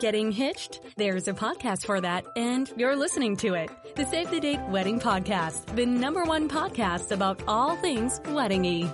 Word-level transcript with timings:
Getting 0.00 0.30
hitched? 0.30 0.80
There's 0.96 1.26
a 1.26 1.32
podcast 1.32 1.84
for 1.84 2.00
that, 2.00 2.24
and 2.36 2.72
you're 2.76 2.94
listening 2.94 3.36
to 3.38 3.54
it. 3.54 3.68
The 3.96 4.06
Save 4.06 4.30
the 4.30 4.38
Date 4.38 4.60
Wedding 4.68 5.00
Podcast, 5.00 5.74
the 5.74 5.86
number 5.86 6.22
one 6.22 6.48
podcast 6.48 7.10
about 7.10 7.42
all 7.48 7.74
things 7.78 8.20
weddingy. 8.20 8.88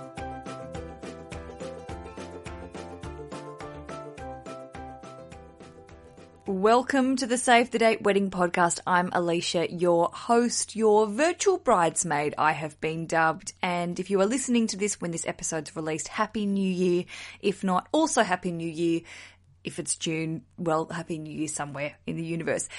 Welcome 6.47 7.15
to 7.17 7.27
the 7.27 7.37
Save 7.37 7.71
the 7.71 7.79
Date 7.79 8.01
Wedding 8.01 8.31
Podcast. 8.31 8.79
I'm 8.87 9.11
Aleisha, 9.11 9.67
your 9.69 10.09
host, 10.11 10.75
your 10.75 11.05
virtual 11.05 11.57
bridesmaid, 11.57 12.35
I 12.37 12.51
have 12.51 12.79
been 12.81 13.05
dubbed. 13.07 13.53
And 13.61 13.99
if 13.99 14.09
you 14.09 14.21
are 14.21 14.25
listening 14.25 14.67
to 14.67 14.77
this 14.77 15.01
when 15.01 15.11
this 15.11 15.27
episode's 15.27 15.75
released, 15.75 16.07
Happy 16.07 16.45
New 16.45 16.67
Year. 16.67 17.05
If 17.41 17.63
not, 17.63 17.87
also 17.91 18.23
Happy 18.23 18.51
New 18.51 18.69
Year. 18.69 19.01
If 19.65 19.79
it's 19.79 19.95
June, 19.97 20.43
well, 20.57 20.85
Happy 20.85 21.17
New 21.17 21.33
Year 21.33 21.47
somewhere 21.47 21.95
in 22.05 22.15
the 22.17 22.23
universe. 22.23 22.69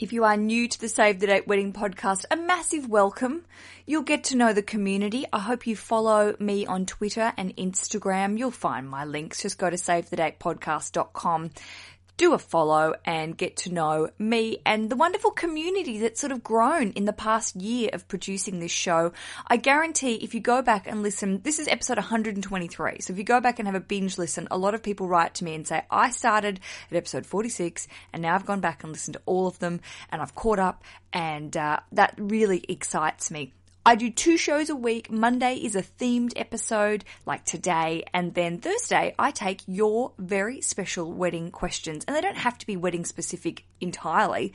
If 0.00 0.12
you 0.12 0.24
are 0.24 0.36
new 0.36 0.66
to 0.66 0.80
the 0.80 0.88
Save 0.88 1.20
the 1.20 1.28
Date 1.28 1.46
Wedding 1.46 1.72
podcast, 1.72 2.24
a 2.28 2.36
massive 2.36 2.88
welcome. 2.88 3.44
You'll 3.86 4.02
get 4.02 4.24
to 4.24 4.36
know 4.36 4.52
the 4.52 4.60
community. 4.60 5.24
I 5.32 5.38
hope 5.38 5.68
you 5.68 5.76
follow 5.76 6.34
me 6.40 6.66
on 6.66 6.84
Twitter 6.84 7.32
and 7.36 7.56
Instagram. 7.56 8.36
You'll 8.36 8.50
find 8.50 8.90
my 8.90 9.04
links. 9.04 9.42
Just 9.42 9.56
go 9.56 9.70
to 9.70 9.76
savethedatepodcast.com 9.76 11.50
do 12.16 12.32
a 12.32 12.38
follow 12.38 12.94
and 13.04 13.36
get 13.36 13.56
to 13.56 13.72
know 13.72 14.08
me 14.18 14.58
and 14.64 14.88
the 14.88 14.96
wonderful 14.96 15.30
community 15.30 15.98
that's 15.98 16.20
sort 16.20 16.32
of 16.32 16.44
grown 16.44 16.90
in 16.92 17.04
the 17.04 17.12
past 17.12 17.56
year 17.56 17.90
of 17.92 18.06
producing 18.06 18.60
this 18.60 18.70
show. 18.70 19.12
I 19.46 19.56
guarantee 19.56 20.14
if 20.14 20.34
you 20.34 20.40
go 20.40 20.62
back 20.62 20.86
and 20.86 21.02
listen, 21.02 21.40
this 21.42 21.58
is 21.58 21.66
episode 21.66 21.96
123. 21.96 23.00
So 23.00 23.12
if 23.12 23.18
you 23.18 23.24
go 23.24 23.40
back 23.40 23.58
and 23.58 23.66
have 23.66 23.74
a 23.74 23.80
binge 23.80 24.16
listen, 24.16 24.46
a 24.50 24.58
lot 24.58 24.74
of 24.74 24.82
people 24.82 25.08
write 25.08 25.34
to 25.34 25.44
me 25.44 25.54
and 25.54 25.66
say, 25.66 25.82
I 25.90 26.10
started 26.10 26.60
at 26.90 26.96
episode 26.96 27.26
46 27.26 27.88
and 28.12 28.22
now 28.22 28.34
I've 28.34 28.46
gone 28.46 28.60
back 28.60 28.84
and 28.84 28.92
listened 28.92 29.14
to 29.14 29.22
all 29.26 29.46
of 29.46 29.58
them 29.58 29.80
and 30.10 30.22
I've 30.22 30.34
caught 30.34 30.60
up 30.60 30.84
and 31.12 31.56
uh, 31.56 31.80
that 31.92 32.14
really 32.16 32.64
excites 32.68 33.30
me. 33.30 33.52
I 33.86 33.96
do 33.96 34.10
two 34.10 34.38
shows 34.38 34.70
a 34.70 34.76
week. 34.76 35.10
Monday 35.10 35.56
is 35.56 35.76
a 35.76 35.82
themed 35.82 36.32
episode 36.36 37.04
like 37.26 37.44
today. 37.44 38.04
And 38.14 38.32
then 38.32 38.56
Thursday, 38.56 39.14
I 39.18 39.30
take 39.30 39.60
your 39.66 40.12
very 40.16 40.62
special 40.62 41.12
wedding 41.12 41.50
questions. 41.50 42.02
And 42.06 42.16
they 42.16 42.22
don't 42.22 42.38
have 42.38 42.56
to 42.58 42.66
be 42.66 42.78
wedding 42.78 43.04
specific 43.04 43.64
entirely. 43.82 44.54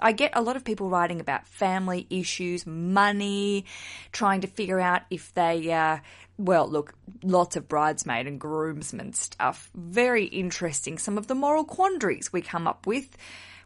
I 0.00 0.12
get 0.12 0.32
a 0.34 0.40
lot 0.40 0.56
of 0.56 0.64
people 0.64 0.88
writing 0.88 1.20
about 1.20 1.46
family 1.46 2.06
issues, 2.08 2.66
money, 2.66 3.66
trying 4.12 4.40
to 4.40 4.46
figure 4.46 4.80
out 4.80 5.02
if 5.10 5.34
they, 5.34 5.70
uh, 5.70 5.98
well, 6.38 6.66
look, 6.66 6.94
lots 7.22 7.56
of 7.56 7.68
bridesmaid 7.68 8.26
and 8.26 8.40
groomsmen 8.40 9.12
stuff. 9.12 9.70
Very 9.74 10.24
interesting. 10.24 10.96
Some 10.96 11.18
of 11.18 11.26
the 11.26 11.34
moral 11.34 11.64
quandaries 11.64 12.32
we 12.32 12.40
come 12.40 12.66
up 12.66 12.86
with. 12.86 13.14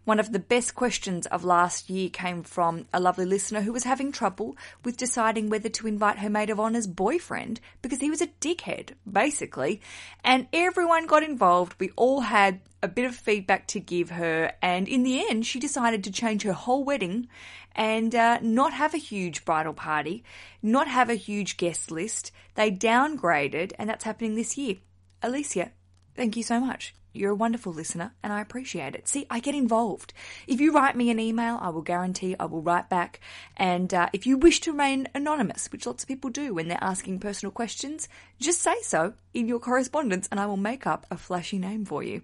One 0.05 0.21
of 0.21 0.33
the 0.33 0.39
best 0.39 0.75
questions 0.75 1.27
of 1.27 1.45
last 1.45 1.89
year 1.89 2.11
came 2.11 2.43
from 2.43 2.87
a 2.93 3.01
lovely 3.01 3.25
listener 3.25 3.63
who 3.63 3.73
was 3.73 3.85
having 3.85 4.13
trouble 4.13 4.55
with 4.85 4.99
deciding 4.99 5.49
whether 5.49 5.71
to 5.71 5.87
invite 5.87 6.19
her 6.19 6.29
maid 6.29 6.51
of 6.51 6.61
honour's 6.61 6.87
boyfriend 6.87 7.59
because 7.81 8.01
he 8.01 8.11
was 8.11 8.21
a 8.21 8.27
dickhead, 8.27 8.91
basically. 9.11 9.81
And 10.23 10.47
everyone 10.53 11.07
got 11.07 11.23
involved. 11.23 11.77
We 11.79 11.91
all 11.97 12.21
had 12.21 12.61
a 12.83 12.89
bit 12.89 13.07
of 13.07 13.15
feedback 13.15 13.67
to 13.69 13.81
give 13.81 14.11
her, 14.11 14.53
and 14.61 14.87
in 14.89 15.05
the 15.05 15.27
end, 15.27 15.47
she 15.47 15.59
decided 15.59 16.05
to 16.05 16.13
change 16.13 16.43
her 16.43 16.53
whole 16.53 16.85
wedding 16.85 17.29
and 17.75 18.15
uh, 18.15 18.39
not 18.43 18.75
have 18.75 18.93
a 18.93 18.99
huge 18.99 19.47
bridal 19.47 19.73
party, 19.73 20.23
not 20.63 20.87
have 20.87 21.09
a 21.09 21.15
huge 21.15 21.57
guest 21.57 21.91
list. 21.91 22.31
They 22.57 22.71
downgraded, 22.71 23.73
and 23.79 23.89
that's 23.89 24.05
happening 24.05 24.35
this 24.35 24.59
year. 24.59 24.77
Alicia, 25.23 25.73
thank 26.15 26.37
you 26.37 26.43
so 26.43 26.61
much. 26.61 26.95
You're 27.15 27.31
a 27.31 27.37
wonderful 27.37 27.73
listener 27.73 28.13
and 28.23 28.33
I 28.33 28.41
appreciate 28.41 28.97
it. 28.97 29.07
See, 29.07 29.25
I 29.31 29.39
get 29.39 29.55
involved. 29.55 30.13
If 30.49 30.61
you 30.61 30.73
write 30.73 30.97
me 30.97 31.11
an 31.11 31.21
email, 31.21 31.59
I 31.63 31.69
will 31.69 31.83
guarantee 31.83 32.35
I 32.39 32.47
will 32.47 32.61
write 32.61 32.89
back. 32.89 33.21
And 33.57 33.95
uh, 33.95 34.09
if 34.13 34.27
you 34.27 34.37
wish 34.37 34.61
to 34.63 34.73
remain 34.73 35.09
anonymous, 35.15 35.69
which 35.71 35.87
lots 35.87 36.03
of 36.03 36.09
people 36.09 36.31
do 36.31 36.55
when 36.55 36.67
they're 36.67 36.79
asking 36.81 37.21
personal 37.21 37.53
questions, 37.53 38.09
just 38.41 38.61
say 38.61 38.75
so 38.83 39.15
in 39.33 39.47
your 39.47 39.61
correspondence 39.61 40.29
and 40.31 40.41
I 40.41 40.47
will 40.47 40.57
make 40.57 40.87
up 40.87 41.07
a 41.09 41.17
flashy 41.17 41.59
name 41.59 41.85
for 41.85 42.03
you. 42.03 42.23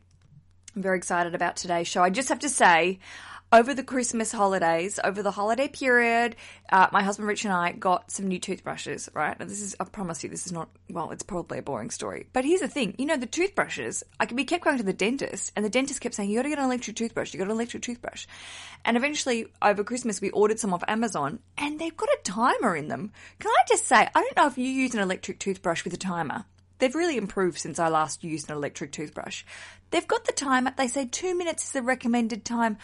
I'm 0.74 0.82
very 0.82 0.98
excited 0.98 1.34
about 1.34 1.56
today's 1.56 1.88
show. 1.88 2.02
I 2.02 2.10
just 2.10 2.28
have 2.28 2.40
to 2.40 2.48
say, 2.48 2.98
over 3.52 3.74
the 3.74 3.82
Christmas 3.82 4.30
holidays, 4.30 5.00
over 5.02 5.22
the 5.22 5.30
holiday 5.32 5.66
period, 5.66 6.36
uh, 6.70 6.86
my 6.92 7.02
husband 7.02 7.26
Rich 7.26 7.44
and 7.44 7.52
I 7.52 7.72
got 7.72 8.10
some 8.10 8.28
new 8.28 8.38
toothbrushes, 8.38 9.08
right? 9.12 9.36
And 9.38 9.50
this 9.50 9.60
is, 9.60 9.74
I 9.80 9.84
promise 9.84 10.22
you, 10.22 10.30
this 10.30 10.46
is 10.46 10.52
not, 10.52 10.68
well, 10.88 11.10
it's 11.10 11.24
probably 11.24 11.58
a 11.58 11.62
boring 11.62 11.90
story. 11.90 12.26
But 12.32 12.44
here's 12.44 12.60
the 12.60 12.68
thing, 12.68 12.94
you 12.96 13.06
know, 13.06 13.16
the 13.16 13.26
toothbrushes, 13.26 14.04
I, 14.20 14.26
could 14.26 14.36
we 14.36 14.44
kept 14.44 14.64
going 14.64 14.78
to 14.78 14.84
the 14.84 14.92
dentist, 14.92 15.52
and 15.56 15.64
the 15.64 15.70
dentist 15.70 16.00
kept 16.00 16.14
saying, 16.14 16.30
you 16.30 16.36
gotta 16.36 16.48
get 16.48 16.58
an 16.58 16.64
electric 16.64 16.96
toothbrush, 16.96 17.34
you 17.34 17.38
got 17.38 17.46
an 17.46 17.50
electric 17.50 17.82
toothbrush. 17.82 18.26
And 18.84 18.96
eventually, 18.96 19.46
over 19.60 19.82
Christmas, 19.82 20.20
we 20.20 20.30
ordered 20.30 20.60
some 20.60 20.72
off 20.72 20.84
Amazon, 20.86 21.40
and 21.58 21.80
they've 21.80 21.96
got 21.96 22.08
a 22.08 22.18
timer 22.22 22.76
in 22.76 22.88
them. 22.88 23.12
Can 23.40 23.50
I 23.50 23.62
just 23.68 23.86
say, 23.86 23.96
I 23.96 24.20
don't 24.20 24.36
know 24.36 24.46
if 24.46 24.58
you 24.58 24.66
use 24.66 24.94
an 24.94 25.00
electric 25.00 25.40
toothbrush 25.40 25.82
with 25.82 25.92
a 25.92 25.98
timer. 25.98 26.44
They've 26.80 26.94
really 26.94 27.16
improved 27.16 27.58
since 27.58 27.78
I 27.78 27.88
last 27.88 28.24
used 28.24 28.50
an 28.50 28.56
electric 28.56 28.90
toothbrush. 28.90 29.44
They've 29.90 30.06
got 30.06 30.24
the 30.24 30.32
timer. 30.32 30.72
They 30.76 30.88
say 30.88 31.06
two 31.06 31.36
minutes 31.36 31.64
is 31.64 31.72
the 31.72 31.82
recommended 31.82 32.44
time. 32.44 32.78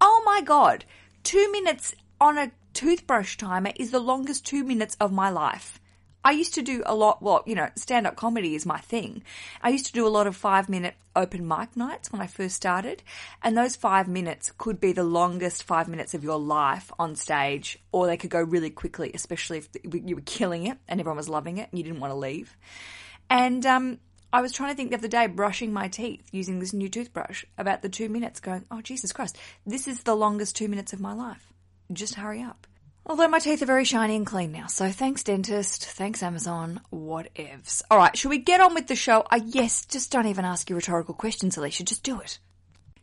Oh 0.00 0.22
my 0.24 0.40
god, 0.40 0.84
two 1.22 1.52
minutes 1.52 1.94
on 2.20 2.38
a 2.38 2.50
toothbrush 2.72 3.36
timer 3.36 3.72
is 3.76 3.90
the 3.90 4.00
longest 4.00 4.46
two 4.46 4.64
minutes 4.64 4.96
of 4.98 5.12
my 5.12 5.28
life. 5.28 5.78
I 6.24 6.32
used 6.32 6.54
to 6.54 6.62
do 6.62 6.82
a 6.86 6.94
lot, 6.94 7.20
well, 7.20 7.42
you 7.46 7.56
know, 7.56 7.68
stand 7.76 8.06
up 8.06 8.14
comedy 8.14 8.54
is 8.54 8.64
my 8.64 8.78
thing. 8.78 9.24
I 9.60 9.70
used 9.70 9.86
to 9.86 9.92
do 9.92 10.06
a 10.06 10.08
lot 10.08 10.28
of 10.28 10.36
five 10.36 10.68
minute 10.68 10.94
open 11.16 11.46
mic 11.46 11.76
nights 11.76 12.12
when 12.12 12.22
I 12.22 12.28
first 12.28 12.54
started, 12.54 13.02
and 13.42 13.56
those 13.56 13.74
five 13.74 14.06
minutes 14.06 14.52
could 14.56 14.80
be 14.80 14.92
the 14.92 15.02
longest 15.02 15.64
five 15.64 15.88
minutes 15.88 16.14
of 16.14 16.22
your 16.22 16.38
life 16.38 16.92
on 16.98 17.16
stage, 17.16 17.78
or 17.90 18.06
they 18.06 18.16
could 18.16 18.30
go 18.30 18.40
really 18.40 18.70
quickly, 18.70 19.10
especially 19.12 19.58
if 19.58 19.68
you 19.82 20.14
were 20.14 20.22
killing 20.22 20.66
it 20.66 20.78
and 20.86 21.00
everyone 21.00 21.16
was 21.16 21.28
loving 21.28 21.58
it 21.58 21.68
and 21.70 21.78
you 21.78 21.84
didn't 21.84 22.00
want 22.00 22.12
to 22.12 22.18
leave. 22.18 22.56
And 23.32 23.64
um, 23.64 23.98
I 24.30 24.42
was 24.42 24.52
trying 24.52 24.72
to 24.72 24.76
think 24.76 24.90
the 24.90 24.98
other 24.98 25.08
day, 25.08 25.26
brushing 25.26 25.72
my 25.72 25.88
teeth 25.88 26.28
using 26.32 26.58
this 26.58 26.74
new 26.74 26.90
toothbrush, 26.90 27.46
about 27.56 27.80
the 27.80 27.88
two 27.88 28.10
minutes, 28.10 28.40
going, 28.40 28.66
oh, 28.70 28.82
Jesus 28.82 29.10
Christ, 29.10 29.38
this 29.64 29.88
is 29.88 30.02
the 30.02 30.14
longest 30.14 30.54
two 30.54 30.68
minutes 30.68 30.92
of 30.92 31.00
my 31.00 31.14
life. 31.14 31.50
Just 31.90 32.16
hurry 32.16 32.42
up. 32.42 32.66
Although 33.06 33.28
my 33.28 33.38
teeth 33.38 33.62
are 33.62 33.66
very 33.66 33.86
shiny 33.86 34.16
and 34.16 34.26
clean 34.26 34.52
now, 34.52 34.66
so 34.66 34.90
thanks 34.90 35.22
dentist, 35.24 35.86
thanks 35.86 36.22
Amazon, 36.22 36.82
whatevs. 36.92 37.80
Alright, 37.90 38.18
should 38.18 38.28
we 38.28 38.36
get 38.36 38.60
on 38.60 38.74
with 38.74 38.86
the 38.86 38.94
show? 38.94 39.24
Uh, 39.30 39.40
yes, 39.46 39.86
just 39.86 40.12
don't 40.12 40.26
even 40.26 40.44
ask 40.44 40.68
your 40.68 40.76
rhetorical 40.76 41.14
questions, 41.14 41.56
Aleisha, 41.56 41.86
just 41.86 42.04
do 42.04 42.20
it. 42.20 42.38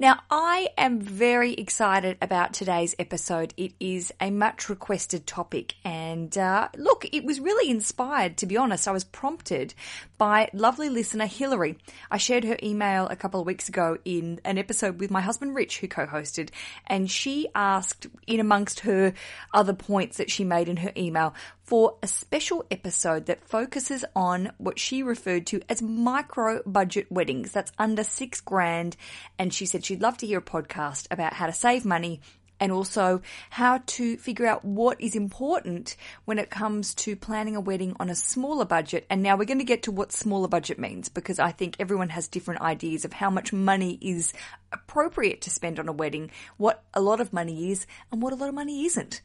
Now, 0.02 0.22
I 0.32 0.70
am 0.78 1.02
very 1.02 1.56
excited 1.56 2.18
about 2.22 2.54
today's 2.54 2.96
episode. 2.98 3.54
It 3.58 3.74
is 3.82 4.14
a 4.22 4.32
much 4.32 4.70
requested 4.70 5.28
topic. 5.28 5.76
And 5.84 6.38
uh, 6.38 6.70
look, 6.78 7.06
it 7.12 7.26
was 7.26 7.42
really 7.42 7.70
inspired, 7.70 8.38
to 8.38 8.46
be 8.46 8.56
honest. 8.56 8.88
I 8.88 8.94
was 8.94 9.04
prompted 9.04 9.74
by 10.20 10.50
lovely 10.54 10.90
listener 10.90 11.26
Hillary. 11.26 11.78
I 12.12 12.18
shared 12.18 12.44
her 12.44 12.58
email 12.62 13.08
a 13.08 13.16
couple 13.16 13.40
of 13.40 13.48
weeks 13.48 13.70
ago 13.70 13.98
in 14.06 14.40
an 14.46 14.60
episode 14.60 15.00
with 15.00 15.10
my 15.10 15.22
husband 15.22 15.56
Rich, 15.56 15.80
who 15.80 15.88
co 15.88 16.06
hosted. 16.06 16.50
And 16.86 17.10
she 17.10 17.48
asked, 17.56 18.06
in 18.28 18.40
amongst 18.40 18.82
her 18.82 19.14
other 19.54 19.74
points 19.74 20.18
that 20.18 20.30
she 20.30 20.44
made 20.44 20.70
in 20.70 20.78
her 20.78 20.92
email, 20.96 21.34
for 21.64 21.98
a 22.04 22.08
special 22.08 22.66
episode 22.70 23.28
that 23.28 23.48
focuses 23.48 24.04
on 24.16 24.52
what 24.58 24.78
she 24.78 25.04
referred 25.04 25.46
to 25.48 25.62
as 25.70 25.82
micro 25.82 26.62
budget 26.66 27.12
weddings. 27.12 27.52
That's 27.52 27.72
under 27.78 28.04
six 28.04 28.42
grand. 28.42 28.98
And 29.38 29.54
she 29.54 29.66
said 29.66 29.86
she'd 29.86 30.02
love 30.02 30.18
to 30.18 30.28
hear 30.28 30.40
a 30.40 30.42
podcast 30.42 31.08
about 31.12 31.34
how 31.34 31.46
to 31.46 31.54
save 31.54 31.86
money 31.86 32.22
and 32.60 32.72
also 32.72 33.22
how 33.50 33.82
to 33.86 34.18
figure 34.18 34.46
out 34.46 34.66
what 34.66 35.00
is 35.00 35.16
important 35.16 35.96
when 36.26 36.40
it 36.40 36.50
comes 36.50 36.94
to 36.96 37.16
planning 37.16 37.56
a 37.56 37.62
wedding 37.62 37.96
on 38.00 38.10
a 38.10 38.16
smaller 38.16 38.66
budget. 38.66 39.06
And 39.10 39.24
now 39.24 39.38
we're 39.38 39.46
going 39.46 39.60
to 39.60 39.66
get 39.66 39.84
to 39.84 39.92
what 39.92 40.12
smaller 40.12 40.48
budget 40.48 40.80
means 40.80 41.10
because 41.10 41.40
I 41.40 41.52
think 41.52 41.76
everyone 41.80 42.10
has 42.10 42.28
different 42.28 42.62
ideas 42.62 43.06
of 43.06 43.14
how 43.14 43.30
much 43.30 43.54
money 43.54 43.98
is 44.02 44.34
appropriate 44.72 45.42
to 45.42 45.50
spend 45.50 45.80
on 45.80 45.88
a 45.88 45.94
wedding, 45.94 46.32
what 46.58 46.84
a 46.94 47.02
lot 47.02 47.22
of 47.22 47.34
money 47.34 47.72
is, 47.72 47.88
and 48.12 48.22
what 48.22 48.34
a 48.34 48.36
lot 48.36 48.50
of 48.50 48.56
money 48.56 48.86
isn't. 48.86 49.22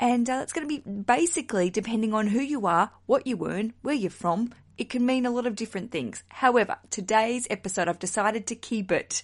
And 0.00 0.28
uh, 0.28 0.40
it's 0.42 0.52
going 0.52 0.68
to 0.68 0.80
be 0.80 0.90
basically 0.90 1.70
depending 1.70 2.12
on 2.12 2.26
who 2.26 2.40
you 2.40 2.66
are, 2.66 2.90
what 3.06 3.26
you 3.26 3.46
earn, 3.46 3.72
where 3.82 3.94
you're 3.94 4.10
from. 4.10 4.52
It 4.78 4.90
can 4.90 5.04
mean 5.04 5.26
a 5.26 5.30
lot 5.30 5.46
of 5.46 5.56
different 5.56 5.90
things. 5.90 6.22
However, 6.28 6.76
today's 6.90 7.46
episode, 7.50 7.88
I've 7.88 7.98
decided 7.98 8.46
to 8.48 8.54
keep 8.54 8.90
it 8.90 9.22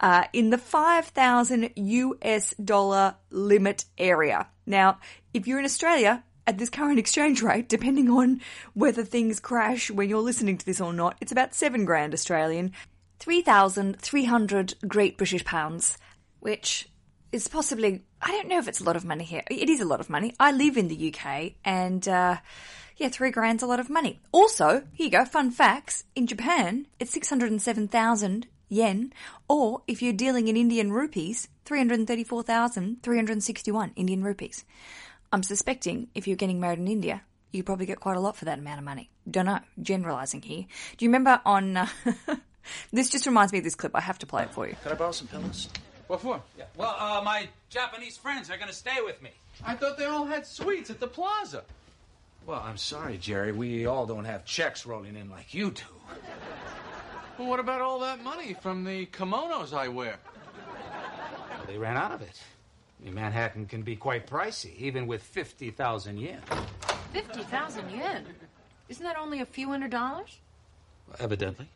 uh, 0.00 0.24
in 0.32 0.50
the 0.50 0.58
5,000 0.58 1.70
US 1.76 2.54
dollar 2.54 3.16
limit 3.30 3.84
area. 3.98 4.48
Now, 4.66 4.98
if 5.32 5.46
you're 5.46 5.58
in 5.58 5.64
Australia, 5.64 6.24
at 6.46 6.58
this 6.58 6.70
current 6.70 6.98
exchange 7.04 7.42
rate, 7.42 7.68
depending 7.68 8.10
on 8.10 8.40
whether 8.74 9.04
things 9.04 9.40
crash 9.40 9.90
when 9.90 10.08
you're 10.08 10.20
listening 10.20 10.58
to 10.58 10.66
this 10.66 10.80
or 10.80 10.92
not, 10.92 11.16
it's 11.20 11.32
about 11.32 11.54
seven 11.54 11.84
grand 11.84 12.14
Australian, 12.14 12.72
3,300 13.18 14.74
Great 14.86 15.16
British 15.16 15.44
Pounds, 15.44 15.98
which 16.40 16.88
is 17.32 17.48
possibly, 17.48 18.04
I 18.20 18.30
don't 18.30 18.48
know 18.48 18.58
if 18.58 18.68
it's 18.68 18.80
a 18.80 18.84
lot 18.84 18.96
of 18.96 19.04
money 19.04 19.24
here. 19.24 19.42
It 19.50 19.68
is 19.68 19.80
a 19.80 19.84
lot 19.84 20.00
of 20.00 20.10
money. 20.10 20.34
I 20.38 20.52
live 20.52 20.76
in 20.76 20.88
the 20.88 21.14
UK 21.14 21.54
and, 21.64 22.06
uh, 22.06 22.36
yeah, 22.96 23.08
three 23.08 23.30
grand's 23.30 23.62
a 23.62 23.66
lot 23.66 23.80
of 23.80 23.90
money. 23.90 24.20
Also, 24.32 24.82
here 24.92 25.06
you 25.06 25.10
go, 25.10 25.24
fun 25.24 25.50
facts. 25.50 26.04
In 26.14 26.26
Japan, 26.26 26.86
it's 26.98 27.12
607,000 27.12 28.46
yen, 28.68 29.12
or 29.48 29.82
if 29.86 30.02
you're 30.02 30.12
dealing 30.12 30.48
in 30.48 30.56
Indian 30.56 30.92
rupees, 30.92 31.46
334,361 31.66 33.92
Indian 33.96 34.24
rupees. 34.24 34.64
I'm 35.32 35.42
suspecting 35.42 36.08
if 36.14 36.26
you're 36.26 36.36
getting 36.36 36.60
married 36.60 36.78
in 36.78 36.88
India, 36.88 37.22
you 37.52 37.62
probably 37.62 37.84
get 37.86 38.00
quite 38.00 38.16
a 38.16 38.20
lot 38.20 38.36
for 38.36 38.46
that 38.46 38.58
amount 38.58 38.78
of 38.78 38.84
money. 38.84 39.10
Don't 39.30 39.46
know, 39.46 39.60
generalizing 39.80 40.42
here. 40.42 40.66
Do 40.96 41.04
you 41.04 41.10
remember 41.10 41.40
on. 41.44 41.76
Uh, 41.76 41.86
this 42.92 43.10
just 43.10 43.26
reminds 43.26 43.52
me 43.52 43.58
of 43.58 43.64
this 43.64 43.74
clip. 43.74 43.94
I 43.94 44.00
have 44.00 44.18
to 44.20 44.26
play 44.26 44.44
it 44.44 44.52
for 44.52 44.66
you. 44.68 44.76
Can 44.82 44.92
I 44.92 44.94
borrow 44.94 45.12
some 45.12 45.28
pillows? 45.28 45.68
What 46.06 46.20
for? 46.20 46.40
Yeah. 46.56 46.66
Well, 46.76 46.94
uh, 46.98 47.20
my 47.24 47.48
Japanese 47.68 48.16
friends 48.16 48.48
are 48.50 48.56
going 48.56 48.68
to 48.68 48.74
stay 48.74 48.98
with 49.04 49.20
me. 49.22 49.30
I 49.64 49.74
thought 49.74 49.98
they 49.98 50.04
all 50.04 50.24
had 50.24 50.46
suites 50.46 50.90
at 50.90 51.00
the 51.00 51.08
plaza. 51.08 51.64
Well, 52.46 52.62
I'm 52.64 52.76
sorry, 52.76 53.18
Jerry. 53.18 53.50
We 53.50 53.86
all 53.86 54.06
don't 54.06 54.24
have 54.24 54.44
checks 54.44 54.86
rolling 54.86 55.16
in 55.16 55.28
like 55.28 55.52
you 55.52 55.72
do. 55.72 55.82
Well, 57.38 57.48
what 57.48 57.60
about 57.60 57.80
all 57.80 57.98
that 58.00 58.22
money 58.22 58.54
from 58.54 58.84
the 58.84 59.06
kimonos 59.06 59.74
I 59.74 59.88
wear? 59.88 60.16
Well, 61.50 61.66
they 61.66 61.76
ran 61.76 61.96
out 61.96 62.12
of 62.12 62.22
it. 62.22 62.40
I 63.00 63.04
mean, 63.04 63.14
Manhattan 63.14 63.66
can 63.66 63.82
be 63.82 63.96
quite 63.96 64.26
pricey, 64.26 64.74
even 64.76 65.06
with 65.06 65.22
50,000 65.22 66.18
yen. 66.18 66.40
50,000 67.12 67.90
yen? 67.90 68.24
Isn't 68.88 69.04
that 69.04 69.18
only 69.18 69.40
a 69.40 69.46
few 69.46 69.68
hundred 69.68 69.90
dollars? 69.90 70.38
Evidently. 71.18 71.68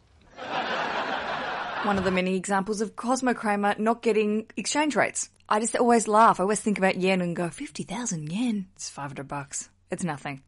One 1.82 1.98
of 1.98 2.04
the 2.04 2.10
many 2.10 2.36
examples 2.36 2.80
of 2.80 2.94
Cosmo 2.94 3.34
Kramer 3.34 3.74
not 3.78 4.02
getting 4.02 4.46
exchange 4.56 4.94
rates. 4.94 5.30
I 5.48 5.58
just 5.60 5.74
always 5.76 6.06
laugh. 6.06 6.38
I 6.38 6.44
always 6.44 6.60
think 6.60 6.78
about 6.78 6.96
yen 6.96 7.20
and 7.20 7.34
go, 7.34 7.48
50,000 7.48 8.30
yen? 8.32 8.68
It's 8.76 8.88
500 8.88 9.26
bucks. 9.26 9.68
It's 9.90 10.04
nothing. 10.04 10.42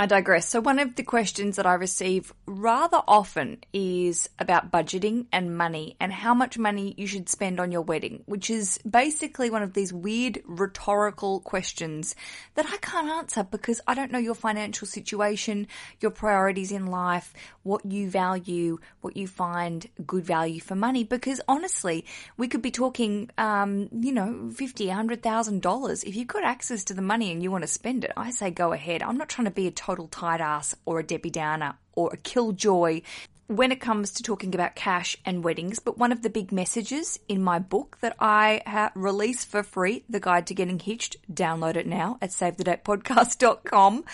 I 0.00 0.06
digress. 0.06 0.48
So, 0.48 0.62
one 0.62 0.78
of 0.78 0.94
the 0.94 1.02
questions 1.02 1.56
that 1.56 1.66
I 1.66 1.74
receive 1.74 2.32
rather 2.46 3.02
often 3.06 3.58
is 3.70 4.30
about 4.38 4.72
budgeting 4.72 5.26
and 5.30 5.54
money 5.54 5.98
and 6.00 6.10
how 6.10 6.32
much 6.32 6.56
money 6.56 6.94
you 6.96 7.06
should 7.06 7.28
spend 7.28 7.60
on 7.60 7.70
your 7.70 7.82
wedding, 7.82 8.22
which 8.24 8.48
is 8.48 8.78
basically 8.78 9.50
one 9.50 9.62
of 9.62 9.74
these 9.74 9.92
weird 9.92 10.40
rhetorical 10.46 11.40
questions 11.40 12.16
that 12.54 12.64
I 12.64 12.78
can't 12.78 13.10
answer 13.10 13.44
because 13.44 13.82
I 13.86 13.92
don't 13.92 14.10
know 14.10 14.18
your 14.18 14.34
financial 14.34 14.86
situation, 14.86 15.66
your 16.00 16.12
priorities 16.12 16.72
in 16.72 16.86
life, 16.86 17.34
what 17.62 17.84
you 17.84 18.08
value, 18.08 18.78
what 19.02 19.18
you 19.18 19.26
find 19.26 19.86
good 20.06 20.24
value 20.24 20.62
for 20.62 20.76
money. 20.76 21.04
Because 21.04 21.42
honestly, 21.46 22.06
we 22.38 22.48
could 22.48 22.62
be 22.62 22.70
talking, 22.70 23.28
um, 23.36 23.90
you 23.92 24.12
know, 24.12 24.48
fifty, 24.48 24.88
a 24.88 24.94
hundred 24.94 25.22
thousand 25.22 25.60
dollars. 25.60 26.04
If 26.04 26.16
you've 26.16 26.26
got 26.26 26.42
access 26.42 26.84
to 26.84 26.94
the 26.94 27.02
money 27.02 27.30
and 27.30 27.42
you 27.42 27.50
want 27.50 27.64
to 27.64 27.68
spend 27.68 28.04
it, 28.04 28.12
I 28.16 28.30
say 28.30 28.50
go 28.50 28.72
ahead. 28.72 29.02
I'm 29.02 29.18
not 29.18 29.28
trying 29.28 29.44
to 29.44 29.50
be 29.50 29.66
a 29.66 29.70
total 29.90 30.06
tight 30.06 30.40
ass 30.40 30.72
or 30.84 31.00
a 31.00 31.02
Debbie 31.02 31.30
Downer 31.30 31.74
or 31.94 32.10
a 32.12 32.16
killjoy 32.16 33.02
when 33.48 33.72
it 33.72 33.80
comes 33.80 34.12
to 34.12 34.22
talking 34.22 34.54
about 34.54 34.76
cash 34.76 35.16
and 35.24 35.42
weddings. 35.42 35.80
But 35.80 35.98
one 35.98 36.12
of 36.12 36.22
the 36.22 36.30
big 36.30 36.52
messages 36.52 37.18
in 37.26 37.42
my 37.42 37.58
book 37.58 37.98
that 38.00 38.14
I 38.20 38.62
ha- 38.64 38.92
release 38.94 39.44
for 39.44 39.64
free, 39.64 40.04
The 40.08 40.20
Guide 40.20 40.46
to 40.46 40.54
Getting 40.54 40.78
Hitched, 40.78 41.16
download 41.32 41.74
it 41.74 41.88
now 41.88 42.18
at 42.22 42.30
savethedatepodcast.com, 42.30 44.04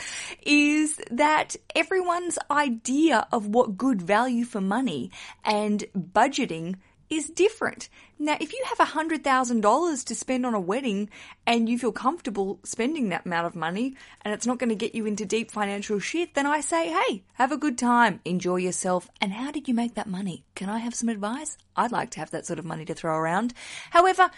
is 0.42 0.98
that 1.10 1.56
everyone's 1.74 2.38
idea 2.50 3.28
of 3.30 3.48
what 3.48 3.76
good 3.76 4.00
value 4.00 4.46
for 4.46 4.62
money 4.62 5.10
and 5.44 5.84
budgeting 5.94 6.76
is 7.10 7.28
different. 7.28 7.88
Now, 8.18 8.36
if 8.40 8.52
you 8.52 8.64
have 8.68 8.88
$100,000 8.88 10.04
to 10.04 10.14
spend 10.14 10.46
on 10.46 10.54
a 10.54 10.60
wedding 10.60 11.10
and 11.46 11.68
you 11.68 11.78
feel 11.78 11.92
comfortable 11.92 12.58
spending 12.64 13.10
that 13.10 13.26
amount 13.26 13.46
of 13.46 13.54
money 13.54 13.94
and 14.22 14.32
it's 14.32 14.46
not 14.46 14.58
going 14.58 14.70
to 14.70 14.74
get 14.74 14.94
you 14.94 15.04
into 15.06 15.26
deep 15.26 15.50
financial 15.50 15.98
shit, 15.98 16.34
then 16.34 16.46
I 16.46 16.60
say, 16.60 16.88
hey, 16.88 17.24
have 17.34 17.52
a 17.52 17.58
good 17.58 17.76
time, 17.76 18.20
enjoy 18.24 18.56
yourself. 18.56 19.10
And 19.20 19.32
how 19.32 19.50
did 19.50 19.68
you 19.68 19.74
make 19.74 19.94
that 19.94 20.06
money? 20.06 20.44
Can 20.54 20.70
I 20.70 20.78
have 20.78 20.94
some 20.94 21.10
advice? 21.10 21.58
I'd 21.76 21.92
like 21.92 22.10
to 22.12 22.20
have 22.20 22.30
that 22.30 22.46
sort 22.46 22.58
of 22.58 22.64
money 22.64 22.86
to 22.86 22.94
throw 22.94 23.14
around. 23.14 23.52
However, 23.90 24.30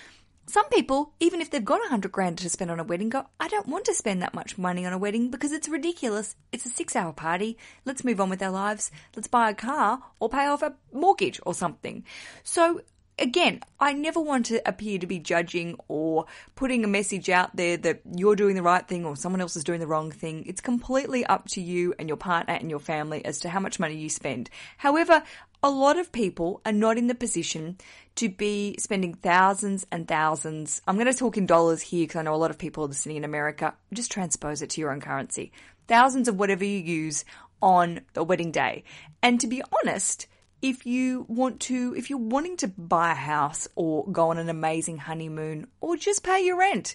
some 0.49 0.69
people, 0.71 1.13
even 1.21 1.41
if 1.41 1.51
they've 1.51 1.65
got 1.65 1.85
a 1.85 1.89
hundred 1.89 2.13
grand 2.13 2.39
to 2.39 2.49
spend 2.49 2.71
on 2.71 2.81
a 2.81 2.85
wedding, 2.85 3.11
go, 3.11 3.27
I 3.39 3.49
don't 3.49 3.69
want 3.69 3.85
to 3.85 3.95
spend 3.95 4.23
that 4.23 4.35
much 4.35 4.57
money 4.57 4.87
on 4.87 4.93
a 4.93 4.99
wedding 4.99 5.31
because 5.31 5.53
it's 5.53 5.69
ridiculous. 5.69 6.37
It's 6.53 6.65
a 6.65 6.71
six 6.71 6.97
hour 6.97 7.13
party. 7.13 7.59
Let's 7.85 8.05
move 8.05 8.21
on 8.21 8.31
with 8.31 8.43
our 8.43 8.51
lives. 8.51 8.91
Let's 9.15 9.29
buy 9.29 9.51
a 9.51 9.55
car 9.55 10.01
or 10.21 10.29
pay 10.29 10.47
off 10.47 10.63
a 10.63 10.75
mortgage 10.93 11.39
or 11.45 11.53
something. 11.53 12.05
So 12.45 12.81
again, 13.19 13.61
I 13.81 13.93
never 13.93 14.21
want 14.21 14.47
to 14.47 14.67
appear 14.67 14.99
to 14.99 15.07
be 15.07 15.19
judging 15.19 15.77
or 15.89 16.27
putting 16.55 16.85
a 16.85 16.89
message 16.89 17.29
out 17.29 17.55
there 17.55 17.77
that 17.77 18.01
you're 18.17 18.37
doing 18.37 18.55
the 18.55 18.63
right 18.63 18.87
thing 18.87 19.05
or 19.05 19.17
someone 19.17 19.41
else 19.41 19.57
is 19.57 19.65
doing 19.65 19.81
the 19.81 19.87
wrong 19.87 20.11
thing. 20.11 20.45
It's 20.47 20.61
completely 20.61 21.27
up 21.27 21.49
to 21.49 21.61
you 21.61 21.95
and 21.99 22.09
your 22.09 22.17
partner 22.17 22.55
and 22.55 22.71
your 22.71 22.81
family 22.81 23.25
as 23.25 23.41
to 23.41 23.49
how 23.49 23.61
much 23.61 23.79
money 23.79 23.97
you 23.97 24.09
spend. 24.09 24.51
However, 24.77 25.23
a 25.63 25.71
lot 25.71 25.99
of 25.99 26.13
people 26.13 26.61
are 26.65 26.73
not 26.73 26.99
in 26.99 27.09
the 27.09 27.15
position 27.15 27.79
to 28.17 28.29
be 28.29 28.77
spending 28.79 29.15
thousands 29.15 29.87
and 29.91 30.07
thousands. 30.07 30.81
I'm 30.87 30.97
going 30.97 31.13
to 31.13 31.19
talk 31.19 31.37
in 31.37 31.47
dollars 31.47 31.83
here 31.83 32.05
because 32.07 32.21
I 32.21 32.23
know 32.23 32.35
a 32.35 32.37
lot 32.37 32.51
of 32.51 32.59
people 32.59 32.85
are 32.85 32.89
listening 32.89 33.17
in 33.17 33.25
America. 33.25 33.75
Just 33.93 34.13
transpose 34.13 34.63
it 34.63 34.71
to 34.71 34.81
your 34.81 34.93
own 34.93 35.01
currency. 35.01 35.53
Thousands 35.89 36.29
of 36.29 36.39
whatever 36.39 36.65
you 36.65 36.79
use 36.79 37.25
on 37.61 38.01
the 38.13 38.23
wedding 38.23 38.53
day. 38.53 38.85
And 39.23 39.41
to 39.41 39.47
be 39.47 39.63
honest, 39.83 40.27
if 40.63 40.87
you 40.87 41.27
want 41.29 41.61
to, 41.61 41.95
if 41.97 42.11
you're 42.11 42.19
wanting 42.19 42.57
to 42.59 42.69
buy 42.69 43.13
a 43.13 43.17
house 43.17 43.69
or 43.75 44.07
go 44.11 44.31
on 44.31 44.39
an 44.39 44.49
amazing 44.49 44.99
honeymoon 44.99 45.67
or 45.81 45.97
just 45.97 46.23
pay 46.23 46.45
your 46.45 46.59
rent, 46.59 46.95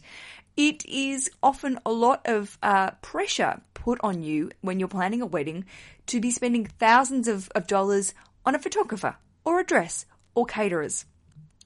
it 0.56 0.86
is 0.86 1.30
often 1.42 1.80
a 1.86 1.92
lot 1.92 2.22
of 2.26 2.58
uh, 2.62 2.92
pressure 3.02 3.62
put 3.74 4.00
on 4.04 4.22
you 4.22 4.52
when 4.62 4.80
you're 4.80 4.88
planning 4.88 5.22
a 5.22 5.26
wedding 5.26 5.66
to 6.08 6.22
be 6.22 6.32
spending 6.32 6.66
thousands 6.66 7.28
of, 7.28 7.50
of 7.56 7.68
dollars 7.68 8.14
on 8.46 8.56
a 8.56 8.60
photographer 8.60 9.16
or 9.44 9.60
a 9.60 9.66
dress 9.66 10.06
or 10.36 10.46
caterers. 10.46 11.06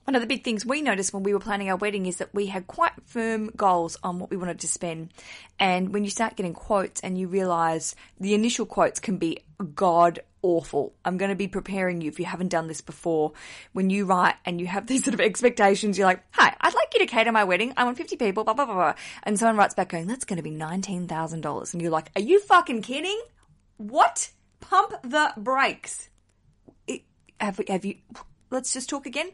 One 0.07 0.15
of 0.15 0.21
the 0.21 0.27
big 0.27 0.45
things 0.45 0.65
we 0.65 0.81
noticed 0.81 1.13
when 1.13 1.23
we 1.23 1.33
were 1.33 1.39
planning 1.39 1.69
our 1.69 1.75
wedding 1.75 2.05
is 2.05 2.17
that 2.17 2.33
we 2.33 2.45
had 2.45 2.65
quite 2.65 2.93
firm 3.05 3.51
goals 3.57 3.97
on 4.03 4.19
what 4.19 4.29
we 4.29 4.37
wanted 4.37 4.61
to 4.61 4.67
spend. 4.67 5.11
And 5.59 5.93
when 5.93 6.05
you 6.05 6.09
start 6.09 6.37
getting 6.37 6.53
quotes 6.53 7.01
and 7.01 7.17
you 7.17 7.27
realize 7.27 7.93
the 8.17 8.33
initial 8.33 8.65
quotes 8.65 9.01
can 9.01 9.17
be 9.17 9.39
god 9.75 10.21
awful. 10.41 10.93
I'm 11.03 11.17
going 11.17 11.29
to 11.29 11.35
be 11.35 11.49
preparing 11.49 11.99
you 11.99 12.07
if 12.07 12.19
you 12.19 12.25
haven't 12.25 12.47
done 12.47 12.67
this 12.67 12.79
before. 12.79 13.33
When 13.73 13.89
you 13.89 14.05
write 14.05 14.35
and 14.45 14.61
you 14.61 14.67
have 14.67 14.87
these 14.87 15.03
sort 15.03 15.13
of 15.13 15.19
expectations, 15.19 15.97
you're 15.97 16.07
like, 16.07 16.23
hi, 16.31 16.55
I'd 16.61 16.73
like 16.73 16.93
you 16.93 16.99
to 17.01 17.05
cater 17.05 17.33
my 17.33 17.43
wedding. 17.43 17.73
I 17.75 17.83
want 17.83 17.97
50 17.97 18.15
people, 18.15 18.45
blah, 18.45 18.53
blah, 18.53 18.65
blah, 18.65 18.75
blah. 18.75 18.93
And 19.23 19.37
someone 19.37 19.57
writes 19.57 19.73
back 19.73 19.89
going, 19.89 20.07
that's 20.07 20.23
going 20.23 20.37
to 20.37 20.43
be 20.43 20.51
$19,000. 20.51 21.73
And 21.73 21.81
you're 21.81 21.91
like, 21.91 22.11
are 22.15 22.21
you 22.21 22.39
fucking 22.39 22.81
kidding? 22.81 23.19
What? 23.75 24.31
Pump 24.61 24.93
the 25.03 25.33
brakes. 25.35 26.09
Have, 27.39 27.61
have 27.67 27.85
you, 27.85 27.95
let's 28.49 28.73
just 28.73 28.89
talk 28.89 29.05
again. 29.05 29.29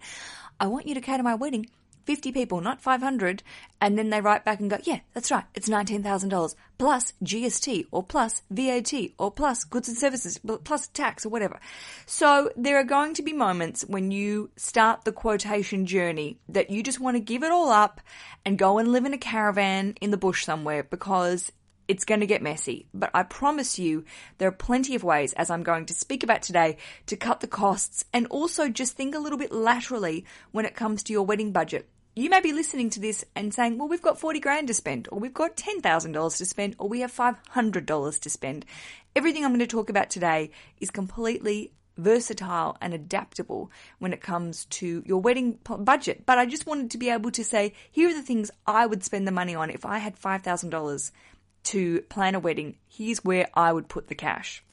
I 0.59 0.67
want 0.67 0.87
you 0.87 0.95
to 0.95 1.01
cater 1.01 1.23
my 1.23 1.35
wedding. 1.35 1.67
50 2.05 2.31
people, 2.31 2.61
not 2.61 2.81
500. 2.81 3.43
And 3.79 3.97
then 3.97 4.09
they 4.09 4.21
write 4.21 4.45
back 4.45 4.59
and 4.59 4.69
go, 4.69 4.77
yeah, 4.83 4.99
that's 5.13 5.31
right. 5.31 5.45
It's 5.55 5.69
$19,000 5.69 6.55
plus 6.77 7.13
GST 7.23 7.87
or 7.91 8.03
plus 8.03 8.41
VAT 8.49 8.93
or 9.17 9.31
plus 9.31 9.63
goods 9.63 9.87
and 9.87 9.97
services 9.97 10.39
plus 10.63 10.87
tax 10.87 11.25
or 11.25 11.29
whatever. 11.29 11.59
So 12.05 12.49
there 12.55 12.77
are 12.77 12.83
going 12.83 13.13
to 13.15 13.23
be 13.23 13.33
moments 13.33 13.85
when 13.87 14.11
you 14.11 14.49
start 14.57 15.05
the 15.05 15.11
quotation 15.11 15.85
journey 15.85 16.39
that 16.49 16.69
you 16.69 16.83
just 16.83 16.99
want 16.99 17.15
to 17.15 17.21
give 17.21 17.43
it 17.43 17.51
all 17.51 17.69
up 17.69 18.01
and 18.45 18.57
go 18.57 18.77
and 18.77 18.91
live 18.91 19.05
in 19.05 19.13
a 19.13 19.17
caravan 19.17 19.95
in 20.01 20.11
the 20.11 20.17
bush 20.17 20.45
somewhere 20.45 20.83
because 20.83 21.51
it's 21.87 22.05
going 22.05 22.21
to 22.21 22.27
get 22.27 22.41
messy, 22.41 22.87
but 22.93 23.11
I 23.13 23.23
promise 23.23 23.77
you 23.77 24.05
there 24.37 24.47
are 24.47 24.53
plenty 24.53 24.95
of 24.95 25.03
ways, 25.03 25.33
as 25.33 25.49
I'm 25.49 25.63
going 25.63 25.85
to 25.87 25.93
speak 25.93 26.23
about 26.23 26.41
today, 26.41 26.77
to 27.07 27.15
cut 27.15 27.41
the 27.41 27.47
costs 27.47 28.05
and 28.13 28.27
also 28.27 28.69
just 28.69 28.95
think 28.95 29.15
a 29.15 29.19
little 29.19 29.37
bit 29.37 29.51
laterally 29.51 30.25
when 30.51 30.65
it 30.65 30.75
comes 30.75 31.03
to 31.03 31.13
your 31.13 31.25
wedding 31.25 31.51
budget. 31.51 31.89
You 32.15 32.29
may 32.29 32.41
be 32.41 32.53
listening 32.53 32.91
to 32.91 32.99
this 32.99 33.25
and 33.35 33.53
saying, 33.53 33.77
well, 33.77 33.87
we've 33.87 34.01
got 34.01 34.19
40 34.19 34.39
grand 34.39 34.67
to 34.67 34.73
spend, 34.73 35.07
or 35.11 35.19
we've 35.19 35.33
got 35.33 35.57
$10,000 35.57 36.37
to 36.37 36.45
spend, 36.45 36.75
or 36.77 36.87
we 36.87 36.99
have 36.99 37.11
$500 37.11 38.19
to 38.19 38.29
spend. 38.29 38.65
Everything 39.15 39.43
I'm 39.43 39.51
going 39.51 39.59
to 39.59 39.67
talk 39.67 39.89
about 39.89 40.09
today 40.09 40.51
is 40.79 40.91
completely 40.91 41.71
versatile 41.97 42.77
and 42.81 42.93
adaptable 42.93 43.71
when 43.99 44.13
it 44.13 44.21
comes 44.21 44.65
to 44.65 45.03
your 45.05 45.21
wedding 45.21 45.59
budget. 45.63 46.25
But 46.25 46.37
I 46.37 46.45
just 46.45 46.65
wanted 46.65 46.91
to 46.91 46.97
be 46.97 47.09
able 47.09 47.31
to 47.31 47.43
say, 47.43 47.73
here 47.91 48.09
are 48.09 48.13
the 48.13 48.21
things 48.21 48.51
I 48.65 48.85
would 48.85 49.03
spend 49.03 49.27
the 49.27 49.31
money 49.31 49.55
on 49.55 49.69
if 49.69 49.85
I 49.85 49.97
had 49.97 50.19
$5,000 50.19 51.11
to 51.65 52.01
plan 52.03 52.35
a 52.35 52.39
wedding, 52.39 52.77
here's 52.87 53.23
where 53.23 53.47
I 53.53 53.71
would 53.71 53.87
put 53.87 54.07
the 54.07 54.15
cash. 54.15 54.63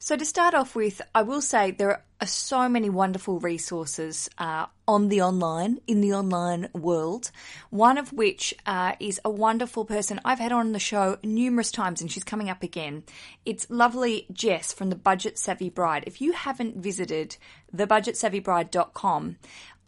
So, 0.00 0.16
to 0.16 0.24
start 0.24 0.54
off 0.54 0.76
with, 0.76 1.02
I 1.12 1.22
will 1.22 1.40
say 1.40 1.72
there 1.72 2.04
are 2.20 2.26
so 2.26 2.68
many 2.68 2.88
wonderful 2.88 3.40
resources 3.40 4.30
uh, 4.38 4.66
on 4.86 5.08
the 5.08 5.22
online, 5.22 5.80
in 5.88 6.00
the 6.00 6.14
online 6.14 6.68
world. 6.72 7.32
One 7.70 7.98
of 7.98 8.12
which 8.12 8.54
uh, 8.64 8.92
is 9.00 9.20
a 9.24 9.30
wonderful 9.30 9.84
person 9.84 10.20
I've 10.24 10.38
had 10.38 10.52
on 10.52 10.70
the 10.70 10.78
show 10.78 11.18
numerous 11.24 11.72
times, 11.72 12.00
and 12.00 12.10
she's 12.12 12.22
coming 12.22 12.48
up 12.48 12.62
again. 12.62 13.02
It's 13.44 13.68
lovely 13.70 14.26
Jess 14.32 14.72
from 14.72 14.90
the 14.90 14.96
Budget 14.96 15.36
Savvy 15.36 15.68
Bride. 15.68 16.04
If 16.06 16.20
you 16.20 16.30
haven't 16.30 16.76
visited 16.76 17.36
thebudgetsavvybride.com, 17.74 19.36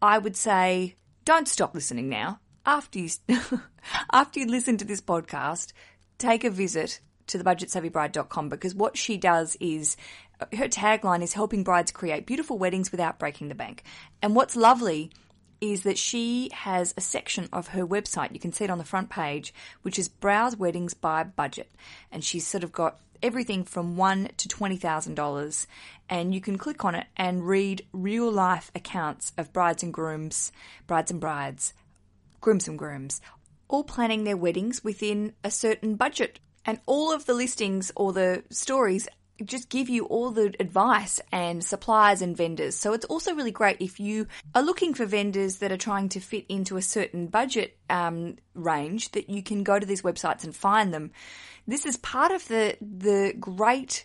I 0.02 0.18
would 0.18 0.36
say 0.36 0.96
don't 1.24 1.46
stop 1.46 1.72
listening 1.72 2.08
now. 2.08 2.40
After 2.66 2.98
you, 2.98 3.10
after 4.12 4.40
you 4.40 4.46
listen 4.46 4.76
to 4.78 4.84
this 4.84 5.00
podcast, 5.00 5.72
take 6.20 6.44
a 6.44 6.50
visit 6.50 7.00
to 7.26 7.38
thebudgetsavvybride.com 7.38 8.48
because 8.48 8.74
what 8.74 8.96
she 8.96 9.16
does 9.16 9.56
is 9.60 9.96
uh, 10.40 10.46
her 10.56 10.68
tagline 10.68 11.22
is 11.22 11.32
helping 11.32 11.64
brides 11.64 11.92
create 11.92 12.26
beautiful 12.26 12.58
weddings 12.58 12.90
without 12.90 13.18
breaking 13.18 13.48
the 13.48 13.54
bank. 13.54 13.82
And 14.22 14.34
what's 14.34 14.56
lovely 14.56 15.10
is 15.60 15.82
that 15.82 15.98
she 15.98 16.50
has 16.52 16.94
a 16.96 17.00
section 17.00 17.48
of 17.52 17.68
her 17.68 17.86
website, 17.86 18.32
you 18.32 18.40
can 18.40 18.52
see 18.52 18.64
it 18.64 18.70
on 18.70 18.78
the 18.78 18.84
front 18.84 19.10
page, 19.10 19.52
which 19.82 19.98
is 19.98 20.08
Browse 20.08 20.56
Weddings 20.56 20.94
by 20.94 21.22
Budget. 21.22 21.70
And 22.10 22.24
she's 22.24 22.46
sort 22.46 22.64
of 22.64 22.72
got 22.72 22.98
everything 23.22 23.64
from 23.64 23.96
one 23.96 24.30
to 24.38 24.48
twenty 24.48 24.76
thousand 24.76 25.14
dollars, 25.14 25.66
and 26.08 26.34
you 26.34 26.40
can 26.40 26.56
click 26.56 26.84
on 26.84 26.94
it 26.94 27.06
and 27.16 27.46
read 27.46 27.84
real 27.92 28.30
life 28.32 28.70
accounts 28.74 29.32
of 29.36 29.52
brides 29.52 29.82
and 29.82 29.92
grooms, 29.92 30.52
brides 30.86 31.10
and 31.10 31.20
brides, 31.20 31.74
grooms 32.40 32.66
and 32.66 32.78
grooms, 32.78 33.20
all 33.70 33.84
planning 33.84 34.24
their 34.24 34.36
weddings 34.36 34.84
within 34.84 35.32
a 35.42 35.50
certain 35.50 35.94
budget. 35.94 36.40
And 36.66 36.78
all 36.86 37.12
of 37.12 37.24
the 37.24 37.34
listings 37.34 37.90
or 37.96 38.12
the 38.12 38.44
stories 38.50 39.08
just 39.44 39.68
give 39.68 39.88
you 39.88 40.04
all 40.04 40.30
the 40.30 40.54
advice 40.60 41.20
and 41.32 41.64
suppliers 41.64 42.22
and 42.22 42.36
vendors. 42.36 42.76
So 42.76 42.92
it's 42.92 43.06
also 43.06 43.34
really 43.34 43.50
great 43.50 43.78
if 43.80 43.98
you 43.98 44.26
are 44.54 44.62
looking 44.62 44.94
for 44.94 45.06
vendors 45.06 45.56
that 45.56 45.72
are 45.72 45.76
trying 45.78 46.10
to 46.10 46.20
fit 46.20 46.44
into 46.48 46.76
a 46.76 46.82
certain 46.82 47.26
budget 47.26 47.78
um, 47.88 48.36
range 48.54 49.12
that 49.12 49.30
you 49.30 49.42
can 49.42 49.64
go 49.64 49.78
to 49.78 49.86
these 49.86 50.02
websites 50.02 50.44
and 50.44 50.54
find 50.54 50.92
them. 50.92 51.12
This 51.66 51.86
is 51.86 51.96
part 51.96 52.32
of 52.32 52.46
the 52.48 52.76
the 52.80 53.34
great 53.38 54.04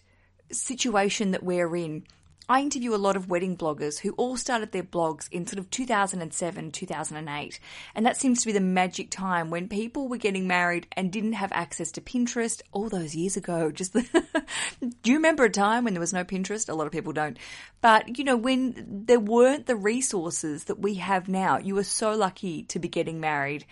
situation 0.51 1.31
that 1.31 1.43
we're 1.43 1.75
in. 1.75 2.05
I 2.47 2.61
interview 2.61 2.93
a 2.93 2.97
lot 2.97 3.15
of 3.15 3.27
wedding 3.27 3.57
bloggers 3.57 3.99
who 3.99 4.11
all 4.11 4.37
started 4.37 4.71
their 4.71 4.83
blogs 4.83 5.27
in 5.31 5.47
sort 5.47 5.57
of 5.57 5.69
2007, 5.71 6.71
2008. 6.71 7.59
And 7.95 8.05
that 8.05 8.17
seems 8.17 8.41
to 8.41 8.45
be 8.45 8.51
the 8.51 8.59
magic 8.59 9.09
time 9.09 9.49
when 9.49 9.67
people 9.67 10.07
were 10.07 10.17
getting 10.17 10.47
married 10.47 10.85
and 10.91 11.11
didn't 11.11 11.33
have 11.33 11.51
access 11.53 11.91
to 11.93 12.01
Pinterest 12.01 12.61
all 12.71 12.87
those 12.87 13.15
years 13.15 13.35
ago. 13.35 13.71
Just 13.75 13.93
the 13.93 14.03
Do 15.01 15.11
you 15.11 15.17
remember 15.17 15.43
a 15.45 15.49
time 15.49 15.85
when 15.85 15.93
there 15.93 16.01
was 16.01 16.13
no 16.13 16.23
Pinterest? 16.23 16.69
A 16.69 16.73
lot 16.73 16.85
of 16.85 16.93
people 16.93 17.13
don't. 17.13 17.37
But, 17.81 18.17
you 18.17 18.23
know, 18.23 18.37
when 18.37 19.03
there 19.05 19.19
weren't 19.19 19.65
the 19.65 19.75
resources 19.75 20.65
that 20.65 20.79
we 20.79 20.95
have 20.95 21.27
now, 21.27 21.57
you 21.57 21.73
were 21.73 21.83
so 21.83 22.15
lucky 22.15 22.63
to 22.63 22.77
be 22.77 22.87
getting 22.87 23.19
married 23.19 23.65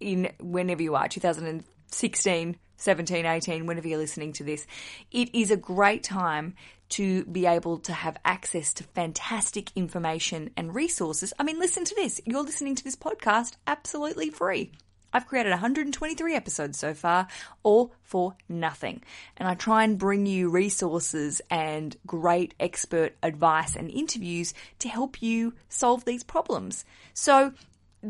in 0.00 0.32
whenever 0.40 0.82
you 0.82 0.94
are, 0.94 1.08
2016, 1.08 2.56
17, 2.76 3.26
18, 3.26 3.66
whenever 3.66 3.88
you're 3.88 3.98
listening 3.98 4.32
to 4.34 4.44
this. 4.44 4.66
It 5.10 5.34
is 5.34 5.50
a 5.50 5.56
great 5.56 6.02
time 6.02 6.54
to 6.88 7.24
be 7.24 7.46
able 7.46 7.78
to 7.78 7.92
have 7.92 8.16
access 8.24 8.72
to 8.74 8.84
fantastic 8.84 9.70
information 9.74 10.50
and 10.56 10.74
resources. 10.74 11.32
I 11.38 11.42
mean, 11.42 11.58
listen 11.58 11.84
to 11.84 11.94
this. 11.94 12.20
You're 12.24 12.42
listening 12.42 12.74
to 12.76 12.84
this 12.84 12.96
podcast 12.96 13.54
absolutely 13.66 14.30
free. 14.30 14.70
I've 15.12 15.26
created 15.26 15.50
123 15.50 16.34
episodes 16.34 16.78
so 16.78 16.92
far, 16.92 17.26
all 17.62 17.94
for 18.02 18.34
nothing. 18.48 19.02
And 19.36 19.48
I 19.48 19.54
try 19.54 19.84
and 19.84 19.98
bring 19.98 20.26
you 20.26 20.50
resources 20.50 21.40
and 21.50 21.96
great 22.06 22.54
expert 22.60 23.16
advice 23.22 23.76
and 23.76 23.90
interviews 23.90 24.52
to 24.80 24.88
help 24.88 25.22
you 25.22 25.54
solve 25.70 26.04
these 26.04 26.22
problems. 26.22 26.84
So 27.14 27.54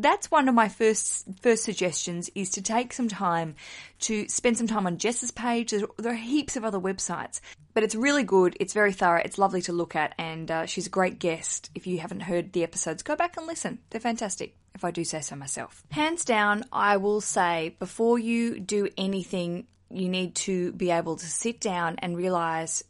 that's 0.01 0.31
one 0.31 0.47
of 0.47 0.55
my 0.55 0.69
first 0.69 1.25
first 1.41 1.63
suggestions 1.63 2.29
is 2.35 2.51
to 2.51 2.61
take 2.61 2.93
some 2.93 3.07
time 3.07 3.55
to 4.01 4.27
spend 4.29 4.57
some 4.57 4.67
time 4.67 4.87
on 4.87 4.97
Jess's 4.97 5.31
page. 5.31 5.71
There, 5.71 5.87
there 5.97 6.13
are 6.13 6.15
heaps 6.15 6.55
of 6.55 6.63
other 6.63 6.79
websites, 6.79 7.41
but 7.73 7.83
it's 7.83 7.95
really 7.95 8.23
good. 8.23 8.55
It's 8.59 8.73
very 8.73 8.93
thorough. 8.93 9.21
It's 9.23 9.37
lovely 9.37 9.61
to 9.63 9.73
look 9.73 9.95
at, 9.95 10.13
and 10.17 10.49
uh, 10.49 10.65
she's 10.65 10.87
a 10.87 10.91
great 10.91 11.19
guest. 11.19 11.69
If 11.75 11.87
you 11.87 11.99
haven't 11.99 12.21
heard 12.21 12.53
the 12.53 12.63
episodes, 12.63 13.03
go 13.03 13.15
back 13.15 13.37
and 13.37 13.47
listen. 13.47 13.79
They're 13.89 14.01
fantastic. 14.01 14.55
If 14.75 14.83
I 14.83 14.91
do 14.91 15.03
say 15.03 15.21
so 15.21 15.35
myself, 15.35 15.83
hands 15.89 16.23
down, 16.23 16.63
I 16.71 16.97
will 16.97 17.21
say 17.21 17.75
before 17.79 18.19
you 18.19 18.59
do 18.59 18.89
anything, 18.95 19.65
you 19.89 20.07
need 20.07 20.35
to 20.35 20.71
be 20.73 20.91
able 20.91 21.15
to 21.15 21.25
sit 21.25 21.59
down 21.59 21.95
and 21.99 22.15
realize 22.15 22.83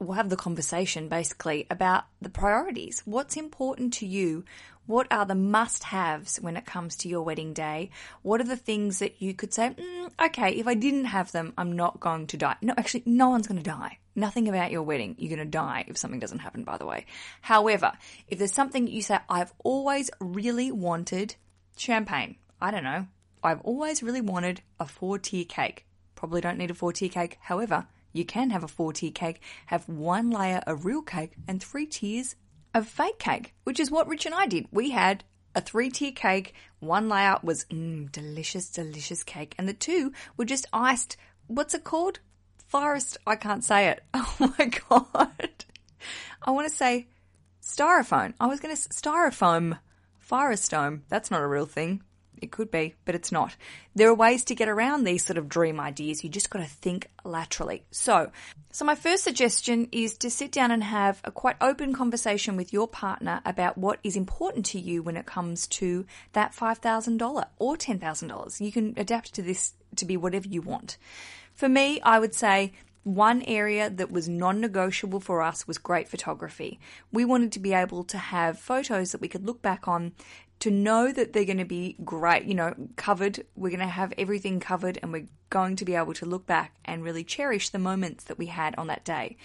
we'll 0.00 0.12
have 0.12 0.28
the 0.28 0.36
conversation 0.36 1.08
basically 1.08 1.66
about 1.70 2.04
the 2.20 2.28
priorities. 2.28 3.02
What's 3.04 3.36
important 3.36 3.94
to 3.94 4.06
you? 4.06 4.44
What 4.86 5.06
are 5.10 5.24
the 5.24 5.34
must 5.34 5.84
haves 5.84 6.36
when 6.38 6.56
it 6.56 6.66
comes 6.66 6.96
to 6.96 7.08
your 7.08 7.22
wedding 7.22 7.54
day? 7.54 7.90
What 8.20 8.40
are 8.40 8.44
the 8.44 8.56
things 8.56 8.98
that 8.98 9.22
you 9.22 9.32
could 9.32 9.54
say, 9.54 9.70
mm, 9.70 10.10
okay, 10.26 10.50
if 10.52 10.66
I 10.66 10.74
didn't 10.74 11.06
have 11.06 11.32
them, 11.32 11.54
I'm 11.56 11.72
not 11.72 12.00
going 12.00 12.26
to 12.28 12.36
die? 12.36 12.56
No, 12.60 12.74
actually, 12.76 13.02
no 13.06 13.30
one's 13.30 13.46
going 13.46 13.62
to 13.62 13.70
die. 13.70 13.98
Nothing 14.14 14.46
about 14.46 14.70
your 14.70 14.82
wedding. 14.82 15.16
You're 15.18 15.34
going 15.34 15.46
to 15.46 15.50
die 15.50 15.86
if 15.88 15.96
something 15.96 16.20
doesn't 16.20 16.40
happen, 16.40 16.64
by 16.64 16.76
the 16.76 16.86
way. 16.86 17.06
However, 17.40 17.92
if 18.28 18.38
there's 18.38 18.52
something 18.52 18.86
you 18.86 19.00
say, 19.00 19.18
I've 19.28 19.54
always 19.64 20.10
really 20.20 20.70
wanted 20.70 21.36
champagne. 21.76 22.36
I 22.60 22.70
don't 22.70 22.84
know. 22.84 23.06
I've 23.42 23.62
always 23.62 24.02
really 24.02 24.20
wanted 24.20 24.60
a 24.78 24.86
four 24.86 25.18
tier 25.18 25.44
cake. 25.44 25.86
Probably 26.14 26.40
don't 26.40 26.58
need 26.58 26.70
a 26.70 26.74
four 26.74 26.92
tier 26.92 27.08
cake. 27.08 27.38
However, 27.40 27.86
you 28.12 28.24
can 28.24 28.50
have 28.50 28.64
a 28.64 28.68
four 28.68 28.92
tier 28.92 29.10
cake, 29.10 29.40
have 29.66 29.88
one 29.88 30.30
layer 30.30 30.62
of 30.66 30.84
real 30.84 31.02
cake 31.02 31.32
and 31.48 31.62
three 31.62 31.86
tiers 31.86 32.36
of 32.74 32.88
fake 32.88 33.18
cake, 33.18 33.54
which 33.64 33.80
is 33.80 33.90
what 33.90 34.08
Rich 34.08 34.26
and 34.26 34.34
I 34.34 34.46
did. 34.46 34.66
We 34.70 34.90
had 34.90 35.24
a 35.54 35.60
three 35.60 35.88
tier 35.90 36.12
cake. 36.12 36.54
One 36.80 37.08
layer 37.08 37.38
was 37.42 37.64
mm, 37.66 38.10
delicious, 38.10 38.68
delicious 38.68 39.22
cake, 39.22 39.54
and 39.56 39.68
the 39.68 39.72
two 39.72 40.12
were 40.36 40.44
just 40.44 40.66
iced. 40.72 41.16
What's 41.46 41.74
it 41.74 41.84
called? 41.84 42.18
Forest. 42.66 43.18
I 43.26 43.36
can't 43.36 43.64
say 43.64 43.88
it. 43.88 44.02
Oh 44.14 44.54
my 44.58 44.66
god. 44.66 45.64
I 46.42 46.50
want 46.50 46.68
to 46.68 46.74
say 46.74 47.06
styrofoam. 47.62 48.34
I 48.40 48.46
was 48.46 48.60
going 48.60 48.74
to 48.74 48.80
styrofoam. 48.80 49.78
Firestone. 50.18 51.02
That's 51.08 51.30
not 51.30 51.42
a 51.42 51.46
real 51.46 51.66
thing. 51.66 52.02
It 52.40 52.50
could 52.50 52.70
be, 52.70 52.94
but 53.04 53.14
it's 53.14 53.32
not. 53.32 53.56
There 53.94 54.08
are 54.08 54.14
ways 54.14 54.44
to 54.44 54.54
get 54.54 54.68
around 54.68 55.04
these 55.04 55.24
sort 55.24 55.38
of 55.38 55.48
dream 55.48 55.80
ideas. 55.80 56.22
You 56.22 56.30
just 56.30 56.50
got 56.50 56.58
to 56.60 56.64
think 56.64 57.08
laterally. 57.24 57.84
So, 57.90 58.30
so 58.72 58.84
my 58.84 58.94
first 58.94 59.24
suggestion 59.24 59.88
is 59.92 60.18
to 60.18 60.30
sit 60.30 60.52
down 60.52 60.70
and 60.70 60.82
have 60.84 61.20
a 61.24 61.30
quite 61.30 61.56
open 61.60 61.92
conversation 61.92 62.56
with 62.56 62.72
your 62.72 62.88
partner 62.88 63.40
about 63.44 63.78
what 63.78 64.00
is 64.02 64.16
important 64.16 64.66
to 64.66 64.80
you 64.80 65.02
when 65.02 65.16
it 65.16 65.26
comes 65.26 65.66
to 65.68 66.06
that 66.32 66.54
$5,000 66.54 67.44
or 67.58 67.76
$10,000. 67.76 68.60
You 68.60 68.72
can 68.72 68.94
adapt 68.96 69.34
to 69.34 69.42
this 69.42 69.74
to 69.96 70.04
be 70.04 70.16
whatever 70.16 70.48
you 70.48 70.62
want. 70.62 70.96
For 71.54 71.68
me, 71.68 72.00
I 72.00 72.18
would 72.18 72.34
say 72.34 72.72
one 73.04 73.42
area 73.42 73.90
that 73.90 74.10
was 74.10 74.28
non 74.28 74.60
negotiable 74.60 75.20
for 75.20 75.42
us 75.42 75.68
was 75.68 75.78
great 75.78 76.08
photography. 76.08 76.80
We 77.12 77.24
wanted 77.24 77.52
to 77.52 77.60
be 77.60 77.74
able 77.74 78.02
to 78.04 78.18
have 78.18 78.58
photos 78.58 79.12
that 79.12 79.20
we 79.20 79.28
could 79.28 79.44
look 79.44 79.62
back 79.62 79.86
on 79.86 80.12
to 80.64 80.70
know 80.70 81.12
that 81.12 81.34
they're 81.34 81.44
going 81.44 81.58
to 81.58 81.66
be 81.66 81.94
great, 82.02 82.44
you 82.44 82.54
know, 82.54 82.72
covered. 82.96 83.44
We're 83.54 83.68
going 83.68 83.80
to 83.80 83.86
have 83.86 84.14
everything 84.16 84.60
covered 84.60 84.98
and 85.02 85.12
we're 85.12 85.28
going 85.50 85.76
to 85.76 85.84
be 85.84 85.94
able 85.94 86.14
to 86.14 86.24
look 86.24 86.46
back 86.46 86.74
and 86.86 87.04
really 87.04 87.22
cherish 87.22 87.68
the 87.68 87.78
moments 87.78 88.24
that 88.24 88.38
we 88.38 88.46
had 88.46 88.74
on 88.76 88.86
that 88.86 89.04
day. 89.04 89.36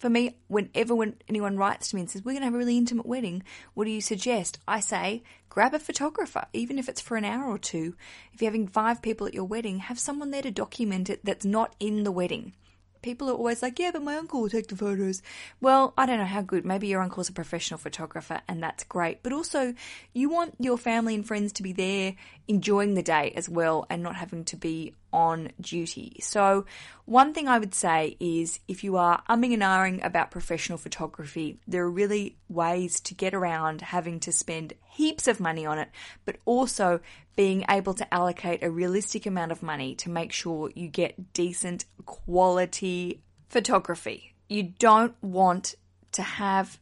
For 0.00 0.10
me, 0.10 0.38
whenever 0.48 0.92
when 0.92 1.14
anyone 1.28 1.56
writes 1.56 1.90
to 1.90 1.94
me 1.94 2.02
and 2.02 2.10
says, 2.10 2.24
We're 2.24 2.32
going 2.32 2.40
to 2.40 2.46
have 2.46 2.54
a 2.54 2.58
really 2.58 2.76
intimate 2.76 3.06
wedding, 3.06 3.44
what 3.74 3.84
do 3.84 3.92
you 3.92 4.00
suggest? 4.00 4.58
I 4.66 4.80
say, 4.80 5.22
grab 5.50 5.72
a 5.72 5.78
photographer, 5.78 6.46
even 6.52 6.80
if 6.80 6.88
it's 6.88 7.00
for 7.00 7.16
an 7.16 7.24
hour 7.24 7.44
or 7.44 7.56
two. 7.56 7.94
If 8.32 8.42
you're 8.42 8.50
having 8.50 8.66
five 8.66 9.02
people 9.02 9.28
at 9.28 9.34
your 9.34 9.44
wedding, 9.44 9.78
have 9.78 10.00
someone 10.00 10.32
there 10.32 10.42
to 10.42 10.50
document 10.50 11.08
it 11.10 11.24
that's 11.24 11.44
not 11.44 11.76
in 11.78 12.02
the 12.02 12.10
wedding 12.10 12.54
people 13.02 13.30
are 13.30 13.34
always 13.34 13.62
like, 13.62 13.78
yeah, 13.78 13.90
but 13.92 14.02
my 14.02 14.16
uncle 14.16 14.40
will 14.40 14.48
take 14.48 14.68
the 14.68 14.76
photos. 14.76 15.22
Well, 15.60 15.94
I 15.96 16.06
don't 16.06 16.18
know 16.18 16.24
how 16.24 16.42
good. 16.42 16.64
Maybe 16.64 16.88
your 16.88 17.02
uncle's 17.02 17.28
a 17.28 17.32
professional 17.32 17.78
photographer 17.78 18.40
and 18.48 18.62
that's 18.62 18.84
great. 18.84 19.22
But 19.22 19.32
also, 19.32 19.74
you 20.12 20.28
want 20.28 20.54
your 20.58 20.78
family 20.78 21.14
and 21.14 21.26
friends 21.26 21.52
to 21.54 21.62
be 21.62 21.72
there 21.72 22.14
enjoying 22.48 22.94
the 22.94 23.02
day 23.02 23.32
as 23.36 23.48
well 23.48 23.86
and 23.88 24.02
not 24.02 24.16
having 24.16 24.44
to 24.46 24.56
be 24.56 24.94
on 25.12 25.50
duty. 25.60 26.16
So, 26.20 26.66
one 27.04 27.34
thing 27.34 27.48
I 27.48 27.58
would 27.58 27.74
say 27.74 28.16
is 28.20 28.60
if 28.68 28.84
you 28.84 28.96
are 28.96 29.22
umming 29.28 29.52
and 29.52 29.62
ahhing 29.62 30.04
about 30.04 30.30
professional 30.30 30.78
photography, 30.78 31.58
there 31.66 31.82
are 31.84 31.90
really 31.90 32.36
ways 32.48 33.00
to 33.00 33.14
get 33.14 33.34
around 33.34 33.80
having 33.80 34.20
to 34.20 34.32
spend 34.32 34.74
heaps 34.90 35.26
of 35.26 35.40
money 35.40 35.66
on 35.66 35.78
it, 35.78 35.88
but 36.24 36.36
also 36.44 37.00
being 37.36 37.64
able 37.68 37.94
to 37.94 38.14
allocate 38.14 38.62
a 38.62 38.70
realistic 38.70 39.26
amount 39.26 39.52
of 39.52 39.62
money 39.62 39.94
to 39.96 40.10
make 40.10 40.32
sure 40.32 40.70
you 40.74 40.88
get 40.88 41.32
decent 41.32 41.84
quality 42.04 43.20
photography. 43.48 44.34
You 44.48 44.62
don't 44.78 45.14
want 45.22 45.74
to 46.12 46.22
have 46.22 46.78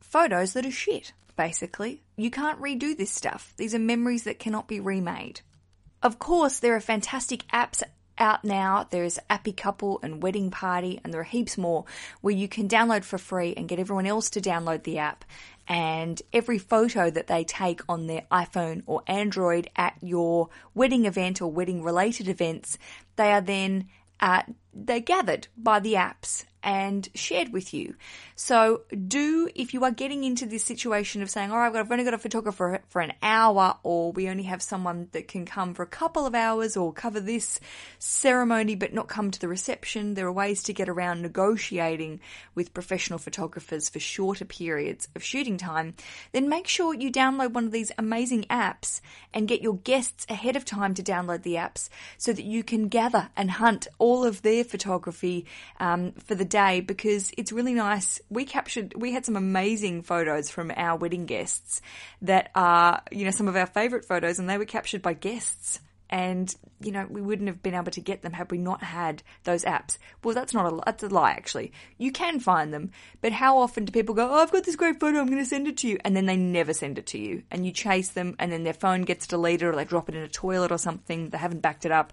photos 0.00 0.52
that 0.52 0.66
are 0.66 0.70
shit, 0.70 1.12
basically. 1.36 2.02
You 2.16 2.30
can't 2.30 2.60
redo 2.60 2.96
this 2.96 3.10
stuff. 3.10 3.54
These 3.56 3.74
are 3.74 3.78
memories 3.78 4.24
that 4.24 4.38
cannot 4.38 4.68
be 4.68 4.80
remade. 4.80 5.40
Of 6.02 6.18
course, 6.18 6.58
there 6.58 6.74
are 6.74 6.80
fantastic 6.80 7.46
apps 7.52 7.80
out 8.18 8.44
now. 8.44 8.88
There's 8.90 9.20
Appy 9.30 9.52
Couple 9.52 10.00
and 10.02 10.20
Wedding 10.20 10.50
Party, 10.50 11.00
and 11.02 11.14
there 11.14 11.20
are 11.20 11.24
heaps 11.24 11.56
more 11.56 11.84
where 12.20 12.34
you 12.34 12.48
can 12.48 12.68
download 12.68 13.04
for 13.04 13.18
free 13.18 13.54
and 13.56 13.68
get 13.68 13.78
everyone 13.78 14.06
else 14.06 14.28
to 14.30 14.40
download 14.40 14.82
the 14.82 14.98
app. 14.98 15.24
And 15.68 16.20
every 16.32 16.58
photo 16.58 17.08
that 17.08 17.28
they 17.28 17.44
take 17.44 17.82
on 17.88 18.08
their 18.08 18.22
iPhone 18.32 18.82
or 18.86 19.02
Android 19.06 19.70
at 19.76 19.94
your 20.02 20.48
wedding 20.74 21.04
event 21.04 21.40
or 21.40 21.52
wedding 21.52 21.84
related 21.84 22.26
events, 22.26 22.78
they 23.14 23.32
are 23.32 23.40
then 23.40 23.88
uh, 24.18 24.42
they're 24.74 24.98
gathered 24.98 25.46
by 25.56 25.78
the 25.78 25.94
apps 25.94 26.46
and 26.62 27.08
shared 27.14 27.52
with 27.52 27.74
you. 27.74 27.94
So 28.34 28.82
do, 29.08 29.48
if 29.54 29.74
you 29.74 29.84
are 29.84 29.90
getting 29.90 30.24
into 30.24 30.46
this 30.46 30.64
situation 30.64 31.22
of 31.22 31.30
saying, 31.30 31.50
all 31.50 31.58
right, 31.58 31.74
I've 31.74 31.90
only 31.90 32.04
got 32.04 32.14
a 32.14 32.18
photographer 32.18 32.80
for 32.88 33.00
an 33.00 33.12
hour, 33.22 33.76
or 33.82 34.12
we 34.12 34.28
only 34.28 34.44
have 34.44 34.62
someone 34.62 35.08
that 35.12 35.28
can 35.28 35.44
come 35.44 35.74
for 35.74 35.82
a 35.82 35.86
couple 35.86 36.26
of 36.26 36.34
hours 36.34 36.76
or 36.76 36.92
cover 36.92 37.20
this 37.20 37.60
ceremony 37.98 38.74
but 38.74 38.92
not 38.92 39.08
come 39.08 39.30
to 39.30 39.40
the 39.40 39.48
reception, 39.48 40.14
there 40.14 40.26
are 40.26 40.32
ways 40.32 40.62
to 40.64 40.72
get 40.72 40.88
around 40.88 41.22
negotiating 41.22 42.20
with 42.54 42.74
professional 42.74 43.18
photographers 43.18 43.88
for 43.88 44.00
shorter 44.00 44.44
periods 44.44 45.08
of 45.14 45.22
shooting 45.22 45.56
time, 45.56 45.94
then 46.32 46.48
make 46.48 46.66
sure 46.66 46.94
you 46.94 47.10
download 47.10 47.52
one 47.52 47.66
of 47.66 47.72
these 47.72 47.92
amazing 47.98 48.44
apps 48.44 49.00
and 49.34 49.48
get 49.48 49.62
your 49.62 49.76
guests 49.78 50.26
ahead 50.28 50.56
of 50.56 50.64
time 50.64 50.94
to 50.94 51.02
download 51.02 51.42
the 51.42 51.54
apps 51.54 51.88
so 52.18 52.32
that 52.32 52.44
you 52.44 52.62
can 52.62 52.88
gather 52.88 53.30
and 53.36 53.52
hunt 53.52 53.86
all 53.98 54.24
of 54.24 54.42
their 54.42 54.64
photography 54.64 55.46
um, 55.80 56.12
for 56.12 56.34
the 56.34 56.44
day 56.52 56.80
because 56.80 57.32
it's 57.38 57.50
really 57.50 57.72
nice. 57.72 58.20
We 58.28 58.44
captured, 58.44 58.94
we 58.94 59.12
had 59.12 59.24
some 59.24 59.36
amazing 59.36 60.02
photos 60.02 60.50
from 60.50 60.70
our 60.76 60.96
wedding 60.96 61.24
guests 61.24 61.80
that 62.20 62.50
are, 62.54 63.00
you 63.10 63.24
know, 63.24 63.30
some 63.30 63.48
of 63.48 63.56
our 63.56 63.66
favorite 63.66 64.04
photos 64.04 64.38
and 64.38 64.48
they 64.48 64.58
were 64.58 64.66
captured 64.66 65.02
by 65.02 65.14
guests. 65.14 65.80
And, 66.10 66.54
you 66.82 66.92
know, 66.92 67.06
we 67.08 67.22
wouldn't 67.22 67.48
have 67.48 67.62
been 67.62 67.72
able 67.72 67.90
to 67.92 68.02
get 68.02 68.20
them 68.20 68.34
had 68.34 68.50
we 68.50 68.58
not 68.58 68.82
had 68.82 69.22
those 69.44 69.64
apps. 69.64 69.96
Well, 70.22 70.34
that's 70.34 70.52
not 70.52 70.70
a, 70.70 70.78
that's 70.84 71.02
a 71.02 71.08
lie, 71.08 71.30
actually. 71.30 71.72
You 71.96 72.12
can 72.12 72.38
find 72.38 72.70
them, 72.70 72.90
but 73.22 73.32
how 73.32 73.56
often 73.56 73.86
do 73.86 73.92
people 73.92 74.14
go, 74.14 74.28
oh, 74.30 74.34
I've 74.34 74.52
got 74.52 74.64
this 74.64 74.76
great 74.76 75.00
photo, 75.00 75.20
I'm 75.20 75.28
going 75.28 75.38
to 75.38 75.46
send 75.46 75.68
it 75.68 75.78
to 75.78 75.88
you, 75.88 75.96
and 76.04 76.14
then 76.14 76.26
they 76.26 76.36
never 76.36 76.74
send 76.74 76.98
it 76.98 77.06
to 77.06 77.18
you, 77.18 77.44
and 77.50 77.64
you 77.64 77.72
chase 77.72 78.10
them, 78.10 78.36
and 78.38 78.52
then 78.52 78.62
their 78.62 78.74
phone 78.74 79.02
gets 79.02 79.26
deleted, 79.26 79.66
or 79.66 79.74
they 79.74 79.86
drop 79.86 80.10
it 80.10 80.14
in 80.14 80.20
a 80.20 80.28
toilet 80.28 80.70
or 80.70 80.76
something, 80.76 81.30
they 81.30 81.38
haven't 81.38 81.62
backed 81.62 81.86
it 81.86 81.92
up, 81.92 82.12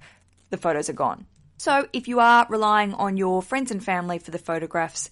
the 0.49 0.55
photos 0.55 0.89
are 0.89 0.93
gone. 0.93 1.25
So 1.59 1.89
if 1.91 2.07
you 2.07 2.21
are 2.21 2.47
relying 2.49 2.93
on 2.93 3.17
your 3.17 3.41
friends 3.41 3.69
and 3.69 3.83
family 3.83 4.17
for 4.17 4.31
the 4.31 4.37
photographs, 4.39 5.09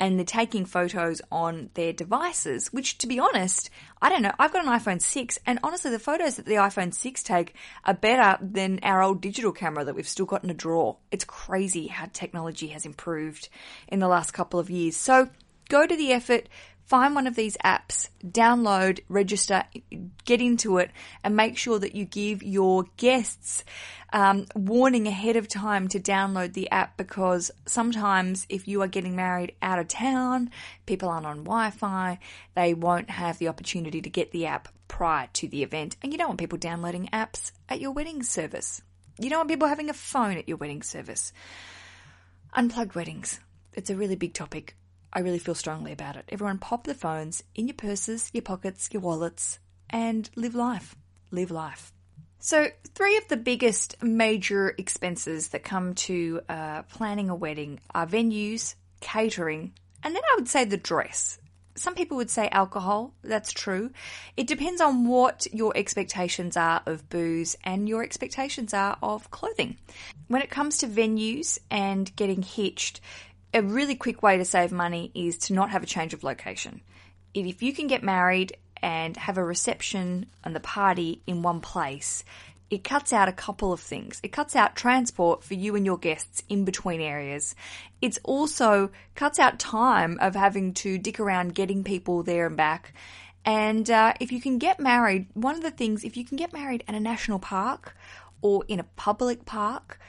and 0.00 0.18
they're 0.18 0.24
taking 0.24 0.64
photos 0.64 1.22
on 1.30 1.70
their 1.74 1.92
devices, 1.92 2.72
which 2.72 2.98
to 2.98 3.06
be 3.06 3.20
honest, 3.20 3.70
I 4.02 4.08
don't 4.08 4.22
know. 4.22 4.32
I've 4.36 4.52
got 4.52 4.66
an 4.66 4.72
iPhone 4.72 5.00
6 5.00 5.38
and 5.46 5.60
honestly 5.62 5.92
the 5.92 6.00
photos 6.00 6.34
that 6.34 6.46
the 6.46 6.54
iPhone 6.54 6.92
6 6.92 7.22
take 7.22 7.54
are 7.84 7.94
better 7.94 8.44
than 8.44 8.80
our 8.82 9.02
old 9.02 9.20
digital 9.20 9.52
camera 9.52 9.84
that 9.84 9.94
we've 9.94 10.08
still 10.08 10.26
got 10.26 10.42
in 10.42 10.50
a 10.50 10.54
drawer. 10.54 10.96
It's 11.12 11.24
crazy 11.24 11.86
how 11.86 12.06
technology 12.12 12.66
has 12.68 12.84
improved 12.84 13.48
in 13.86 14.00
the 14.00 14.08
last 14.08 14.32
couple 14.32 14.58
of 14.58 14.70
years. 14.70 14.96
So 14.96 15.28
go 15.68 15.86
to 15.86 15.96
the 15.96 16.10
effort, 16.10 16.48
find 16.86 17.14
one 17.14 17.26
of 17.26 17.34
these 17.34 17.56
apps, 17.64 18.08
download, 18.24 19.00
register, 19.08 19.64
get 20.24 20.40
into 20.40 20.78
it, 20.78 20.90
and 21.22 21.36
make 21.36 21.56
sure 21.56 21.78
that 21.78 21.94
you 21.94 22.04
give 22.04 22.42
your 22.42 22.84
guests 22.96 23.64
um, 24.12 24.46
warning 24.54 25.08
ahead 25.08 25.36
of 25.36 25.48
time 25.48 25.88
to 25.88 25.98
download 25.98 26.52
the 26.52 26.70
app 26.70 26.96
because 26.96 27.50
sometimes 27.66 28.46
if 28.48 28.68
you 28.68 28.82
are 28.82 28.88
getting 28.88 29.16
married 29.16 29.54
out 29.60 29.78
of 29.78 29.88
town, 29.88 30.50
people 30.86 31.08
aren't 31.08 31.26
on 31.26 31.38
Wi 31.38 31.70
Fi, 31.70 32.18
they 32.54 32.74
won't 32.74 33.10
have 33.10 33.38
the 33.38 33.48
opportunity 33.48 34.00
to 34.00 34.10
get 34.10 34.30
the 34.30 34.46
app 34.46 34.68
prior 34.86 35.28
to 35.32 35.48
the 35.48 35.62
event, 35.62 35.96
and 36.02 36.12
you 36.12 36.18
don't 36.18 36.28
want 36.28 36.40
people 36.40 36.58
downloading 36.58 37.08
apps 37.12 37.50
at 37.68 37.80
your 37.80 37.90
wedding 37.90 38.22
service. 38.22 38.82
You 39.18 39.30
don't 39.30 39.40
want 39.40 39.50
people 39.50 39.68
having 39.68 39.90
a 39.90 39.94
phone 39.94 40.36
at 40.36 40.48
your 40.48 40.58
wedding 40.58 40.82
service. 40.82 41.32
Unplugged 42.52 42.94
weddings. 42.94 43.40
It's 43.72 43.90
a 43.90 43.96
really 43.96 44.16
big 44.16 44.34
topic. 44.34 44.76
I 45.14 45.20
really 45.20 45.38
feel 45.38 45.54
strongly 45.54 45.92
about 45.92 46.16
it. 46.16 46.24
Everyone 46.28 46.58
pop 46.58 46.84
the 46.84 46.94
phones 46.94 47.44
in 47.54 47.68
your 47.68 47.74
purses, 47.74 48.30
your 48.32 48.42
pockets, 48.42 48.88
your 48.92 49.02
wallets, 49.02 49.60
and 49.88 50.28
live 50.34 50.54
life. 50.54 50.96
Live 51.30 51.52
life. 51.52 51.92
So, 52.40 52.68
three 52.94 53.16
of 53.16 53.28
the 53.28 53.36
biggest 53.36 54.02
major 54.02 54.74
expenses 54.76 55.48
that 55.48 55.64
come 55.64 55.94
to 55.94 56.40
uh, 56.48 56.82
planning 56.82 57.30
a 57.30 57.34
wedding 57.34 57.80
are 57.94 58.06
venues, 58.06 58.74
catering, 59.00 59.72
and 60.02 60.14
then 60.14 60.22
I 60.22 60.34
would 60.36 60.48
say 60.48 60.64
the 60.64 60.76
dress. 60.76 61.38
Some 61.76 61.94
people 61.94 62.18
would 62.18 62.30
say 62.30 62.48
alcohol. 62.50 63.14
That's 63.22 63.52
true. 63.52 63.90
It 64.36 64.46
depends 64.46 64.80
on 64.80 65.08
what 65.08 65.46
your 65.52 65.72
expectations 65.76 66.56
are 66.56 66.82
of 66.86 67.08
booze 67.08 67.56
and 67.64 67.88
your 67.88 68.02
expectations 68.02 68.74
are 68.74 68.96
of 69.02 69.30
clothing. 69.30 69.78
When 70.28 70.42
it 70.42 70.50
comes 70.50 70.78
to 70.78 70.86
venues 70.86 71.58
and 71.70 72.14
getting 72.14 72.42
hitched, 72.42 73.00
a 73.54 73.62
really 73.62 73.94
quick 73.94 74.22
way 74.22 74.36
to 74.36 74.44
save 74.44 74.72
money 74.72 75.10
is 75.14 75.38
to 75.38 75.54
not 75.54 75.70
have 75.70 75.82
a 75.82 75.86
change 75.86 76.12
of 76.12 76.24
location. 76.24 76.80
If 77.32 77.62
you 77.62 77.72
can 77.72 77.86
get 77.86 78.02
married 78.02 78.56
and 78.82 79.16
have 79.16 79.38
a 79.38 79.44
reception 79.44 80.26
and 80.42 80.54
the 80.54 80.60
party 80.60 81.22
in 81.26 81.42
one 81.42 81.60
place, 81.60 82.24
it 82.70 82.82
cuts 82.82 83.12
out 83.12 83.28
a 83.28 83.32
couple 83.32 83.72
of 83.72 83.80
things. 83.80 84.20
It 84.22 84.32
cuts 84.32 84.56
out 84.56 84.74
transport 84.74 85.44
for 85.44 85.54
you 85.54 85.76
and 85.76 85.86
your 85.86 85.98
guests 85.98 86.42
in 86.48 86.64
between 86.64 87.00
areas. 87.00 87.54
It's 88.02 88.18
also 88.24 88.90
cuts 89.14 89.38
out 89.38 89.58
time 89.58 90.18
of 90.20 90.34
having 90.34 90.74
to 90.74 90.98
dick 90.98 91.20
around 91.20 91.54
getting 91.54 91.84
people 91.84 92.22
there 92.22 92.46
and 92.46 92.56
back. 92.56 92.92
And 93.44 93.88
uh, 93.90 94.14
if 94.20 94.32
you 94.32 94.40
can 94.40 94.58
get 94.58 94.80
married, 94.80 95.26
one 95.34 95.54
of 95.54 95.62
the 95.62 95.70
things, 95.70 96.02
if 96.02 96.16
you 96.16 96.24
can 96.24 96.36
get 96.36 96.52
married 96.52 96.82
at 96.88 96.94
a 96.94 97.00
national 97.00 97.38
park 97.38 97.96
or 98.42 98.64
in 98.66 98.80
a 98.80 98.84
public 98.96 99.44
park, 99.44 100.00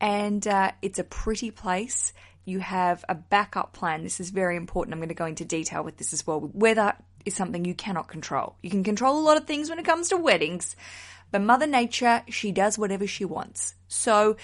and 0.00 0.46
uh, 0.46 0.70
it's 0.82 0.98
a 0.98 1.04
pretty 1.04 1.50
place, 1.50 2.12
you 2.44 2.58
have 2.60 3.04
a 3.08 3.14
backup 3.14 3.72
plan. 3.72 4.02
This 4.02 4.20
is 4.20 4.30
very 4.30 4.56
important. 4.56 4.92
I'm 4.92 5.00
going 5.00 5.08
to 5.08 5.14
go 5.14 5.26
into 5.26 5.44
detail 5.44 5.82
with 5.82 5.96
this 5.96 6.12
as 6.12 6.26
well. 6.26 6.50
Weather 6.52 6.94
is 7.24 7.34
something 7.34 7.64
you 7.64 7.74
cannot 7.74 8.08
control. 8.08 8.56
You 8.62 8.70
can 8.70 8.84
control 8.84 9.18
a 9.18 9.24
lot 9.24 9.36
of 9.36 9.46
things 9.46 9.70
when 9.70 9.78
it 9.78 9.84
comes 9.84 10.10
to 10.10 10.16
weddings, 10.16 10.76
but 11.30 11.40
Mother 11.40 11.66
Nature, 11.66 12.22
she 12.28 12.52
does 12.52 12.78
whatever 12.78 13.06
she 13.06 13.24
wants. 13.24 13.74
So 13.88 14.36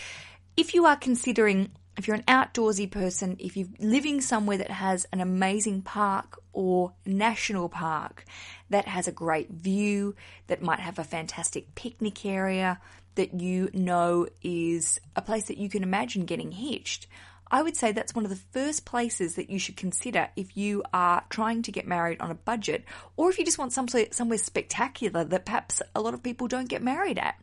if 0.56 0.74
you 0.74 0.86
are 0.86 0.96
considering, 0.96 1.70
if 1.96 2.08
you're 2.08 2.16
an 2.16 2.22
outdoorsy 2.24 2.90
person, 2.90 3.36
if 3.38 3.56
you're 3.56 3.68
living 3.78 4.20
somewhere 4.20 4.58
that 4.58 4.70
has 4.70 5.06
an 5.12 5.20
amazing 5.20 5.82
park 5.82 6.40
or 6.52 6.92
national 7.04 7.68
park 7.68 8.24
that 8.70 8.86
has 8.86 9.06
a 9.06 9.12
great 9.12 9.50
view, 9.50 10.14
that 10.46 10.62
might 10.62 10.80
have 10.80 10.98
a 10.98 11.04
fantastic 11.04 11.74
picnic 11.74 12.24
area, 12.24 12.80
that 13.16 13.34
you 13.40 13.68
know 13.72 14.26
is 14.42 15.00
a 15.14 15.22
place 15.22 15.44
that 15.44 15.58
you 15.58 15.68
can 15.68 15.82
imagine 15.82 16.24
getting 16.24 16.52
hitched, 16.52 17.06
I 17.50 17.62
would 17.62 17.76
say 17.76 17.92
that's 17.92 18.14
one 18.14 18.24
of 18.24 18.30
the 18.30 18.36
first 18.36 18.84
places 18.84 19.34
that 19.34 19.50
you 19.50 19.58
should 19.58 19.76
consider 19.76 20.28
if 20.36 20.56
you 20.56 20.84
are 20.92 21.24
trying 21.30 21.62
to 21.62 21.72
get 21.72 21.86
married 21.86 22.20
on 22.20 22.30
a 22.30 22.34
budget 22.34 22.84
or 23.16 23.28
if 23.28 23.38
you 23.38 23.44
just 23.44 23.58
want 23.58 23.72
somewhere, 23.72 24.06
somewhere 24.12 24.38
spectacular 24.38 25.24
that 25.24 25.46
perhaps 25.46 25.82
a 25.94 26.00
lot 26.00 26.14
of 26.14 26.22
people 26.22 26.46
don't 26.46 26.68
get 26.68 26.82
married 26.82 27.18
at. 27.18 27.34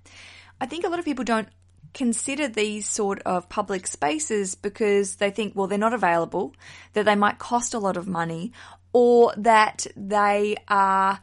I 0.61 0.65
think 0.65 0.85
a 0.85 0.89
lot 0.89 0.99
of 0.99 1.05
people 1.05 1.25
don't 1.25 1.49
consider 1.93 2.47
these 2.47 2.87
sort 2.87 3.21
of 3.23 3.49
public 3.49 3.87
spaces 3.87 4.55
because 4.55 5.15
they 5.15 5.31
think, 5.31 5.55
well, 5.55 5.67
they're 5.67 5.77
not 5.77 5.93
available, 5.93 6.55
that 6.93 7.05
they 7.05 7.15
might 7.15 7.39
cost 7.39 7.73
a 7.73 7.79
lot 7.79 7.97
of 7.97 8.07
money, 8.07 8.51
or 8.93 9.33
that 9.37 9.87
they 9.95 10.55
are, 10.67 11.19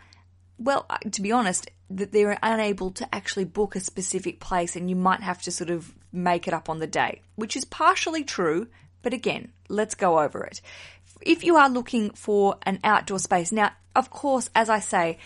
well, 0.59 0.85
uh, 0.91 0.99
to 1.11 1.23
be 1.23 1.33
honest, 1.33 1.71
that 1.91 2.13
they're 2.13 2.39
unable 2.43 2.91
to 2.91 3.15
actually 3.15 3.45
book 3.45 3.77
a 3.77 3.81
specific 3.81 4.41
place 4.41 4.75
and 4.77 4.89
you 4.89 4.97
might 4.97 5.21
have 5.21 5.41
to 5.43 5.51
sort 5.51 5.71
of 5.71 5.95
make 6.15 6.49
it 6.49 6.55
up 6.55 6.69
on 6.69 6.79
the 6.79 6.87
day, 6.87 7.21
which 7.35 7.57
is 7.57 7.65
partially 7.65 8.25
true, 8.25 8.69
but 9.03 9.13
again, 9.13 9.53
let's 9.69 9.95
go 9.95 10.21
over 10.21 10.45
it. 10.45 10.61
If 11.21 11.45
you 11.45 11.57
are 11.57 11.69
looking 11.69 12.11
for 12.11 12.57
an 12.63 12.81
outdoor 12.85 13.19
space, 13.19 13.53
now, 13.53 13.73
of 13.95 14.11
course, 14.11 14.49
as 14.55 14.69
I 14.69 14.81
say, 14.81 15.19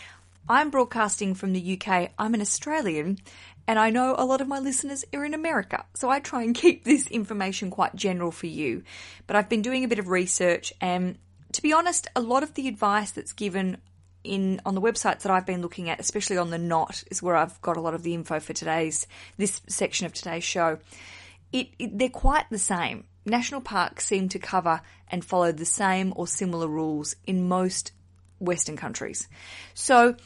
I'm 0.48 0.70
broadcasting 0.70 1.35
from 1.35 1.53
the 1.53 1.79
UK, 1.79 2.11
I'm 2.18 2.35
an 2.35 2.40
Australian, 2.40 3.18
and 3.66 3.79
I 3.79 3.90
know 3.90 4.14
a 4.16 4.24
lot 4.24 4.40
of 4.40 4.48
my 4.48 4.59
listeners 4.59 5.05
are 5.12 5.24
in 5.24 5.35
America, 5.35 5.85
so 5.94 6.09
I 6.09 6.20
try 6.20 6.42
and 6.42 6.55
keep 6.55 6.85
this 6.85 7.07
information 7.09 7.70
quite 7.70 7.94
general 7.94 8.31
for 8.31 8.46
you. 8.46 8.83
But 9.27 9.37
I've 9.37 9.51
been 9.51 9.62
doing 9.62 9.85
a 9.85 9.88
bit 9.88 9.98
of 9.98 10.09
research, 10.09 10.72
and 10.81 11.18
to 11.53 11.62
be 11.62 11.72
honest, 11.72 12.09
a 12.16 12.20
lot 12.20 12.42
of 12.42 12.55
the 12.55 12.68
advice 12.68 13.11
that's 13.11 13.33
given 13.33 13.77
in 14.28 14.60
on 14.64 14.74
the 14.74 14.80
websites 14.80 15.20
that 15.22 15.32
I've 15.32 15.46
been 15.46 15.62
looking 15.62 15.88
at, 15.90 16.00
especially 16.00 16.36
on 16.38 16.50
the 16.50 16.58
Knot, 16.58 17.02
is 17.10 17.22
where 17.22 17.36
I've 17.36 17.60
got 17.62 17.76
a 17.76 17.80
lot 17.80 17.94
of 17.94 18.02
the 18.02 18.14
info 18.14 18.40
for 18.40 18.52
today's 18.52 19.06
this 19.36 19.60
section 19.68 20.06
of 20.06 20.12
today's 20.12 20.44
show. 20.44 20.78
It, 21.52 21.68
it, 21.78 21.98
they're 21.98 22.08
quite 22.08 22.48
the 22.50 22.58
same. 22.58 23.04
National 23.24 23.60
parks 23.60 24.06
seem 24.06 24.28
to 24.30 24.38
cover 24.38 24.80
and 25.08 25.24
follow 25.24 25.52
the 25.52 25.64
same 25.64 26.12
or 26.16 26.26
similar 26.26 26.68
rules 26.68 27.16
in 27.26 27.48
most 27.48 27.92
Western 28.38 28.76
countries. 28.76 29.28
So 29.74 30.16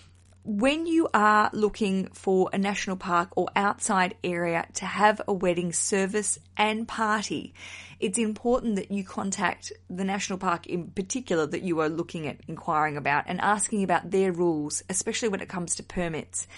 when 0.44 0.86
you 0.86 1.08
are 1.14 1.50
looking 1.52 2.06
for 2.08 2.50
a 2.52 2.58
national 2.58 2.96
park 2.96 3.28
or 3.36 3.48
outside 3.54 4.16
area 4.24 4.66
to 4.74 4.84
have 4.84 5.20
a 5.28 5.32
wedding 5.32 5.72
service 5.72 6.36
and 6.56 6.88
party, 6.88 7.54
it's 8.00 8.18
important 8.18 8.74
that 8.76 8.90
you 8.90 9.04
contact 9.04 9.72
the 9.88 10.02
national 10.02 10.40
park 10.40 10.66
in 10.66 10.88
particular 10.88 11.46
that 11.46 11.62
you 11.62 11.78
are 11.80 11.88
looking 11.88 12.26
at 12.26 12.40
inquiring 12.48 12.96
about 12.96 13.24
and 13.28 13.40
asking 13.40 13.84
about 13.84 14.10
their 14.10 14.32
rules, 14.32 14.82
especially 14.90 15.28
when 15.28 15.40
it 15.40 15.48
comes 15.48 15.76
to 15.76 15.84
permits. 15.84 16.48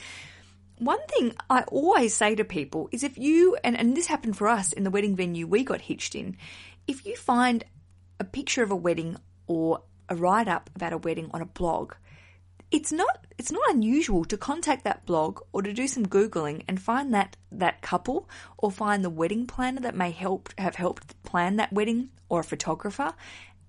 One 0.78 1.04
thing 1.06 1.34
I 1.50 1.62
always 1.64 2.14
say 2.14 2.34
to 2.36 2.44
people 2.44 2.88
is 2.90 3.04
if 3.04 3.18
you, 3.18 3.58
and, 3.62 3.76
and 3.76 3.94
this 3.94 4.06
happened 4.06 4.38
for 4.38 4.48
us 4.48 4.72
in 4.72 4.84
the 4.84 4.90
wedding 4.90 5.14
venue 5.14 5.46
we 5.46 5.62
got 5.62 5.82
hitched 5.82 6.14
in, 6.14 6.38
if 6.86 7.04
you 7.04 7.16
find 7.16 7.64
a 8.18 8.24
picture 8.24 8.62
of 8.62 8.70
a 8.70 8.76
wedding 8.76 9.16
or 9.46 9.82
a 10.08 10.16
write 10.16 10.48
up 10.48 10.70
about 10.74 10.94
a 10.94 10.98
wedding 10.98 11.30
on 11.34 11.42
a 11.42 11.46
blog, 11.46 11.92
it's 12.70 12.92
not 12.92 13.26
it's 13.38 13.52
not 13.52 13.62
unusual 13.70 14.24
to 14.24 14.36
contact 14.36 14.84
that 14.84 15.04
blog 15.06 15.40
or 15.52 15.62
to 15.62 15.72
do 15.72 15.86
some 15.86 16.06
googling 16.06 16.62
and 16.68 16.80
find 16.80 17.12
that 17.12 17.36
that 17.50 17.82
couple 17.82 18.28
or 18.58 18.70
find 18.70 19.04
the 19.04 19.10
wedding 19.10 19.46
planner 19.46 19.80
that 19.80 19.94
may 19.94 20.10
help 20.10 20.48
have 20.58 20.76
helped 20.76 21.22
plan 21.22 21.56
that 21.56 21.72
wedding 21.72 22.10
or 22.28 22.40
a 22.40 22.44
photographer 22.44 23.12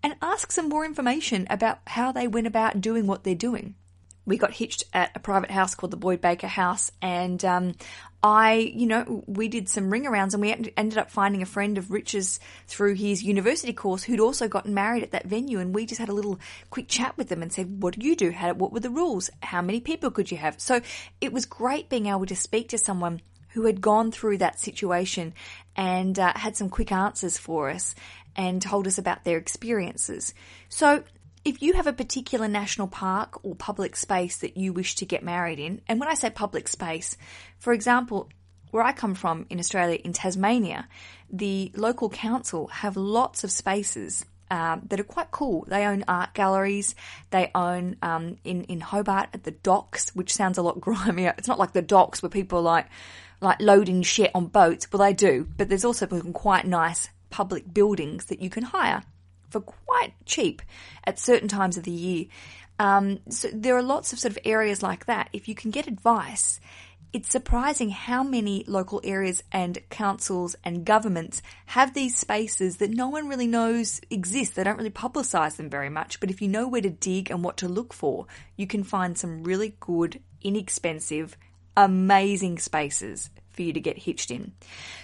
and 0.04 0.16
ask 0.22 0.52
some 0.52 0.70
more 0.70 0.86
information 0.86 1.48
about 1.50 1.80
how 1.88 2.12
they 2.12 2.28
went 2.28 2.48
about 2.48 2.82
doing 2.82 3.08
what 3.08 3.24
they're 3.24 3.36
doing 3.36 3.76
we 4.26 4.38
got 4.38 4.54
hitched 4.54 4.84
at 4.94 5.12
a 5.16 5.20
private 5.20 5.52
house 5.52 5.76
called 5.76 5.92
the 5.92 5.98
Boyd 5.98 6.22
Baker 6.22 6.48
House, 6.48 6.92
and 7.02 7.44
um, 7.46 7.76
I, 8.24 8.72
you 8.74 8.88
know, 8.88 9.24
we 9.28 9.48
did 9.48 9.70
some 9.70 9.92
ring 9.92 10.06
arounds, 10.06 10.34
and 10.34 10.42
we 10.42 10.72
ended 10.76 10.98
up 10.98 11.12
finding 11.12 11.42
a 11.42 11.46
friend 11.46 11.78
of 11.78 11.92
Rich's 11.92 12.40
through 12.68 12.96
his 12.96 13.24
university 13.24 13.74
course 13.74 14.04
who'd 14.04 14.20
also 14.20 14.48
gotten 14.48 14.74
married 14.74 15.04
at 15.04 15.12
that 15.12 15.28
venue, 15.28 15.60
and 15.60 15.76
we 15.76 15.86
just 15.86 16.00
had 16.00 16.10
a 16.10 16.14
little 16.14 16.40
quick 16.70 16.88
chat 16.88 17.16
with 17.18 17.30
them 17.30 17.42
and 17.42 17.54
said, 17.54 17.84
"What 17.84 18.00
do 18.00 18.06
you 18.06 18.16
do? 18.16 18.32
How, 18.32 18.54
what 18.54 18.72
were 18.72 18.80
the 18.80 18.90
rules? 18.90 19.30
How 19.44 19.62
many 19.62 19.80
people 19.80 20.10
could 20.12 20.32
you 20.32 20.38
have?" 20.38 20.60
So 20.60 20.82
it 21.22 21.32
was 21.32 21.46
great 21.46 21.90
being 21.90 22.08
able 22.08 22.26
to 22.26 22.36
speak 22.36 22.70
to 22.70 22.78
someone 22.78 23.22
who 23.50 23.66
had 23.66 23.80
gone 23.80 24.12
through 24.12 24.38
that 24.38 24.60
situation 24.60 25.34
and 25.78 26.20
uh, 26.20 26.34
had 26.36 26.58
some 26.58 26.70
quick 26.70 26.92
answers 26.92 27.38
for 27.38 27.70
us 27.70 27.96
and 28.36 28.62
told 28.62 28.86
us 28.86 28.98
about 28.98 29.24
their 29.24 29.38
experiences. 29.38 30.34
So 30.68 31.04
if 31.46 31.62
you 31.62 31.74
have 31.74 31.86
a 31.86 31.94
particular 31.94 32.48
national 32.48 32.88
park 32.88 33.46
or 33.46 33.54
public 33.56 33.96
space 33.96 34.38
that 34.38 34.58
you 34.58 34.74
wish 34.74 34.96
to 34.96 35.06
get 35.06 35.24
married 35.24 35.60
in, 35.60 35.80
and 35.88 36.00
when 36.00 36.10
I 36.10 36.16
say 36.16 36.32
public 36.32 36.68
space, 36.68 37.16
for 37.60 37.72
example, 37.72 38.30
where 38.72 38.84
I 38.84 38.92
come 38.92 39.14
from 39.14 39.46
in 39.52 39.60
Australia, 39.60 40.00
in 40.04 40.12
Tasmania, 40.12 40.88
the 41.30 41.72
local 41.76 42.10
council 42.10 42.68
have 42.68 42.98
lots 42.98 43.44
of 43.44 43.52
spaces 43.52 44.26
um, 44.50 44.82
that 44.88 45.00
are 45.00 45.04
quite 45.04 45.30
cool. 45.30 45.66
They 45.68 45.86
own 45.86 46.04
art 46.08 46.34
galleries. 46.34 46.96
They 47.30 47.52
own 47.54 47.98
um, 48.02 48.38
in 48.44 48.64
in 48.66 48.80
Hobart 48.82 49.30
at 49.34 49.44
the 49.44 49.52
docks, 49.52 50.16
which 50.16 50.34
sounds 50.34 50.58
a 50.58 50.64
lot 50.64 50.80
grimier. 50.82 51.36
It's 51.38 51.48
not 51.48 51.60
like 51.60 51.74
the 51.74 51.82
docks 51.82 52.24
where 52.24 52.30
people 52.30 52.60
are 52.60 52.64
like 52.64 52.88
like 53.40 53.62
loading 53.62 54.02
shit 54.02 54.32
on 54.34 54.48
boats. 54.48 54.92
Well, 54.92 55.00
they 55.00 55.14
do, 55.14 55.48
but 55.58 55.70
there's 55.70 55.86
also 55.86 56.08
quite 56.08 56.66
nice 56.66 57.10
public 57.30 57.72
buildings 57.72 58.26
that 58.26 58.42
you 58.42 58.50
can 58.50 58.64
hire 58.64 59.04
for 59.50 59.62
quite 59.62 60.14
cheap 60.26 60.62
at 61.04 61.20
certain 61.20 61.48
times 61.48 61.78
of 61.78 61.84
the 61.84 61.92
year. 61.92 62.26
Um, 62.80 63.20
so 63.30 63.50
there 63.54 63.78
are 63.78 63.84
lots 63.84 64.12
of 64.14 64.20
sort 64.20 64.32
of 64.32 64.40
areas 64.46 64.84
like 64.84 65.06
that. 65.06 65.30
If 65.34 65.48
you 65.48 65.56
can 65.56 65.72
get 65.72 65.88
advice, 65.88 66.60
it's 67.14 67.30
surprising 67.30 67.92
how 67.92 68.24
many 68.24 68.66
local 68.68 69.00
areas 69.04 69.42
and 69.50 69.80
councils 69.90 70.56
and 70.66 70.84
governments 70.84 71.42
have 71.68 71.94
these 71.94 72.18
spaces 72.18 72.78
that 72.78 72.90
no 72.90 73.08
one 73.08 73.30
really 73.30 73.48
knows 73.48 74.02
exist. 74.10 74.56
They 74.56 74.66
don't 74.66 74.78
really 74.78 74.90
publicise 74.90 75.56
them 75.56 75.70
very 75.70 75.90
much, 75.90 76.20
but 76.20 76.30
if 76.30 76.42
you 76.42 76.50
know 76.50 76.68
where 76.68 76.82
to 76.82 76.90
dig 76.90 77.32
and 77.32 77.42
what 77.42 77.56
to 77.58 77.70
look 77.70 77.94
for, 77.94 78.28
you 78.58 78.68
can 78.68 78.84
find 78.84 79.18
some 79.18 79.44
really 79.44 79.78
good, 79.80 80.22
inexpensive, 80.42 81.38
amazing 81.78 82.60
spaces 82.60 83.30
for 83.56 83.62
you 83.62 83.74
to 83.74 83.80
get 83.80 83.98
hitched 83.98 84.32
in. 84.32 84.54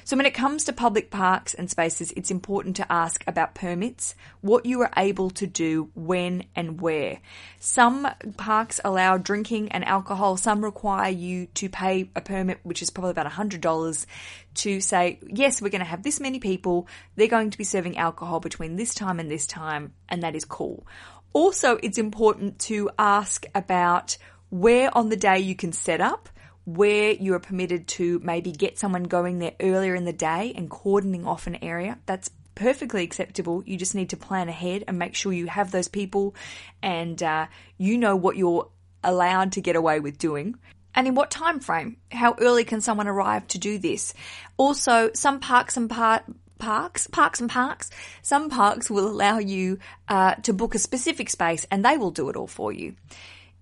So 0.04 0.18
when 0.18 0.26
it 0.26 0.34
comes 0.34 0.66
to 0.66 0.74
public 0.74 1.10
parks 1.10 1.54
and 1.54 1.70
spaces, 1.70 2.12
it's 2.16 2.32
important 2.32 2.76
to 2.78 2.92
ask 2.92 3.24
about 3.28 3.56
permits, 3.56 4.16
what 4.42 4.66
you 4.66 4.82
are 4.82 4.92
able 4.98 5.30
to 5.32 5.48
do, 5.48 5.90
when 5.96 6.46
and 6.56 6.82
where. 6.82 7.20
Some 7.60 8.08
parks 8.38 8.80
allow 8.84 9.18
drinking 9.18 9.72
and 9.72 9.86
alcohol. 9.86 10.38
Some 10.38 10.64
require 10.64 11.10
you 11.10 11.48
to 11.56 11.70
pay 11.70 12.10
a 12.16 12.22
permit, 12.22 12.60
which 12.64 12.82
is 12.82 12.90
probably 12.90 13.12
about 13.12 13.32
$100 13.32 14.06
to 14.54 14.82
say, 14.82 15.20
yes, 15.28 15.62
we're 15.62 15.70
going 15.70 15.80
to 15.80 15.86
have 15.86 16.04
this 16.04 16.20
many 16.20 16.40
people. 16.40 16.88
They're 17.16 17.28
going 17.28 17.52
to 17.52 17.58
be 17.58 17.64
serving 17.64 17.98
alcohol 17.98 18.40
between 18.40 18.76
this 18.76 18.94
time 18.94 19.20
and 19.20 19.30
this 19.30 19.48
time. 19.48 19.94
And 20.10 20.24
that 20.24 20.36
is 20.36 20.46
cool. 20.46 20.86
Also, 21.34 21.78
it's 21.82 21.98
important 21.98 22.60
to 22.60 22.90
ask 23.00 23.46
about 23.56 24.18
where 24.50 24.96
on 24.96 25.10
the 25.10 25.16
day 25.16 25.40
you 25.40 25.56
can 25.56 25.72
set 25.72 26.02
up 26.02 26.28
where 26.66 27.12
you 27.12 27.34
are 27.34 27.40
permitted 27.40 27.88
to 27.88 28.20
maybe 28.24 28.52
get 28.52 28.78
someone 28.78 29.04
going 29.04 29.40
there 29.40 29.54
earlier 29.60 29.96
in 29.96 30.06
the 30.06 30.14
day 30.14 30.54
and 30.56 30.70
cordoning 30.70 31.26
off 31.26 31.48
an 31.48 31.58
area. 31.64 31.98
That's 32.06 32.30
perfectly 32.56 33.04
acceptable. 33.04 33.64
You 33.66 33.78
just 33.78 33.96
need 33.96 34.10
to 34.12 34.18
plan 34.18 34.50
ahead 34.50 34.84
and 34.88 35.00
make 35.00 35.16
sure 35.16 35.34
you 35.34 35.48
have 35.48 35.72
those 35.72 35.88
people 35.88 36.36
and 36.82 37.22
uh, 37.22 37.48
you 37.78 37.98
know 37.98 38.16
what 38.16 38.38
you're 38.38 38.70
allowed 39.04 39.54
to 39.54 39.62
get 39.62 39.76
away 39.76 40.00
with 40.00 40.18
doing. 40.18 40.56
And 40.94 41.08
in 41.08 41.16
what 41.16 41.32
time 41.32 41.60
frame? 41.60 41.98
How 42.12 42.36
early 42.40 42.66
can 42.66 42.82
someone 42.82 43.08
arrive 43.08 43.48
to 43.50 43.58
do 43.58 43.78
this? 43.78 44.14
Also, 44.58 45.12
some 45.14 45.40
parks 45.40 45.78
and 45.78 45.90
par- 45.90 46.24
parks, 46.60 47.08
parks 47.08 47.40
and 47.40 47.50
parks, 47.50 47.90
some 48.22 48.50
parks 48.50 48.90
will 48.90 49.08
allow 49.08 49.40
you 49.40 49.80
uh, 50.10 50.36
to 50.36 50.54
book 50.54 50.76
a 50.76 50.80
specific 50.80 51.30
space 51.30 51.66
and 51.72 51.84
they 51.84 51.98
will 51.98 52.12
do 52.12 52.30
it 52.30 52.36
all 52.36 52.48
for 52.48 52.72
you 52.72 52.96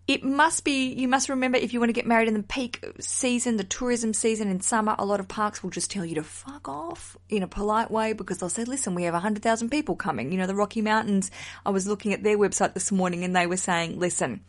it 0.09 0.23
must 0.23 0.63
be, 0.63 0.91
you 0.91 1.07
must 1.07 1.29
remember 1.29 1.59
if 1.59 1.71
you 1.71 1.79
want 1.79 1.89
to 1.89 1.93
get 1.93 2.07
married 2.07 2.27
in 2.27 2.33
the 2.33 2.41
peak 2.41 2.83
season, 2.99 3.57
the 3.57 3.63
tourism 3.63 4.11
season 4.11 4.49
in 4.49 4.59
summer, 4.59 4.95
a 4.97 5.05
lot 5.05 5.19
of 5.19 5.27
parks 5.27 5.61
will 5.61 5.69
just 5.69 5.91
tell 5.91 6.03
you 6.03 6.15
to 6.15 6.23
fuck 6.23 6.67
off 6.67 7.15
in 7.29 7.43
a 7.43 7.47
polite 7.47 7.91
way 7.91 8.13
because 8.13 8.39
they'll 8.39 8.49
say, 8.49 8.63
listen, 8.63 8.95
we 8.95 9.03
have 9.03 9.13
100,000 9.13 9.69
people 9.69 9.95
coming. 9.95 10.31
You 10.31 10.39
know, 10.39 10.47
the 10.47 10.55
Rocky 10.55 10.81
Mountains, 10.81 11.29
I 11.63 11.69
was 11.69 11.85
looking 11.85 12.11
at 12.11 12.23
their 12.23 12.39
website 12.39 12.73
this 12.73 12.91
morning 12.91 13.23
and 13.23 13.35
they 13.35 13.45
were 13.45 13.55
saying, 13.55 13.99
listen, 13.99 14.43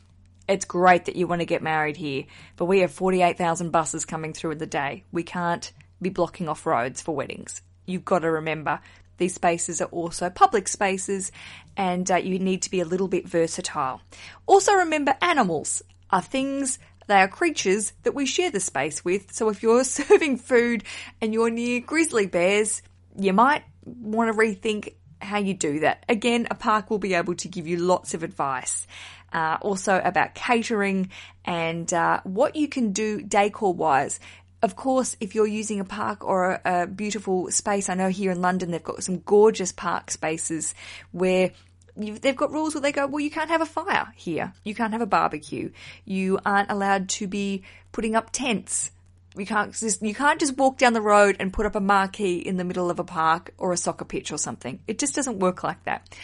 it's 0.49 0.65
great 0.65 1.05
that 1.05 1.17
you 1.17 1.27
want 1.27 1.43
to 1.43 1.47
get 1.47 1.63
married 1.63 1.99
here, 1.99 2.25
but 2.57 2.65
we 2.65 2.79
have 2.79 2.91
48,000 2.91 3.69
buses 3.69 4.07
coming 4.07 4.33
through 4.33 4.53
in 4.53 4.59
the 4.59 4.67
day. 4.67 5.05
We 5.13 5.25
can't 5.25 5.71
be 6.01 6.09
blocking 6.09 6.49
off 6.49 6.65
roads 6.65 7.03
for 7.03 7.15
weddings. 7.15 7.61
You've 7.85 8.07
got 8.07 8.21
to 8.21 8.31
remember 8.31 8.81
these 9.21 9.35
spaces 9.35 9.81
are 9.81 9.93
also 9.93 10.29
public 10.31 10.67
spaces 10.67 11.31
and 11.77 12.11
uh, 12.11 12.17
you 12.17 12.41
need 12.41 12.63
to 12.63 12.71
be 12.71 12.81
a 12.81 12.85
little 12.85 13.07
bit 13.07 13.29
versatile. 13.29 14.01
Also 14.47 14.73
remember 14.75 15.15
animals 15.23 15.83
are 16.11 16.23
things 16.23 16.81
they 17.07 17.21
are 17.21 17.29
creatures 17.29 17.93
that 18.05 18.15
we 18.15 18.25
share 18.25 18.51
the 18.51 18.61
space 18.61 19.05
with. 19.05 19.33
So 19.33 19.49
if 19.49 19.63
you're 19.63 19.85
serving 20.01 20.39
food 20.39 20.85
and 21.21 21.35
you're 21.35 21.51
near 21.51 21.81
grizzly 21.81 22.27
bears, 22.27 22.83
you 23.19 23.33
might 23.33 23.65
want 23.85 24.33
to 24.33 24.39
rethink 24.39 24.95
how 25.21 25.39
you 25.39 25.55
do 25.55 25.81
that. 25.81 26.05
Again, 26.09 26.47
a 26.51 26.55
park 26.55 26.89
will 26.89 26.99
be 26.99 27.15
able 27.15 27.35
to 27.35 27.49
give 27.49 27.67
you 27.67 27.77
lots 27.77 28.15
of 28.15 28.23
advice. 28.23 28.87
Uh, 29.33 29.59
also 29.61 30.01
about 30.03 30.35
catering 30.35 31.09
and 31.45 31.93
uh, 31.95 32.21
what 32.25 32.57
you 32.57 32.67
can 32.67 32.93
do 32.93 33.23
decor 33.23 33.73
wise 33.73 34.19
of 34.63 34.77
course, 34.77 35.17
if 35.21 35.35
you're 35.35 35.47
using 35.47 35.81
a 35.81 35.85
park 35.85 36.25
or 36.25 36.53
a, 36.53 36.83
a, 36.83 36.87
beautiful 36.87 37.51
space, 37.51 37.89
I 37.89 37.95
know 37.95 38.09
here 38.09 38.31
in 38.31 38.43
London 38.43 38.71
they've 38.71 38.83
got 38.83 39.03
some 39.03 39.21
gorgeous 39.21 39.73
park 39.73 40.11
spaces 40.11 40.75
where 41.13 41.53
they've 41.97 42.37
got 42.37 42.53
rules 42.53 42.75
where 42.75 42.83
they 42.83 42.93
go, 42.93 43.07
well, 43.07 43.21
you 43.21 43.31
can't 43.31 43.51
have 43.51 43.61
a 43.61 43.67
fire 43.67 44.13
here. 44.17 44.53
You 44.65 44.75
can't 44.75 44.93
have 44.93 45.03
a 45.03 45.07
barbecue. 45.07 45.71
You 46.05 46.39
aren't 46.45 46.71
allowed 46.71 47.09
to 47.11 47.27
be 47.27 47.63
putting 47.93 48.15
up 48.15 48.31
tents 48.33 48.91
you 49.37 49.47
can't 49.47 49.73
just 49.73 50.03
you 50.03 50.15
can't 50.15 50.41
just 50.41 50.57
walk 50.57 50.79
down 50.79 50.93
the 50.93 51.01
road 51.01 51.37
and 51.39 51.53
put 51.53 51.67
up 51.67 51.77
a 51.77 51.81
marquee 51.81 52.39
in 52.39 52.57
the 52.57 52.65
middle 52.65 52.91
of 52.91 52.99
a 52.99 53.05
park 53.05 53.55
or 53.59 53.73
a 53.73 53.77
soccer 53.77 54.05
pitch 54.05 54.33
or 54.33 54.39
something. 54.39 54.81
It 54.89 54.99
just 54.99 55.15
doesn't 55.15 55.39
work 55.39 55.63
like 55.63 55.83
that. 55.85 56.17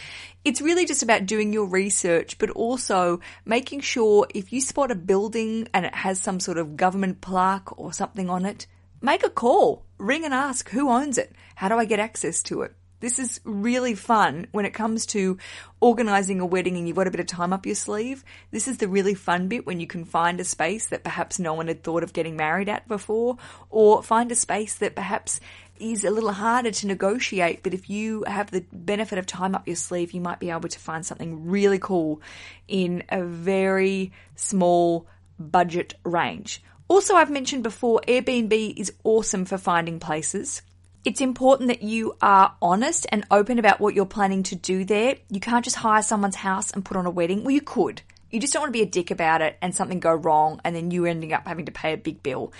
It's 0.43 0.61
really 0.61 0.85
just 0.85 1.03
about 1.03 1.25
doing 1.25 1.53
your 1.53 1.65
research, 1.65 2.37
but 2.37 2.49
also 2.51 3.19
making 3.45 3.81
sure 3.81 4.27
if 4.33 4.51
you 4.51 4.61
spot 4.61 4.91
a 4.91 4.95
building 4.95 5.67
and 5.73 5.85
it 5.85 5.95
has 5.95 6.19
some 6.19 6.39
sort 6.39 6.57
of 6.57 6.77
government 6.77 7.21
plaque 7.21 7.77
or 7.79 7.93
something 7.93 8.29
on 8.29 8.45
it, 8.45 8.67
make 9.01 9.25
a 9.25 9.29
call, 9.29 9.85
ring 9.97 10.25
and 10.25 10.33
ask 10.33 10.69
who 10.69 10.89
owns 10.89 11.17
it. 11.17 11.33
How 11.55 11.69
do 11.69 11.75
I 11.75 11.85
get 11.85 11.99
access 11.99 12.43
to 12.43 12.61
it? 12.61 12.73
This 12.99 13.19
is 13.19 13.39
really 13.43 13.93
fun 13.93 14.47
when 14.51 14.65
it 14.65 14.73
comes 14.73 15.05
to 15.07 15.37
organizing 15.79 16.39
a 16.39 16.45
wedding 16.45 16.77
and 16.77 16.87
you've 16.87 16.97
got 16.97 17.07
a 17.07 17.11
bit 17.11 17.19
of 17.19 17.27
time 17.27 17.53
up 17.53 17.65
your 17.65 17.75
sleeve. 17.75 18.23
This 18.51 18.67
is 18.67 18.77
the 18.77 18.87
really 18.87 19.13
fun 19.13 19.47
bit 19.47 19.67
when 19.67 19.79
you 19.79 19.85
can 19.85 20.03
find 20.03 20.39
a 20.39 20.43
space 20.43 20.87
that 20.87 21.03
perhaps 21.03 21.37
no 21.37 21.53
one 21.53 21.67
had 21.67 21.83
thought 21.83 22.03
of 22.03 22.13
getting 22.13 22.35
married 22.35 22.69
at 22.69 22.87
before, 22.87 23.37
or 23.69 24.01
find 24.01 24.31
a 24.31 24.35
space 24.35 24.75
that 24.75 24.95
perhaps 24.95 25.39
is 25.79 26.03
a 26.03 26.09
little 26.09 26.31
harder 26.31 26.71
to 26.71 26.87
negotiate, 26.87 27.61
but 27.61 27.73
if 27.73 27.89
you 27.89 28.23
have 28.25 28.49
the 28.49 28.65
benefit 28.71 29.19
of 29.19 29.27
time 29.27 29.53
up 29.53 29.67
your 29.67 29.75
sleeve, 29.75 30.11
you 30.11 30.21
might 30.21 30.39
be 30.39 30.49
able 30.49 30.67
to 30.67 30.79
find 30.79 31.05
something 31.05 31.47
really 31.47 31.77
cool 31.77 32.19
in 32.67 33.03
a 33.09 33.23
very 33.23 34.11
small 34.35 35.05
budget 35.39 35.93
range. 36.03 36.63
Also, 36.87 37.15
I've 37.15 37.29
mentioned 37.29 37.63
before, 37.63 38.01
Airbnb 38.07 38.73
is 38.77 38.93
awesome 39.03 39.45
for 39.45 39.57
finding 39.57 39.99
places. 39.99 40.61
It's 41.07 41.21
important 41.21 41.69
that 41.69 41.83
you 41.83 42.17
are 42.21 42.53
honest 42.61 43.07
and 43.09 43.25
open 43.31 43.59
about 43.59 43.79
what 43.79 43.93
you're 43.95 44.05
planning 44.05 44.43
to 44.43 44.57
do 44.57 44.83
there. 44.83 45.15
You 45.29 45.39
can't 45.39 45.63
just 45.63 45.77
hire 45.77 46.01
someone's 46.01 46.35
house 46.35 46.71
and 46.71 46.83
put 46.83 46.97
on 46.97 47.05
a 47.05 47.09
wedding. 47.09 47.45
Well, 47.45 47.53
you 47.53 47.61
could. 47.61 48.01
You 48.29 48.41
just 48.41 48.51
don't 48.51 48.63
want 48.63 48.73
to 48.73 48.77
be 48.77 48.83
a 48.83 48.85
dick 48.85 49.09
about 49.09 49.41
it 49.41 49.57
and 49.61 49.73
something 49.73 50.01
go 50.01 50.13
wrong 50.13 50.59
and 50.65 50.75
then 50.75 50.91
you 50.91 51.05
ending 51.05 51.31
up 51.31 51.47
having 51.47 51.67
to 51.67 51.71
pay 51.71 51.93
a 51.93 51.97
big 51.97 52.21
bill. 52.23 52.51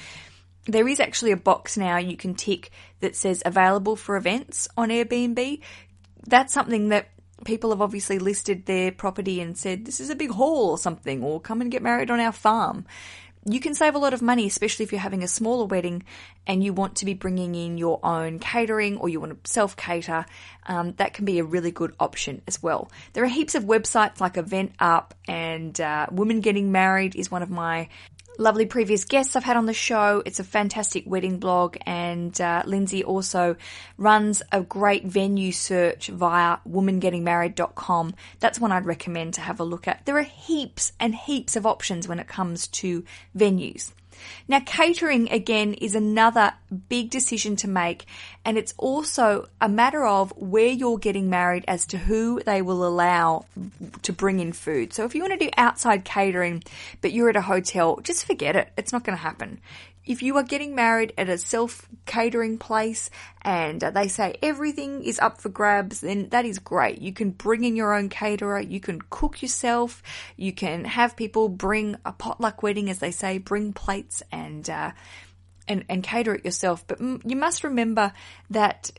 There 0.63 0.87
is 0.87 1.01
actually 1.01 1.33
a 1.33 1.35
box 1.35 1.75
now 1.75 1.97
you 1.97 2.15
can 2.15 2.35
tick 2.35 2.71
that 3.01 3.17
says 3.17 3.43
available 3.45 3.97
for 3.97 4.15
events 4.15 4.69
on 4.77 4.91
Airbnb. 4.91 5.59
That's 6.25 6.53
something 6.53 6.87
that 6.87 7.09
people 7.43 7.71
have 7.71 7.81
obviously 7.81 8.17
listed 8.17 8.65
their 8.65 8.93
property 8.93 9.41
and 9.41 9.57
said, 9.57 9.83
this 9.83 9.99
is 9.99 10.09
a 10.09 10.15
big 10.15 10.31
hall 10.31 10.69
or 10.69 10.77
something, 10.77 11.21
or 11.21 11.41
come 11.41 11.59
and 11.59 11.69
get 11.69 11.83
married 11.83 12.09
on 12.09 12.21
our 12.21 12.31
farm 12.31 12.85
you 13.45 13.59
can 13.59 13.73
save 13.73 13.95
a 13.95 13.97
lot 13.97 14.13
of 14.13 14.21
money, 14.21 14.45
especially 14.45 14.83
if 14.83 14.91
you're 14.91 15.01
having 15.01 15.23
a 15.23 15.27
smaller 15.27 15.65
wedding 15.65 16.03
and 16.45 16.63
you 16.63 16.73
want 16.73 16.95
to 16.97 17.05
be 17.05 17.13
bringing 17.13 17.55
in 17.55 17.77
your 17.77 17.99
own 18.03 18.39
catering 18.39 18.97
or 18.97 19.09
you 19.09 19.19
want 19.19 19.43
to 19.43 19.49
self 19.49 19.75
cater. 19.75 20.25
Um, 20.65 20.93
that 20.97 21.13
can 21.13 21.25
be 21.25 21.39
a 21.39 21.43
really 21.43 21.71
good 21.71 21.95
option 21.99 22.41
as 22.47 22.61
well. 22.61 22.91
There 23.13 23.23
are 23.23 23.27
heaps 23.27 23.55
of 23.55 23.63
websites 23.63 24.19
like 24.19 24.37
Event 24.37 24.73
Up 24.79 25.13
and 25.27 25.79
uh, 25.79 26.07
Woman 26.11 26.41
Getting 26.41 26.71
Married 26.71 27.15
is 27.15 27.31
one 27.31 27.41
of 27.41 27.49
my 27.49 27.89
lovely 28.37 28.65
previous 28.65 29.05
guests 29.05 29.35
I've 29.35 29.43
had 29.43 29.57
on 29.57 29.65
the 29.65 29.73
show. 29.73 30.21
It's 30.25 30.39
a 30.39 30.43
fantastic 30.43 31.03
wedding 31.05 31.39
blog, 31.39 31.77
and 31.85 32.39
uh, 32.39 32.63
Lindsay 32.65 33.03
also 33.03 33.55
runs 33.97 34.41
a 34.51 34.61
great 34.61 35.05
venue 35.05 35.51
search 35.51 36.07
via 36.07 36.57
womangettingmarried.com. 36.67 38.13
That's 38.39 38.59
one 38.59 38.71
I'd 38.71 38.85
recommend 38.85 39.33
to 39.35 39.41
have 39.41 39.59
a 39.59 39.63
look 39.63 39.87
at. 39.87 40.05
There 40.05 40.17
are 40.17 40.23
heaps 40.23 40.93
and 40.99 41.15
heaps 41.15 41.55
of 41.55 41.65
options 41.65 42.07
when 42.07 42.19
it 42.19 42.27
comes 42.27 42.67
to 42.67 43.03
venues. 43.35 43.91
Now, 44.47 44.59
catering 44.59 45.29
again 45.31 45.73
is 45.73 45.95
another 45.95 46.53
big 46.89 47.09
decision 47.09 47.55
to 47.57 47.67
make, 47.67 48.05
and 48.45 48.57
it's 48.57 48.73
also 48.77 49.47
a 49.61 49.69
matter 49.69 50.05
of 50.05 50.31
where 50.37 50.67
you're 50.67 50.97
getting 50.97 51.29
married 51.29 51.65
as 51.67 51.85
to 51.87 51.97
who 51.97 52.41
they 52.45 52.61
will 52.61 52.85
allow 52.85 53.45
to 54.01 54.13
bring 54.13 54.39
in 54.39 54.53
food. 54.53 54.93
So, 54.93 55.05
if 55.05 55.15
you 55.15 55.21
want 55.21 55.39
to 55.39 55.45
do 55.45 55.51
outside 55.57 56.05
catering, 56.05 56.63
but 57.01 57.11
you're 57.11 57.29
at 57.29 57.35
a 57.35 57.41
hotel, 57.41 57.99
just 58.03 58.25
forget 58.25 58.55
it. 58.55 58.69
It's 58.77 58.93
not 58.93 59.03
going 59.03 59.17
to 59.17 59.23
happen 59.23 59.59
if 60.07 60.23
you 60.23 60.37
are 60.37 60.43
getting 60.43 60.73
married 60.73 61.13
at 61.17 61.29
a 61.29 61.37
self 61.37 61.87
catering 62.05 62.57
place 62.57 63.09
and 63.41 63.81
they 63.81 64.07
say 64.07 64.35
everything 64.41 65.03
is 65.03 65.19
up 65.19 65.39
for 65.41 65.49
grabs, 65.49 66.01
then 66.01 66.29
that 66.29 66.45
is 66.45 66.59
great. 66.59 67.01
You 67.01 67.13
can 67.13 67.31
bring 67.31 67.63
in 67.63 67.75
your 67.75 67.93
own 67.93 68.09
caterer, 68.09 68.59
you 68.59 68.79
can 68.79 69.01
cook 69.09 69.41
yourself, 69.41 70.01
you 70.35 70.53
can 70.53 70.85
have 70.85 71.15
people 71.15 71.49
bring 71.49 71.97
a 72.05 72.13
potluck 72.13 72.63
wedding, 72.63 72.89
as 72.89 72.99
they 72.99 73.11
say, 73.11 73.37
bring 73.37 73.73
plates 73.73 74.23
and 74.31 74.69
uh, 74.69 74.91
and 75.67 75.83
and 75.89 76.03
cater 76.03 76.35
it 76.35 76.45
yourself. 76.45 76.85
But 76.87 76.99
you 77.01 77.35
must 77.35 77.63
remember 77.63 78.13
that 78.49 78.91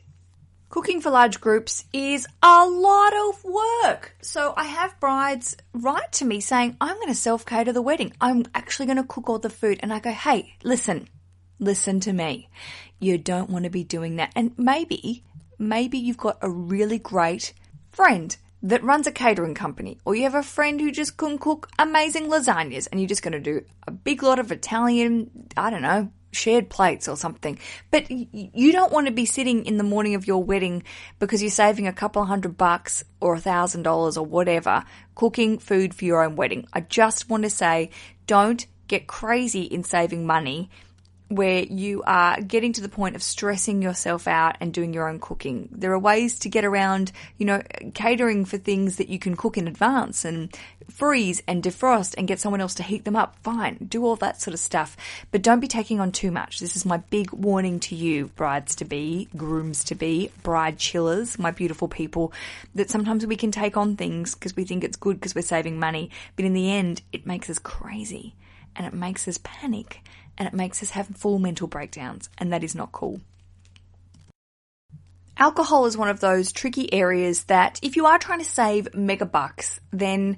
Cooking 0.69 1.01
for 1.01 1.09
large 1.09 1.41
groups 1.41 1.85
is 1.91 2.27
a 2.43 2.63
lot 2.63 3.13
of 3.15 3.43
work. 3.43 4.15
So 4.21 4.53
I 4.55 4.65
have 4.65 4.99
brides 4.99 5.57
write 5.73 6.11
to 6.13 6.25
me 6.25 6.41
saying, 6.41 6.77
I'm 6.79 6.95
going 6.97 7.07
to 7.07 7.15
self 7.15 7.43
cater 7.43 7.73
the 7.73 7.81
wedding. 7.81 8.13
I'm 8.21 8.45
actually 8.53 8.85
going 8.85 8.97
to 8.97 9.03
cook 9.03 9.29
all 9.29 9.39
the 9.39 9.49
food. 9.49 9.79
And 9.81 9.91
I 9.91 9.99
go, 9.99 10.11
hey, 10.11 10.53
listen, 10.63 11.09
listen 11.57 11.99
to 12.01 12.13
me. 12.13 12.49
You 12.99 13.17
don't 13.17 13.49
want 13.49 13.63
to 13.63 13.71
be 13.71 13.83
doing 13.83 14.17
that. 14.17 14.31
And 14.35 14.51
maybe, 14.59 15.23
maybe 15.57 15.97
you've 15.97 16.17
got 16.17 16.37
a 16.43 16.51
really 16.51 16.99
great 16.99 17.53
friend 17.91 18.37
that 18.61 18.83
runs 18.83 19.07
a 19.07 19.11
catering 19.11 19.55
company, 19.55 19.97
or 20.05 20.15
you 20.15 20.23
have 20.23 20.35
a 20.35 20.43
friend 20.43 20.79
who 20.79 20.91
just 20.91 21.17
can 21.17 21.39
cook 21.39 21.69
amazing 21.79 22.25
lasagnas 22.25 22.87
and 22.91 22.99
you're 22.99 23.07
just 23.07 23.23
going 23.23 23.31
to 23.31 23.39
do 23.39 23.63
a 23.87 23.91
big 23.91 24.21
lot 24.21 24.37
of 24.37 24.51
Italian, 24.51 25.47
I 25.57 25.69
don't 25.69 25.81
know, 25.81 26.11
shared 26.31 26.69
plates 26.69 27.07
or 27.07 27.17
something. 27.17 27.59
But 27.91 28.09
you 28.09 28.71
don't 28.71 28.91
want 28.91 29.07
to 29.07 29.13
be 29.13 29.25
sitting 29.25 29.65
in 29.65 29.77
the 29.77 29.83
morning 29.83 30.15
of 30.15 30.27
your 30.27 30.43
wedding 30.43 30.83
because 31.19 31.41
you're 31.41 31.51
saving 31.51 31.87
a 31.87 31.93
couple 31.93 32.23
hundred 32.25 32.57
bucks 32.57 33.03
or 33.19 33.35
a 33.35 33.39
thousand 33.39 33.83
dollars 33.83 34.17
or 34.17 34.25
whatever 34.25 34.83
cooking 35.15 35.59
food 35.59 35.93
for 35.93 36.05
your 36.05 36.23
own 36.23 36.35
wedding. 36.35 36.67
I 36.73 36.81
just 36.81 37.29
want 37.29 37.43
to 37.43 37.49
say 37.49 37.89
don't 38.27 38.65
get 38.87 39.07
crazy 39.07 39.63
in 39.63 39.83
saving 39.83 40.25
money 40.25 40.69
where 41.29 41.61
you 41.61 42.01
are 42.07 42.41
getting 42.41 42.73
to 42.73 42.81
the 42.81 42.89
point 42.89 43.15
of 43.15 43.21
stressing 43.21 43.83
yourself 43.83 44.27
out 44.27 44.57
and 44.59 44.73
doing 44.73 44.93
your 44.93 45.07
own 45.07 45.19
cooking. 45.19 45.69
There 45.71 45.93
are 45.93 45.99
ways 45.99 46.39
to 46.39 46.49
get 46.49 46.65
around, 46.65 47.11
you 47.37 47.45
know, 47.45 47.61
catering 47.93 48.45
for 48.45 48.57
things 48.57 48.97
that 48.97 49.09
you 49.09 49.19
can 49.19 49.35
cook 49.35 49.55
in 49.55 49.67
advance 49.67 50.25
and 50.25 50.55
freeze 50.89 51.43
and 51.47 51.61
defrost 51.61 52.15
and 52.17 52.27
get 52.27 52.39
someone 52.39 52.61
else 52.61 52.73
to 52.75 52.83
heat 52.83 53.05
them 53.05 53.15
up. 53.15 53.35
Fine. 53.43 53.87
Do 53.89 54.03
all 54.03 54.15
that 54.17 54.41
sort 54.41 54.55
of 54.55 54.59
stuff. 54.59 54.97
But 55.29 55.43
don't 55.43 55.59
be 55.59 55.67
taking 55.67 55.99
on 55.99 56.11
too 56.11 56.31
much. 56.31 56.59
This 56.59 56.75
is 56.75 56.83
my 56.83 56.97
big 56.97 57.31
warning 57.31 57.79
to 57.81 57.95
you, 57.95 58.29
brides 58.29 58.75
to 58.77 58.85
be, 58.85 59.27
grooms 59.37 59.83
to 59.85 59.95
be, 59.95 60.31
bride 60.41 60.79
chillers, 60.79 61.37
my 61.37 61.51
beautiful 61.51 61.87
people, 61.87 62.33
that 62.73 62.89
sometimes 62.89 63.25
we 63.25 63.35
can 63.35 63.51
take 63.51 63.77
on 63.77 63.95
things 63.95 64.33
because 64.33 64.55
we 64.55 64.65
think 64.65 64.83
it's 64.83 64.97
good 64.97 65.17
because 65.17 65.35
we're 65.35 65.43
saving 65.43 65.79
money. 65.79 66.09
But 66.35 66.45
in 66.45 66.53
the 66.53 66.71
end, 66.71 67.03
it 67.13 67.27
makes 67.27 67.51
us 67.51 67.59
crazy 67.59 68.33
and 68.75 68.85
it 68.85 68.93
makes 68.93 69.27
us 69.27 69.39
panic 69.43 70.01
and 70.37 70.47
it 70.47 70.53
makes 70.53 70.81
us 70.81 70.91
have 70.91 71.07
full 71.07 71.37
mental 71.37 71.67
breakdowns, 71.67 72.29
and 72.37 72.53
that 72.53 72.63
is 72.63 72.73
not 72.73 72.91
cool. 72.91 73.19
Alcohol 75.37 75.85
is 75.85 75.97
one 75.97 76.09
of 76.09 76.19
those 76.19 76.51
tricky 76.51 76.93
areas 76.93 77.45
that 77.45 77.79
if 77.81 77.95
you 77.95 78.05
are 78.05 78.17
trying 78.17 78.39
to 78.39 78.45
save 78.45 78.93
mega 78.93 79.25
bucks, 79.25 79.79
then 79.91 80.37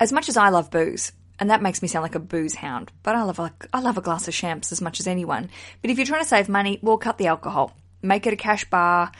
as 0.00 0.12
much 0.12 0.28
as 0.28 0.36
I 0.36 0.50
love 0.50 0.70
booze, 0.70 1.12
and 1.38 1.50
that 1.50 1.62
makes 1.62 1.82
me 1.82 1.88
sound 1.88 2.02
like 2.02 2.14
a 2.14 2.20
booze 2.20 2.54
hound, 2.54 2.90
but 3.02 3.14
I 3.14 3.22
love 3.22 3.38
a, 3.38 3.52
I 3.72 3.80
love 3.80 3.98
a 3.98 4.02
glass 4.02 4.26
of 4.28 4.34
champs 4.34 4.72
as 4.72 4.80
much 4.80 5.00
as 5.00 5.06
anyone. 5.06 5.50
But 5.80 5.90
if 5.90 5.98
you're 5.98 6.06
trying 6.06 6.22
to 6.22 6.28
save 6.28 6.48
money, 6.48 6.78
well, 6.82 6.98
cut 6.98 7.18
the 7.18 7.26
alcohol. 7.26 7.74
Make 8.02 8.26
it 8.26 8.32
a 8.32 8.36
cash 8.36 8.64
bar 8.68 9.12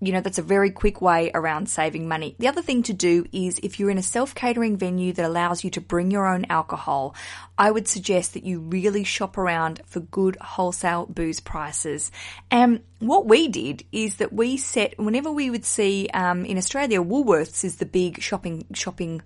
you 0.00 0.12
know, 0.12 0.20
that's 0.20 0.38
a 0.38 0.42
very 0.42 0.70
quick 0.70 1.00
way 1.00 1.30
around 1.34 1.68
saving 1.68 2.08
money. 2.08 2.34
The 2.38 2.48
other 2.48 2.62
thing 2.62 2.82
to 2.84 2.92
do 2.92 3.26
is 3.32 3.58
if 3.62 3.78
you're 3.78 3.90
in 3.90 3.98
a 3.98 4.02
self 4.02 4.34
catering 4.34 4.76
venue 4.76 5.12
that 5.12 5.24
allows 5.24 5.64
you 5.64 5.70
to 5.70 5.80
bring 5.80 6.10
your 6.10 6.26
own 6.26 6.46
alcohol, 6.50 7.14
I 7.56 7.70
would 7.70 7.88
suggest 7.88 8.34
that 8.34 8.44
you 8.44 8.60
really 8.60 9.04
shop 9.04 9.38
around 9.38 9.80
for 9.86 10.00
good 10.00 10.36
wholesale 10.40 11.06
booze 11.06 11.40
prices. 11.40 12.10
And 12.50 12.82
what 12.98 13.26
we 13.26 13.48
did 13.48 13.84
is 13.92 14.16
that 14.16 14.32
we 14.32 14.56
set, 14.56 14.98
whenever 14.98 15.30
we 15.30 15.50
would 15.50 15.64
see 15.64 16.08
um, 16.12 16.44
in 16.44 16.58
Australia, 16.58 17.02
Woolworths 17.02 17.64
is 17.64 17.76
the 17.76 17.86
big 17.86 18.20
shopping, 18.20 18.66
shopping 18.74 19.22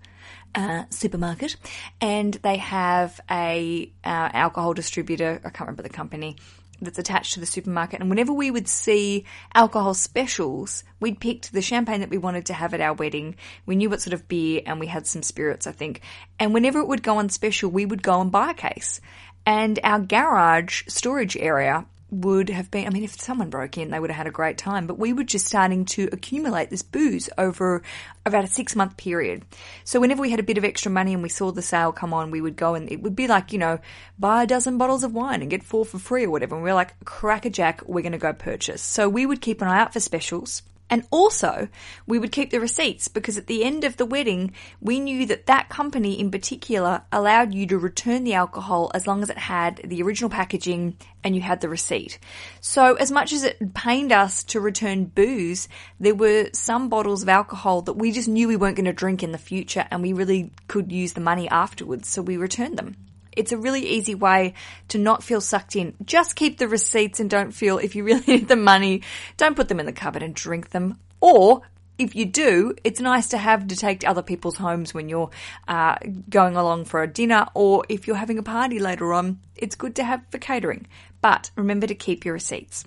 uh, 0.54 0.85
supermarket, 0.90 1.57
and 2.00 2.35
they 2.35 2.57
have 2.57 3.20
a 3.31 3.90
uh, 4.04 4.31
alcohol 4.33 4.74
distributor. 4.74 5.40
I 5.44 5.50
can't 5.50 5.68
remember 5.68 5.83
the 5.83 5.88
company, 5.88 6.37
that's 6.80 6.98
attached 6.98 7.34
to 7.34 7.40
the 7.40 7.46
supermarket. 7.46 8.00
And 8.00 8.10
whenever 8.10 8.32
we 8.32 8.50
would 8.50 8.68
see 8.68 9.24
alcohol 9.54 9.94
specials, 9.94 10.84
we'd 11.00 11.20
picked 11.20 11.52
the 11.52 11.62
champagne 11.62 12.00
that 12.00 12.10
we 12.10 12.18
wanted 12.18 12.46
to 12.46 12.54
have 12.54 12.74
at 12.74 12.80
our 12.80 12.94
wedding. 12.94 13.36
We 13.66 13.76
knew 13.76 13.90
what 13.90 14.00
sort 14.00 14.14
of 14.14 14.28
beer 14.28 14.62
and 14.66 14.80
we 14.80 14.86
had 14.86 15.06
some 15.06 15.22
spirits, 15.22 15.66
I 15.66 15.72
think. 15.72 16.00
And 16.38 16.54
whenever 16.54 16.78
it 16.78 16.88
would 16.88 17.02
go 17.02 17.18
on 17.18 17.28
special, 17.28 17.70
we 17.70 17.86
would 17.86 18.02
go 18.02 18.20
and 18.20 18.30
buy 18.30 18.50
a 18.50 18.54
case. 18.54 19.00
And 19.44 19.78
our 19.82 20.00
garage 20.00 20.82
storage 20.88 21.36
area 21.36 21.86
would 22.11 22.49
have 22.49 22.71
been, 22.71 22.87
I 22.87 22.90
mean, 22.90 23.05
if 23.05 23.21
someone 23.21 23.51
broke 23.51 23.77
in, 23.77 23.90
they 23.90 24.01
would 24.01 24.11
have 24.11 24.16
had 24.16 24.27
a 24.27 24.33
great 24.33 24.57
time, 24.57 24.87
but 24.87 24.99
we 24.99 25.12
were 25.12 25.25
just 25.25 25.47
starting 25.47 25.85
to 25.87 26.09
accumulate 26.11 26.71
this 26.71 26.83
booze 26.83 27.29
over 27.37 27.83
about 28.25 28.44
a 28.44 28.49
six 28.49 28.75
month 28.75 28.97
period. 28.97 29.44
So 29.85 30.01
whenever 30.01 30.23
we 30.23 30.31
had 30.31 30.40
a 30.40 30.44
bit 30.44 30.59
of 30.59 30.64
extra 30.64 30.90
money 30.90 31.12
and 31.12 31.23
we 31.23 31.29
saw 31.29 31.53
the 31.53 31.62
sale 31.62 31.92
come 31.92 32.14
on, 32.14 32.31
we 32.31 32.40
would 32.40 32.57
go 32.57 32.75
and 32.75 32.90
it 32.90 33.03
would 33.03 33.14
be 33.14 33.27
like, 33.27 33.53
you 33.53 33.59
know, 33.59 33.79
buy 34.18 34.42
a 34.42 34.47
dozen 34.47 34.79
bottles 34.79 35.05
of 35.05 35.12
wine 35.12 35.42
and 35.42 35.51
get 35.51 35.62
four 35.62 35.85
for 35.85 35.99
free 35.99 36.25
or 36.25 36.31
whatever. 36.31 36.55
And 36.55 36.64
we 36.64 36.71
are 36.71 36.75
like, 36.75 36.99
crack 37.05 37.44
a 37.44 37.51
jack, 37.51 37.83
we're 37.87 38.03
going 38.03 38.12
to 38.12 38.18
go 38.18 38.33
purchase. 38.33 38.83
So 38.83 39.09
we 39.09 39.27
would 39.27 39.40
keep 39.40 39.61
an 39.61 39.68
eye 39.68 39.81
out 39.81 39.92
for 39.92 40.01
specials. 40.01 40.62
And 40.90 41.07
also, 41.11 41.68
we 42.07 42.18
would 42.18 42.33
keep 42.33 42.51
the 42.51 42.61
receipts 42.61 43.09
because 43.09 43.37
at 43.37 43.46
the 43.46 43.62
end 43.62 43.85
of 43.85 43.96
the 43.96 44.07
wedding, 44.07 44.53
we 44.81 45.01
knew 45.01 45.27
that 45.27 45.46
that 45.46 45.68
company 45.68 46.18
in 46.18 46.31
particular 46.31 47.03
allowed 47.12 47.55
you 47.55 47.66
to 47.66 47.79
return 47.79 48.24
the 48.24 48.35
alcohol 48.35 48.90
as 48.94 49.07
long 49.07 49.22
as 49.22 49.29
it 49.29 49.38
had 49.38 49.81
the 49.85 50.03
original 50.03 50.31
packaging 50.31 50.96
and 51.22 51.35
you 51.35 51.42
had 51.42 51.61
the 51.61 51.68
receipt. 51.68 52.18
So, 52.61 52.94
as 52.94 53.11
much 53.11 53.33
as 53.33 53.44
it 53.44 53.74
pained 53.74 54.12
us 54.12 54.44
to 54.44 54.61
return 54.61 55.05
booze, 55.05 55.68
there 56.01 56.14
were 56.14 56.48
some 56.53 56.88
bottles 56.88 57.22
of 57.22 57.29
alcohol 57.29 57.83
that 57.83 57.94
we 57.94 58.12
just 58.12 58.29
knew 58.29 58.48
we 58.48 58.57
weren't 58.57 58.77
going 58.77 58.87
to 58.87 58.92
drink 58.92 59.22
in 59.22 59.33
the 59.33 59.38
future 59.38 59.87
and 59.90 60.01
we 60.01 60.12
really 60.12 60.53
could 60.68 60.90
use 60.90 61.12
the 61.12 61.20
money 61.20 61.48
afterwards, 61.48 62.09
so 62.09 62.22
we 62.22 62.37
returned 62.37 62.79
them. 62.79 63.08
It's 63.38 63.53
a 63.53 63.57
really 63.57 63.87
easy 63.87 64.14
way 64.16 64.55
to 64.88 64.98
not 64.98 65.22
feel 65.22 65.40
sucked 65.40 65.77
in. 65.77 65.94
Just 66.05 66.37
keep 66.37 66.59
the 66.59 66.68
receipts 66.68 67.20
and 67.20 67.31
don't 67.31 67.53
feel 67.53 67.79
if 67.79 67.94
you 67.94 68.05
really 68.05 68.24
need 68.27 68.48
the 68.48 68.57
money, 68.57 69.03
don't 69.37 69.57
put 69.57 69.68
them 69.68 69.81
in 69.81 69.87
the 69.87 69.92
cupboard 69.92 70.22
and 70.22 70.35
drink 70.35 70.70
them. 70.70 70.98
Or 71.20 71.62
if 71.98 72.14
you 72.14 72.27
do, 72.27 72.74
it's 72.85 73.01
nice 73.01 73.29
to 73.29 73.38
have 73.38 73.68
to 73.68 73.77
take 73.77 74.01
to 74.01 74.09
other 74.09 74.22
people's 74.22 74.57
homes 74.57 74.92
when 74.92 75.09
you're 75.09 75.31
uh, 75.66 75.96
going 76.29 76.57
along 76.57 76.87
for 76.87 77.03
a 77.03 77.07
dinner, 77.07 77.46
or 77.55 77.85
if 77.88 78.07
you're 78.07 78.16
having 78.16 78.38
a 78.38 78.42
party 78.42 78.79
later 78.79 79.12
on, 79.12 79.38
it's 79.57 79.74
good 79.74 79.96
to 79.96 80.05
have 80.05 80.22
for 80.31 80.38
catering. 80.38 80.87
But 81.20 81.51
remember 81.57 81.87
to 81.87 81.94
keep 81.94 82.24
your 82.24 82.35
receipts. 82.35 82.85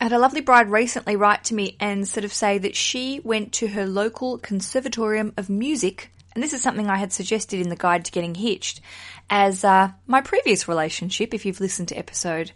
I 0.00 0.04
had 0.04 0.12
a 0.12 0.18
lovely 0.18 0.40
bride 0.40 0.70
recently 0.70 1.16
write 1.16 1.44
to 1.44 1.54
me 1.54 1.76
and 1.78 2.08
sort 2.08 2.24
of 2.24 2.32
say 2.32 2.58
that 2.58 2.74
she 2.74 3.20
went 3.24 3.52
to 3.54 3.68
her 3.68 3.86
local 3.86 4.38
conservatorium 4.38 5.32
of 5.36 5.48
music 5.48 6.10
and 6.34 6.42
this 6.42 6.52
is 6.52 6.62
something 6.62 6.88
I 6.88 6.96
had 6.96 7.12
suggested 7.12 7.60
in 7.60 7.68
the 7.68 7.76
guide 7.76 8.06
to 8.06 8.12
getting 8.12 8.34
hitched, 8.34 8.80
as 9.30 9.64
uh, 9.64 9.92
my 10.06 10.20
previous 10.20 10.68
relationship, 10.68 11.34
if 11.34 11.44
you've 11.46 11.60
listened 11.60 11.88
to 11.88 11.96
episode 11.96 12.52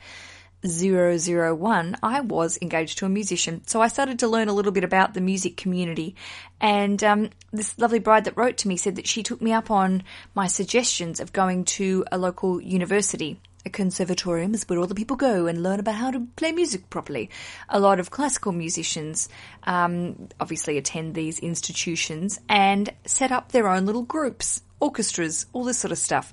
001, 0.64 1.96
I 2.02 2.20
was 2.20 2.58
engaged 2.60 2.98
to 2.98 3.06
a 3.06 3.10
musician. 3.10 3.62
So 3.66 3.80
I 3.80 3.88
started 3.88 4.18
to 4.20 4.28
learn 4.28 4.48
a 4.48 4.52
little 4.52 4.72
bit 4.72 4.84
about 4.84 5.14
the 5.14 5.20
music 5.20 5.56
community. 5.56 6.16
And 6.60 7.02
um, 7.04 7.30
this 7.52 7.78
lovely 7.78 7.98
bride 7.98 8.24
that 8.24 8.36
wrote 8.36 8.56
to 8.58 8.68
me 8.68 8.76
said 8.76 8.96
that 8.96 9.06
she 9.06 9.22
took 9.22 9.40
me 9.40 9.52
up 9.52 9.70
on 9.70 10.02
my 10.34 10.46
suggestions 10.46 11.20
of 11.20 11.32
going 11.32 11.64
to 11.64 12.04
a 12.10 12.18
local 12.18 12.60
university 12.60 13.40
a 13.66 13.70
conservatorium 13.70 14.54
is 14.54 14.62
where 14.68 14.78
all 14.78 14.86
the 14.86 14.94
people 14.94 15.16
go 15.16 15.46
and 15.46 15.62
learn 15.62 15.80
about 15.80 15.96
how 15.96 16.12
to 16.12 16.20
play 16.36 16.52
music 16.52 16.88
properly. 16.88 17.28
A 17.68 17.80
lot 17.80 17.98
of 17.98 18.10
classical 18.10 18.52
musicians 18.52 19.28
um, 19.64 20.28
obviously 20.40 20.78
attend 20.78 21.14
these 21.14 21.40
institutions 21.40 22.38
and 22.48 22.88
set 23.04 23.32
up 23.32 23.50
their 23.50 23.68
own 23.68 23.84
little 23.84 24.04
groups 24.04 24.62
orchestras, 24.80 25.46
all 25.52 25.64
this 25.64 25.78
sort 25.78 25.92
of 25.92 25.98
stuff. 25.98 26.32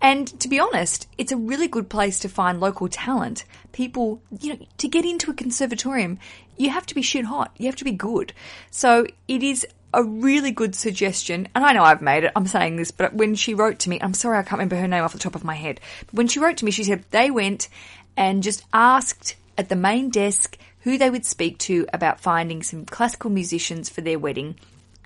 And 0.00 0.28
to 0.40 0.48
be 0.48 0.58
honest, 0.58 1.08
it's 1.18 1.32
a 1.32 1.36
really 1.36 1.68
good 1.68 1.88
place 1.88 2.18
to 2.20 2.28
find 2.28 2.60
local 2.60 2.88
talent. 2.88 3.44
People, 3.72 4.20
you 4.40 4.54
know, 4.54 4.66
to 4.78 4.88
get 4.88 5.04
into 5.04 5.30
a 5.30 5.34
conservatorium, 5.34 6.18
you 6.56 6.70
have 6.70 6.86
to 6.86 6.94
be 6.94 7.02
shit 7.02 7.24
hot. 7.24 7.52
You 7.58 7.66
have 7.66 7.76
to 7.76 7.84
be 7.84 7.92
good. 7.92 8.32
So 8.70 9.06
it 9.28 9.42
is 9.42 9.66
a 9.94 10.02
really 10.02 10.50
good 10.50 10.74
suggestion, 10.74 11.46
and 11.54 11.64
I 11.64 11.72
know 11.72 11.84
I've 11.84 12.02
made 12.02 12.24
it, 12.24 12.32
I'm 12.34 12.48
saying 12.48 12.76
this, 12.76 12.90
but 12.90 13.14
when 13.14 13.36
she 13.36 13.54
wrote 13.54 13.78
to 13.80 13.90
me, 13.90 14.00
I'm 14.00 14.12
sorry 14.12 14.38
I 14.38 14.42
can't 14.42 14.58
remember 14.58 14.74
her 14.74 14.88
name 14.88 15.04
off 15.04 15.12
the 15.12 15.20
top 15.20 15.36
of 15.36 15.44
my 15.44 15.54
head, 15.54 15.80
but 16.06 16.14
when 16.14 16.26
she 16.26 16.40
wrote 16.40 16.56
to 16.58 16.64
me, 16.64 16.72
she 16.72 16.82
said 16.82 17.04
they 17.12 17.30
went 17.30 17.68
and 18.16 18.42
just 18.42 18.64
asked 18.72 19.36
at 19.56 19.68
the 19.68 19.76
main 19.76 20.10
desk 20.10 20.58
who 20.80 20.98
they 20.98 21.10
would 21.10 21.24
speak 21.24 21.58
to 21.58 21.86
about 21.92 22.18
finding 22.18 22.62
some 22.62 22.84
classical 22.84 23.30
musicians 23.30 23.88
for 23.88 24.00
their 24.00 24.18
wedding, 24.18 24.56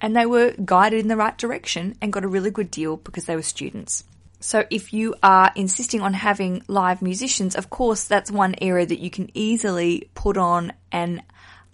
and 0.01 0.17
they 0.17 0.27
were 0.27 0.55
guided 0.65 1.01
in 1.01 1.09
the 1.09 1.17
right 1.17 1.37
direction 1.37 1.97
and 2.01 2.13
got 2.13 2.25
a 2.25 2.29
really 2.29 2.51
good 2.51 2.71
deal 2.71 2.97
because 2.97 3.25
they 3.25 3.37
were 3.37 3.43
students. 3.43 4.05
So 4.41 4.65
if 4.71 4.93
you 4.93 5.15
are 5.23 5.51
insisting 5.57 6.01
on 6.01 6.15
having 6.15 6.63
live 6.69 7.03
musicians, 7.03 7.57
of 7.57 7.71
course, 7.71 8.05
that's 8.05 8.31
one 8.31 8.55
area 8.61 8.87
that 8.87 9.01
you 9.01 9.11
can 9.11 9.31
easily 9.35 10.09
put 10.15 10.37
on 10.37 10.73
an 10.93 11.23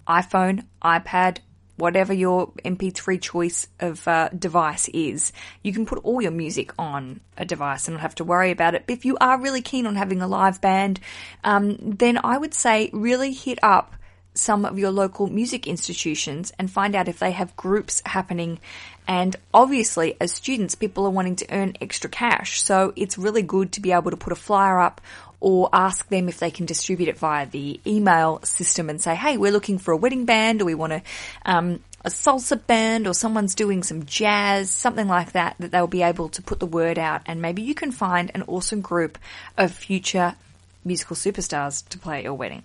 iPhone, 0.08 0.64
iPad, 0.82 1.38
whatever 1.76 2.12
your 2.12 2.52
MP3 2.64 3.20
choice 3.20 3.66
of 3.80 4.06
uh, 4.06 4.28
device 4.28 4.88
is, 4.88 5.32
you 5.62 5.72
can 5.72 5.84
put 5.84 5.98
all 6.04 6.22
your 6.22 6.30
music 6.30 6.72
on 6.78 7.20
a 7.36 7.44
device 7.44 7.86
and 7.86 7.96
not 7.96 8.02
have 8.02 8.14
to 8.14 8.24
worry 8.24 8.50
about 8.50 8.74
it. 8.74 8.84
But 8.86 8.94
if 8.94 9.04
you 9.04 9.16
are 9.20 9.40
really 9.40 9.62
keen 9.62 9.86
on 9.86 9.96
having 9.96 10.22
a 10.22 10.28
live 10.28 10.60
band, 10.60 11.00
um, 11.42 11.76
then 11.80 12.18
I 12.22 12.38
would 12.38 12.54
say 12.54 12.90
really 12.92 13.32
hit 13.32 13.58
up 13.62 13.96
some 14.34 14.64
of 14.64 14.78
your 14.78 14.90
local 14.90 15.28
music 15.28 15.66
institutions 15.66 16.52
and 16.58 16.70
find 16.70 16.94
out 16.94 17.08
if 17.08 17.18
they 17.18 17.30
have 17.30 17.56
groups 17.56 18.02
happening. 18.04 18.58
And 19.06 19.36
obviously, 19.52 20.16
as 20.20 20.32
students, 20.32 20.74
people 20.74 21.06
are 21.06 21.10
wanting 21.10 21.36
to 21.36 21.46
earn 21.54 21.76
extra 21.80 22.10
cash. 22.10 22.62
So 22.62 22.92
it's 22.96 23.16
really 23.16 23.42
good 23.42 23.72
to 23.72 23.80
be 23.80 23.92
able 23.92 24.10
to 24.10 24.16
put 24.16 24.32
a 24.32 24.36
flyer 24.36 24.80
up 24.80 25.00
or 25.40 25.68
ask 25.72 26.08
them 26.08 26.28
if 26.28 26.38
they 26.38 26.50
can 26.50 26.66
distribute 26.66 27.08
it 27.08 27.18
via 27.18 27.46
the 27.46 27.80
email 27.86 28.40
system 28.44 28.88
and 28.88 29.00
say, 29.00 29.14
hey, 29.14 29.36
we're 29.36 29.52
looking 29.52 29.78
for 29.78 29.92
a 29.92 29.96
wedding 29.96 30.24
band 30.24 30.62
or 30.62 30.64
we 30.64 30.74
want 30.74 30.94
a, 30.94 31.02
um, 31.44 31.80
a 32.02 32.08
salsa 32.08 32.58
band 32.66 33.06
or 33.06 33.12
someone's 33.12 33.54
doing 33.54 33.82
some 33.82 34.06
jazz, 34.06 34.70
something 34.70 35.06
like 35.06 35.32
that, 35.32 35.54
that 35.58 35.70
they'll 35.70 35.86
be 35.86 36.02
able 36.02 36.30
to 36.30 36.42
put 36.42 36.60
the 36.60 36.66
word 36.66 36.98
out 36.98 37.20
and 37.26 37.42
maybe 37.42 37.60
you 37.60 37.74
can 37.74 37.92
find 37.92 38.30
an 38.34 38.42
awesome 38.46 38.80
group 38.80 39.18
of 39.58 39.70
future 39.70 40.34
musical 40.82 41.14
superstars 41.14 41.86
to 41.90 41.98
play 41.98 42.18
at 42.18 42.24
your 42.24 42.34
wedding. 42.34 42.62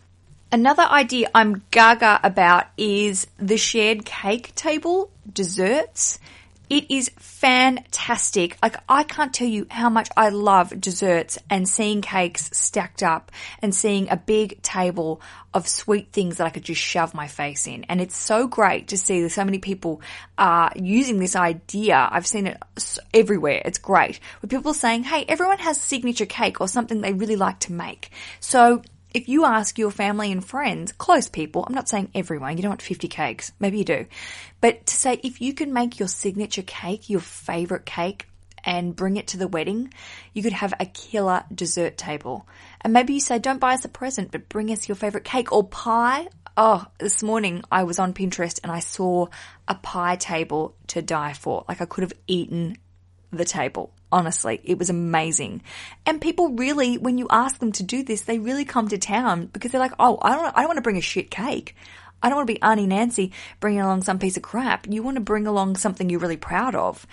Another 0.52 0.82
idea 0.82 1.30
I'm 1.36 1.62
gaga 1.70 2.20
about 2.24 2.66
is 2.76 3.28
the 3.38 3.56
shared 3.56 4.04
cake 4.04 4.56
table, 4.56 5.12
desserts. 5.32 6.18
It 6.72 6.90
is 6.90 7.12
fantastic. 7.18 8.58
Like, 8.62 8.76
I 8.90 9.04
can't 9.04 9.32
tell 9.32 9.48
you 9.48 9.68
how 9.70 9.90
much 9.90 10.10
I 10.18 10.30
love 10.30 10.80
desserts 10.82 11.38
and 11.52 11.70
seeing 11.70 12.02
cakes 12.02 12.50
stacked 12.54 13.04
up 13.04 13.32
and 13.62 13.76
seeing 13.76 14.10
a 14.10 14.18
big 14.18 14.60
table 14.64 15.22
of 15.54 15.68
sweet 15.68 16.12
things 16.12 16.38
that 16.38 16.48
I 16.48 16.50
could 16.52 16.64
just 16.64 16.82
shove 16.82 17.14
my 17.14 17.28
face 17.28 17.68
in. 17.68 17.84
And 17.84 18.02
it's 18.02 18.18
so 18.18 18.48
great 18.48 18.88
to 18.88 18.98
see 18.98 19.22
that 19.22 19.30
so 19.30 19.46
many 19.46 19.60
people 19.60 20.02
are 20.36 20.72
using 20.76 21.20
this 21.20 21.36
idea. 21.36 22.10
I've 22.12 22.28
seen 22.28 22.48
it 22.48 22.62
everywhere. 23.14 23.62
It's 23.66 23.80
great. 23.80 24.20
With 24.42 24.50
people 24.50 24.74
saying, 24.74 25.04
hey, 25.04 25.26
everyone 25.28 25.60
has 25.60 25.80
signature 25.80 26.26
cake 26.26 26.60
or 26.60 26.68
something 26.68 27.02
they 27.02 27.14
really 27.14 27.36
like 27.36 27.60
to 27.62 27.72
make. 27.72 28.10
So 28.40 28.82
if 29.14 29.28
you 29.28 29.46
ask 29.46 29.78
your 29.78 29.92
family 29.92 30.32
and 30.32 30.46
friends, 30.46 30.92
close 30.92 31.28
people, 31.28 31.66
I'm 31.68 31.74
not 31.74 31.90
saying 31.90 32.12
everyone, 32.14 32.58
you 32.58 32.64
don't 32.64 32.72
want 32.72 32.82
50 32.82 33.08
cakes, 33.08 33.52
maybe 33.60 33.80
you 33.80 33.86
do, 33.86 34.06
but 34.62 34.86
to 34.86 34.94
say 34.94 35.20
if 35.24 35.42
you 35.42 35.54
can 35.54 35.74
make 35.74 36.00
your 36.00 36.08
signature 36.08 36.64
cake, 36.64 37.10
your 37.10 37.22
favorite 37.22 37.86
cake, 37.86 38.28
and 38.64 38.96
bring 38.96 39.18
it 39.18 39.28
to 39.28 39.38
the 39.38 39.48
wedding, 39.48 39.94
you 40.34 40.44
could 40.44 40.54
have 40.54 40.74
a 40.80 40.86
killer 40.86 41.44
dessert 41.54 41.98
table. 41.98 42.48
And 42.82 42.94
maybe 42.94 43.14
you 43.14 43.20
say, 43.20 43.40
don't 43.40 43.60
buy 43.60 43.74
us 43.74 43.86
a 43.86 43.90
present, 43.90 44.32
but 44.32 44.50
bring 44.50 44.72
us 44.72 44.88
your 44.88 44.96
favorite 44.96 45.24
cake 45.24 45.52
or 45.52 45.64
pie. 45.68 46.28
Oh, 46.58 46.86
this 46.98 47.24
morning 47.24 47.64
I 47.72 47.84
was 47.84 48.00
on 48.00 48.14
Pinterest 48.14 48.60
and 48.62 48.72
I 48.72 48.80
saw 48.80 49.28
a 49.68 49.76
pie 49.76 50.18
table 50.18 50.76
to 50.88 51.02
die 51.02 51.34
for. 51.34 51.64
Like 51.68 51.82
I 51.82 51.86
could 51.86 52.04
have 52.04 52.14
eaten 52.28 52.78
the 53.32 53.46
table. 53.46 53.94
Honestly, 54.12 54.60
it 54.64 54.78
was 54.78 54.90
amazing. 54.90 55.62
And 56.06 56.20
people 56.20 56.50
really, 56.50 56.98
when 56.98 57.18
you 57.18 57.28
ask 57.30 57.60
them 57.60 57.72
to 57.74 57.84
do 57.84 58.04
this, 58.04 58.22
they 58.22 58.40
really 58.40 58.66
come 58.66 58.88
to 58.88 58.98
town 58.98 59.48
because 59.48 59.72
they're 59.72 59.80
like, 59.80 59.94
oh, 60.00 60.18
I 60.22 60.36
don't, 60.36 60.58
I 60.58 60.62
don't 60.62 60.70
want 60.70 60.78
to 60.78 60.84
bring 60.84 60.98
a 60.98 61.02
shit 61.02 61.30
cake. 61.30 61.76
I 62.22 62.28
don't 62.28 62.38
want 62.38 62.48
to 62.48 62.54
be 62.54 62.62
Auntie 62.62 62.88
Nancy 62.88 63.32
bringing 63.60 63.82
along 63.82 64.04
some 64.04 64.20
piece 64.20 64.36
of 64.36 64.44
crap. 64.44 64.88
You 64.90 65.04
want 65.04 65.16
to 65.16 65.22
bring 65.22 65.48
along 65.48 65.78
something 65.78 66.10
you're 66.10 66.20
really 66.20 66.38
proud 66.38 66.76
of. 66.76 67.06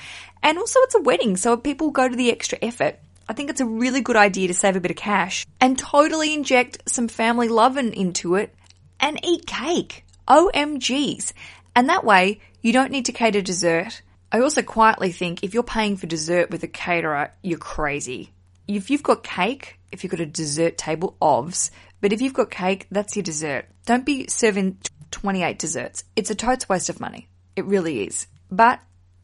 And 0.43 0.59
also 0.59 0.81
it's 0.81 0.95
a 0.95 1.03
wedding, 1.03 1.37
so 1.37 1.57
people 1.57 1.91
go 1.91 2.09
to 2.09 2.17
the 2.17 2.33
extra 2.33 2.59
effort. 2.63 2.99
I 3.29 3.33
think 3.33 3.51
it's 3.51 3.61
a 3.61 3.67
really 3.67 4.01
good 4.01 4.17
idea 4.17 4.49
to 4.49 4.55
save 4.55 4.77
a 4.77 4.81
bit 4.81 4.91
of 4.91 4.97
cash 4.97 5.47
and 5.61 5.79
totally 5.79 6.33
inject 6.33 6.89
some 6.89 7.09
family 7.09 7.49
loving 7.49 7.93
into 7.93 8.37
it 8.37 8.55
and 9.01 9.25
eat 9.25 9.47
cake. 9.47 10.05
OMGs. 10.29 11.33
And 11.75 11.89
that 11.89 12.05
way, 12.05 12.41
you 12.63 12.73
don't 12.73 12.91
need 12.91 13.05
to 13.07 13.13
cater 13.13 13.43
dessert. 13.43 14.03
I 14.33 14.41
also 14.41 14.62
quietly 14.62 15.12
think 15.12 15.43
if 15.43 15.55
you're 15.55 15.62
paying 15.62 15.97
for 15.97 16.07
dessert 16.07 16.51
with 16.51 16.62
a 16.62 16.69
caterer, 16.69 17.33
you're 17.43 17.59
crazy. 17.59 18.33
If 18.67 18.91
you've 18.91 19.03
got 19.03 19.23
cake, 19.23 19.79
if 19.93 20.03
you've 20.03 20.11
got 20.11 20.21
a 20.21 20.27
dessert 20.27 20.77
table, 20.77 21.17
ovs, 21.23 21.71
but 22.01 22.12
if 22.12 22.21
you've 22.21 22.35
got 22.35 22.51
cake, 22.51 22.87
that's 22.91 23.17
your 23.17 23.23
dessert. 23.23 23.67
Don't 23.87 24.05
be 24.05 24.27
serving 24.29 24.79
28 25.12 25.59
desserts. 25.59 26.05
It's 26.17 26.31
a 26.31 26.35
totes 26.35 26.69
waste 26.69 26.89
of 26.89 27.01
money. 27.01 27.29
It 27.55 27.65
really 27.65 28.05
is. 28.05 28.27
But 28.51 28.81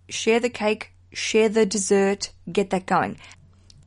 share 0.09 0.41
the 0.41 0.49
cake, 0.49 0.93
share 1.13 1.49
the 1.49 1.67
dessert, 1.67 2.33
get 2.51 2.71
that 2.71 2.87
going. 2.87 3.19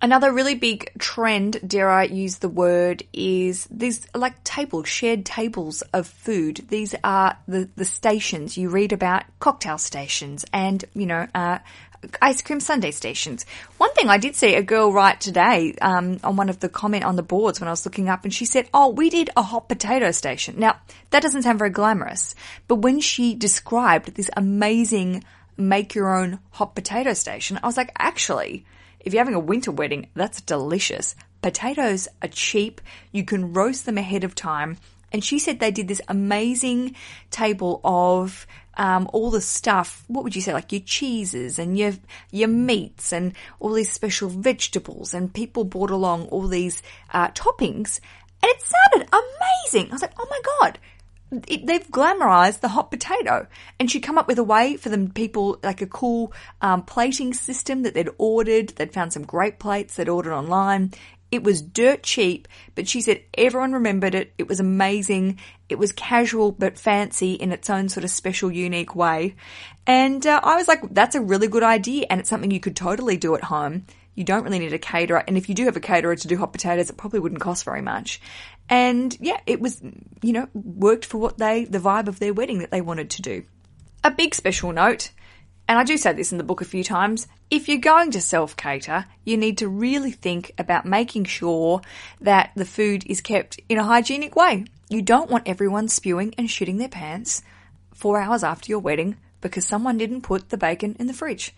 Another 0.05 0.31
really 0.31 0.53
big 0.53 0.91
trend, 0.99 1.67
dare 1.67 1.89
I 1.89 2.03
use 2.03 2.37
the 2.37 2.47
word, 2.47 3.01
is 3.11 3.67
these 3.71 4.05
like 4.13 4.43
tables, 4.43 4.87
shared 4.87 5.25
tables 5.25 5.81
of 5.93 6.05
food. 6.05 6.63
These 6.69 6.93
are 7.03 7.35
the, 7.47 7.67
the 7.75 7.85
stations 7.85 8.55
you 8.55 8.69
read 8.69 8.93
about, 8.93 9.23
cocktail 9.39 9.79
stations 9.79 10.45
and, 10.53 10.85
you 10.93 11.07
know, 11.07 11.25
uh, 11.33 11.57
ice 12.21 12.43
cream 12.43 12.59
sundae 12.59 12.91
stations. 12.91 13.47
One 13.79 13.91
thing 13.95 14.07
I 14.07 14.19
did 14.19 14.35
see 14.35 14.53
a 14.53 14.61
girl 14.61 14.93
write 14.93 15.21
today 15.21 15.73
um, 15.81 16.19
on 16.23 16.35
one 16.35 16.49
of 16.49 16.59
the 16.59 16.69
comment 16.69 17.03
on 17.03 17.15
the 17.15 17.23
boards 17.23 17.59
when 17.59 17.67
I 17.67 17.71
was 17.71 17.83
looking 17.83 18.07
up, 18.07 18.25
and 18.25 18.31
she 18.31 18.45
said, 18.45 18.69
"Oh, 18.75 18.89
we 18.89 19.09
did 19.09 19.31
a 19.35 19.41
hot 19.41 19.67
potato 19.67 20.11
station." 20.11 20.59
Now 20.59 20.75
that 21.09 21.23
doesn't 21.23 21.41
sound 21.41 21.57
very 21.57 21.71
glamorous, 21.71 22.35
but 22.67 22.75
when 22.75 22.99
she 22.99 23.33
described 23.33 24.13
this 24.13 24.29
amazing 24.37 25.23
make 25.57 25.95
your 25.95 26.15
own 26.15 26.37
hot 26.51 26.75
potato 26.75 27.13
station, 27.13 27.59
I 27.63 27.65
was 27.65 27.77
like, 27.77 27.91
actually 27.97 28.65
if 29.05 29.13
you're 29.13 29.21
having 29.21 29.35
a 29.35 29.39
winter 29.39 29.71
wedding, 29.71 30.09
that's 30.15 30.41
delicious. 30.41 31.15
Potatoes 31.41 32.07
are 32.21 32.27
cheap. 32.27 32.81
You 33.11 33.23
can 33.23 33.53
roast 33.53 33.85
them 33.85 33.97
ahead 33.97 34.23
of 34.23 34.35
time. 34.35 34.77
And 35.11 35.23
she 35.23 35.39
said 35.39 35.59
they 35.59 35.71
did 35.71 35.87
this 35.87 36.01
amazing 36.09 36.95
table 37.29 37.79
of 37.83 38.45
um, 38.77 39.07
all 39.13 39.31
the 39.31 39.39
stuff. 39.41 40.03
What 40.07 40.23
would 40.23 40.35
you 40.35 40.41
say, 40.41 40.53
like 40.53 40.71
your 40.71 40.81
cheeses 40.81 41.59
and 41.59 41.77
your 41.77 41.93
your 42.31 42.49
meats 42.49 43.13
and 43.13 43.33
all 43.59 43.73
these 43.73 43.91
special 43.91 44.27
vegetables. 44.27 45.13
And 45.13 45.33
people 45.33 45.63
brought 45.63 45.91
along 45.91 46.25
all 46.29 46.47
these 46.47 46.81
uh, 47.13 47.29
toppings, 47.29 47.99
and 48.41 48.51
it 48.51 48.61
sounded 48.61 49.09
amazing. 49.13 49.91
I 49.91 49.93
was 49.93 50.01
like, 50.01 50.19
oh 50.19 50.27
my 50.29 50.41
god, 50.59 50.79
it, 51.47 51.65
they've 51.65 51.87
glamorized 51.87 52.59
the 52.59 52.69
hot 52.69 52.91
potato. 52.91 53.47
And 53.79 53.89
she'd 53.89 54.01
come 54.01 54.17
up 54.17 54.27
with 54.27 54.39
a 54.39 54.43
way 54.43 54.77
for 54.77 54.89
them 54.89 55.11
people, 55.11 55.59
like 55.63 55.81
a 55.81 55.87
cool 55.87 56.33
um, 56.61 56.83
plating 56.83 57.33
system 57.33 57.83
that 57.83 57.93
they'd 57.93 58.09
ordered. 58.17 58.69
They'd 58.69 58.93
found 58.93 59.13
some 59.13 59.23
great 59.23 59.59
plates 59.59 59.95
they'd 59.95 60.09
ordered 60.09 60.33
online. 60.33 60.93
It 61.31 61.43
was 61.43 61.61
dirt 61.61 62.03
cheap, 62.03 62.47
but 62.75 62.87
she 62.87 63.01
said 63.01 63.21
everyone 63.37 63.73
remembered 63.73 64.15
it. 64.15 64.33
It 64.37 64.47
was 64.47 64.59
amazing. 64.59 65.39
It 65.67 65.77
was 65.77 65.91
casual 65.91 66.51
but 66.51 66.77
fancy 66.77 67.33
in 67.33 67.51
its 67.51 67.69
own 67.69 67.89
sort 67.89 68.03
of 68.03 68.09
special, 68.11 68.51
unique 68.51 68.95
way. 68.95 69.35
And 69.87 70.25
uh, 70.25 70.39
I 70.43 70.55
was 70.55 70.67
like, 70.67 70.81
that's 70.93 71.15
a 71.15 71.21
really 71.21 71.47
good 71.47 71.63
idea, 71.63 72.05
and 72.09 72.19
it's 72.19 72.29
something 72.29 72.51
you 72.51 72.59
could 72.59 72.75
totally 72.75 73.17
do 73.17 73.35
at 73.35 73.43
home. 73.43 73.85
You 74.13 74.23
don't 74.23 74.43
really 74.43 74.59
need 74.59 74.71
a 74.71 74.79
caterer, 74.79 75.23
and 75.27 75.37
if 75.37 75.49
you 75.49 75.55
do 75.55 75.65
have 75.65 75.75
a 75.75 75.81
caterer 75.81 76.15
to 76.15 76.27
do 76.27 76.37
hot 76.37 76.53
potatoes, 76.53 76.89
it 76.89 76.95
probably 76.95 77.19
wouldn't 77.19 77.41
cost 77.41 77.65
very 77.65 77.81
much. 77.81 78.21
And 78.69 79.15
yeah, 79.19 79.39
it 79.45 79.61
was, 79.61 79.81
you 80.21 80.33
know, 80.33 80.47
worked 80.53 81.05
for 81.05 81.17
what 81.17 81.37
they, 81.37 81.65
the 81.65 81.79
vibe 81.79 82.07
of 82.07 82.19
their 82.19 82.33
wedding 82.33 82.59
that 82.59 82.71
they 82.71 82.81
wanted 82.81 83.09
to 83.11 83.21
do. 83.21 83.43
A 84.03 84.11
big 84.11 84.33
special 84.33 84.71
note, 84.71 85.11
and 85.67 85.79
I 85.79 85.83
do 85.83 85.97
say 85.97 86.13
this 86.13 86.31
in 86.31 86.37
the 86.37 86.43
book 86.43 86.61
a 86.61 86.65
few 86.65 86.83
times, 86.83 87.27
if 87.49 87.67
you're 87.67 87.77
going 87.77 88.11
to 88.11 88.21
self 88.21 88.55
cater, 88.55 89.05
you 89.23 89.37
need 89.37 89.59
to 89.59 89.67
really 89.67 90.11
think 90.11 90.51
about 90.57 90.85
making 90.85 91.25
sure 91.25 91.81
that 92.21 92.51
the 92.55 92.65
food 92.65 93.03
is 93.07 93.21
kept 93.21 93.59
in 93.69 93.77
a 93.77 93.83
hygienic 93.83 94.35
way. 94.35 94.65
You 94.89 95.01
don't 95.01 95.29
want 95.29 95.47
everyone 95.47 95.87
spewing 95.87 96.33
and 96.37 96.47
shitting 96.47 96.77
their 96.77 96.89
pants 96.89 97.41
four 97.93 98.19
hours 98.19 98.43
after 98.43 98.71
your 98.71 98.79
wedding 98.79 99.17
because 99.41 99.65
someone 99.65 99.97
didn't 99.97 100.21
put 100.21 100.49
the 100.49 100.57
bacon 100.57 100.95
in 100.99 101.07
the 101.07 101.13
fridge. 101.13 101.53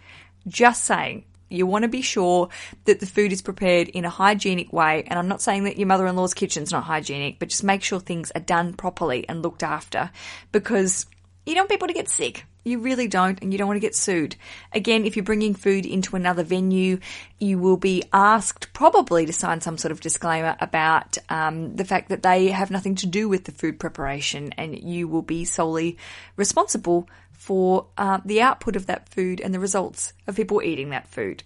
Just 0.48 0.86
saying. 0.86 1.26
You 1.50 1.66
want 1.66 1.84
to 1.84 1.90
be 1.90 2.02
sure 2.02 2.50
that 2.86 3.00
the 3.00 3.06
food 3.06 3.32
is 3.32 3.42
prepared 3.42 3.88
in 3.90 4.06
a 4.06 4.10
hygienic 4.10 4.74
way. 4.74 5.04
And 5.08 5.18
I'm 5.18 5.28
not 5.28 5.42
saying 5.42 5.64
that 5.64 5.78
your 5.78 5.88
mother 5.88 6.08
in 6.08 6.16
law's 6.16 6.34
kitchen's 6.34 6.72
not 6.72 6.84
hygienic, 6.84 7.40
but 7.40 7.50
just 7.50 7.64
make 7.64 7.84
sure 7.84 8.00
things 8.00 8.32
are 8.32 8.42
done 8.42 8.74
properly 8.74 9.28
and 9.28 9.42
looked 9.42 9.64
after 9.64 10.12
because 10.52 11.06
you 11.46 11.56
don't 11.56 11.64
want 11.64 11.72
people 11.72 11.88
to 11.88 11.94
get 11.94 12.10
sick. 12.10 12.46
You 12.66 12.80
really 12.80 13.08
don't, 13.08 13.42
and 13.42 13.54
you 13.54 13.58
don't 13.58 13.68
want 13.68 13.78
to 13.78 13.88
get 13.88 13.96
sued. 13.96 14.36
Again, 14.74 15.06
if 15.06 15.16
you're 15.16 15.24
bringing 15.24 15.56
food 15.56 15.86
into 15.86 16.18
another 16.18 16.44
venue, 16.44 17.00
you 17.40 17.60
will 17.60 17.78
be 17.78 18.04
asked 18.12 18.74
probably 18.74 19.26
to 19.26 19.32
sign 19.32 19.62
some 19.62 19.78
sort 19.78 19.94
of 19.94 20.02
disclaimer 20.02 20.58
about 20.60 21.18
um, 21.30 21.78
the 21.78 21.86
fact 21.86 22.10
that 22.10 22.24
they 22.24 22.48
have 22.48 22.70
nothing 22.70 22.96
to 22.96 23.08
do 23.08 23.30
with 23.30 23.46
the 23.46 23.54
food 23.54 23.80
preparation, 23.80 24.52
and 24.58 24.78
you 24.78 25.08
will 25.08 25.22
be 25.22 25.46
solely 25.46 25.98
responsible 26.36 27.08
for 27.38 27.88
uh, 27.98 28.20
the 28.26 28.42
output 28.42 28.76
of 28.76 28.88
that 28.88 29.08
food 29.08 29.40
and 29.40 29.54
the 29.54 29.60
results 29.60 30.12
of 30.28 30.36
people 30.36 30.62
eating 30.62 30.90
that 30.90 31.08
food. 31.08 31.44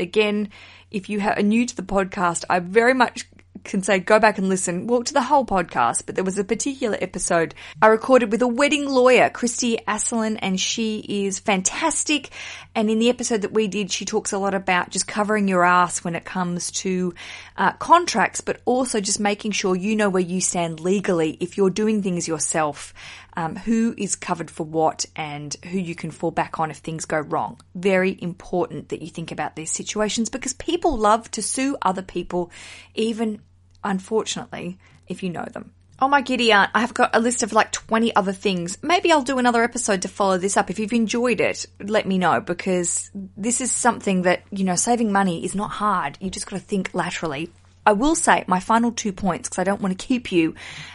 Again, 0.00 0.48
if 0.90 1.08
you 1.08 1.20
are 1.20 1.40
new 1.40 1.64
to 1.66 1.76
the 1.76 1.82
podcast, 1.82 2.44
I 2.50 2.58
very 2.58 2.94
much 2.94 3.28
can 3.62 3.82
say 3.82 3.98
go 3.98 4.18
back 4.18 4.38
and 4.38 4.48
listen, 4.48 4.86
well, 4.86 5.02
to 5.02 5.14
the 5.14 5.22
whole 5.22 5.44
podcast, 5.44 6.04
but 6.06 6.14
there 6.14 6.24
was 6.24 6.38
a 6.38 6.44
particular 6.44 6.98
episode 7.00 7.54
I 7.80 7.86
recorded 7.86 8.30
with 8.30 8.42
a 8.42 8.48
wedding 8.48 8.86
lawyer, 8.86 9.30
Christy 9.30 9.78
Asselin, 9.88 10.38
and 10.40 10.60
she 10.60 10.98
is 10.98 11.38
fantastic. 11.38 12.30
And 12.74 12.90
in 12.90 12.98
the 12.98 13.08
episode 13.08 13.42
that 13.42 13.52
we 13.52 13.68
did, 13.68 13.92
she 13.92 14.04
talks 14.04 14.32
a 14.32 14.38
lot 14.38 14.54
about 14.54 14.90
just 14.90 15.06
covering 15.06 15.46
your 15.46 15.64
ass 15.64 16.02
when 16.02 16.16
it 16.16 16.24
comes 16.24 16.72
to 16.72 17.14
uh, 17.56 17.72
contracts, 17.72 18.40
but 18.40 18.60
also 18.64 19.00
just 19.00 19.20
making 19.20 19.52
sure 19.52 19.76
you 19.76 19.94
know 19.94 20.10
where 20.10 20.22
you 20.22 20.40
stand 20.40 20.80
legally 20.80 21.36
if 21.40 21.56
you're 21.56 21.70
doing 21.70 22.02
things 22.02 22.26
yourself. 22.26 22.92
Um, 23.36 23.56
who 23.56 23.96
is 23.98 24.14
covered 24.14 24.48
for 24.48 24.62
what 24.64 25.06
and 25.16 25.56
who 25.64 25.76
you 25.76 25.96
can 25.96 26.12
fall 26.12 26.30
back 26.30 26.60
on 26.60 26.70
if 26.70 26.76
things 26.76 27.04
go 27.04 27.18
wrong. 27.18 27.60
Very 27.74 28.16
important 28.22 28.90
that 28.90 29.02
you 29.02 29.08
think 29.08 29.32
about 29.32 29.56
these 29.56 29.72
situations 29.72 30.28
because 30.28 30.52
people 30.52 30.96
love 30.96 31.28
to 31.32 31.42
sue 31.42 31.76
other 31.82 32.02
people, 32.02 32.52
even 32.94 33.42
unfortunately, 33.82 34.78
if 35.08 35.24
you 35.24 35.30
know 35.30 35.46
them. 35.52 35.72
Oh 36.00 36.08
my 36.08 36.22
giddy 36.22 36.50
aunt, 36.50 36.70
I 36.74 36.80
have 36.80 36.92
got 36.92 37.14
a 37.14 37.20
list 37.20 37.44
of 37.44 37.52
like 37.52 37.70
20 37.70 38.16
other 38.16 38.32
things. 38.32 38.78
Maybe 38.82 39.12
I'll 39.12 39.22
do 39.22 39.38
another 39.38 39.62
episode 39.62 40.02
to 40.02 40.08
follow 40.08 40.38
this 40.38 40.56
up. 40.56 40.68
If 40.68 40.78
you've 40.80 40.92
enjoyed 40.92 41.40
it, 41.40 41.66
let 41.80 42.06
me 42.06 42.18
know 42.18 42.40
because 42.40 43.10
this 43.14 43.60
is 43.60 43.70
something 43.70 44.22
that, 44.22 44.42
you 44.50 44.64
know, 44.64 44.74
saving 44.74 45.12
money 45.12 45.44
is 45.44 45.54
not 45.54 45.70
hard. 45.70 46.18
You 46.20 46.30
just 46.30 46.46
got 46.46 46.56
to 46.56 46.62
think 46.62 46.90
laterally. 46.94 47.52
I 47.86 47.92
will 47.92 48.16
say 48.16 48.44
my 48.48 48.60
final 48.60 48.92
two 48.92 49.12
points 49.12 49.48
because 49.48 49.60
I 49.60 49.64
don't 49.64 49.80
want 49.80 49.98
to 49.98 50.06
keep 50.06 50.32
you. 50.32 50.54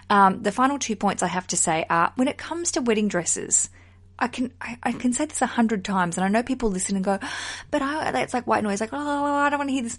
Um, 0.10 0.43
the 0.43 0.52
final 0.52 0.80
two 0.80 0.95
points 0.95 1.24
I 1.24 1.28
have 1.28 1.47
to 1.47 1.58
say 1.58 1.86
are 1.89 2.12
when 2.16 2.28
it 2.28 2.38
comes 2.38 2.74
to 2.74 2.82
wedding 2.82 3.08
dresses, 3.08 3.70
I 4.18 4.28
can 4.28 4.52
I, 4.60 4.78
I 4.84 4.91
can 4.91 5.14
say 5.14 5.26
this 5.26 5.41
a 5.41 5.45
hundred 5.45 5.86
times, 5.86 6.18
and 6.18 6.26
I 6.26 6.30
know 6.30 6.43
people 6.43 6.70
listen 6.70 6.95
and 6.95 7.06
go, 7.06 7.20
but 7.72 7.82
I, 7.82 8.22
it's 8.22 8.34
like 8.34 8.47
white 8.47 8.64
noise, 8.64 8.82
like 8.82 8.89
oh 8.91 8.97
I 8.97 9.50
don't 9.50 9.60
want 9.60 9.70
to 9.70 9.74
hear 9.74 9.84
this. 9.84 9.97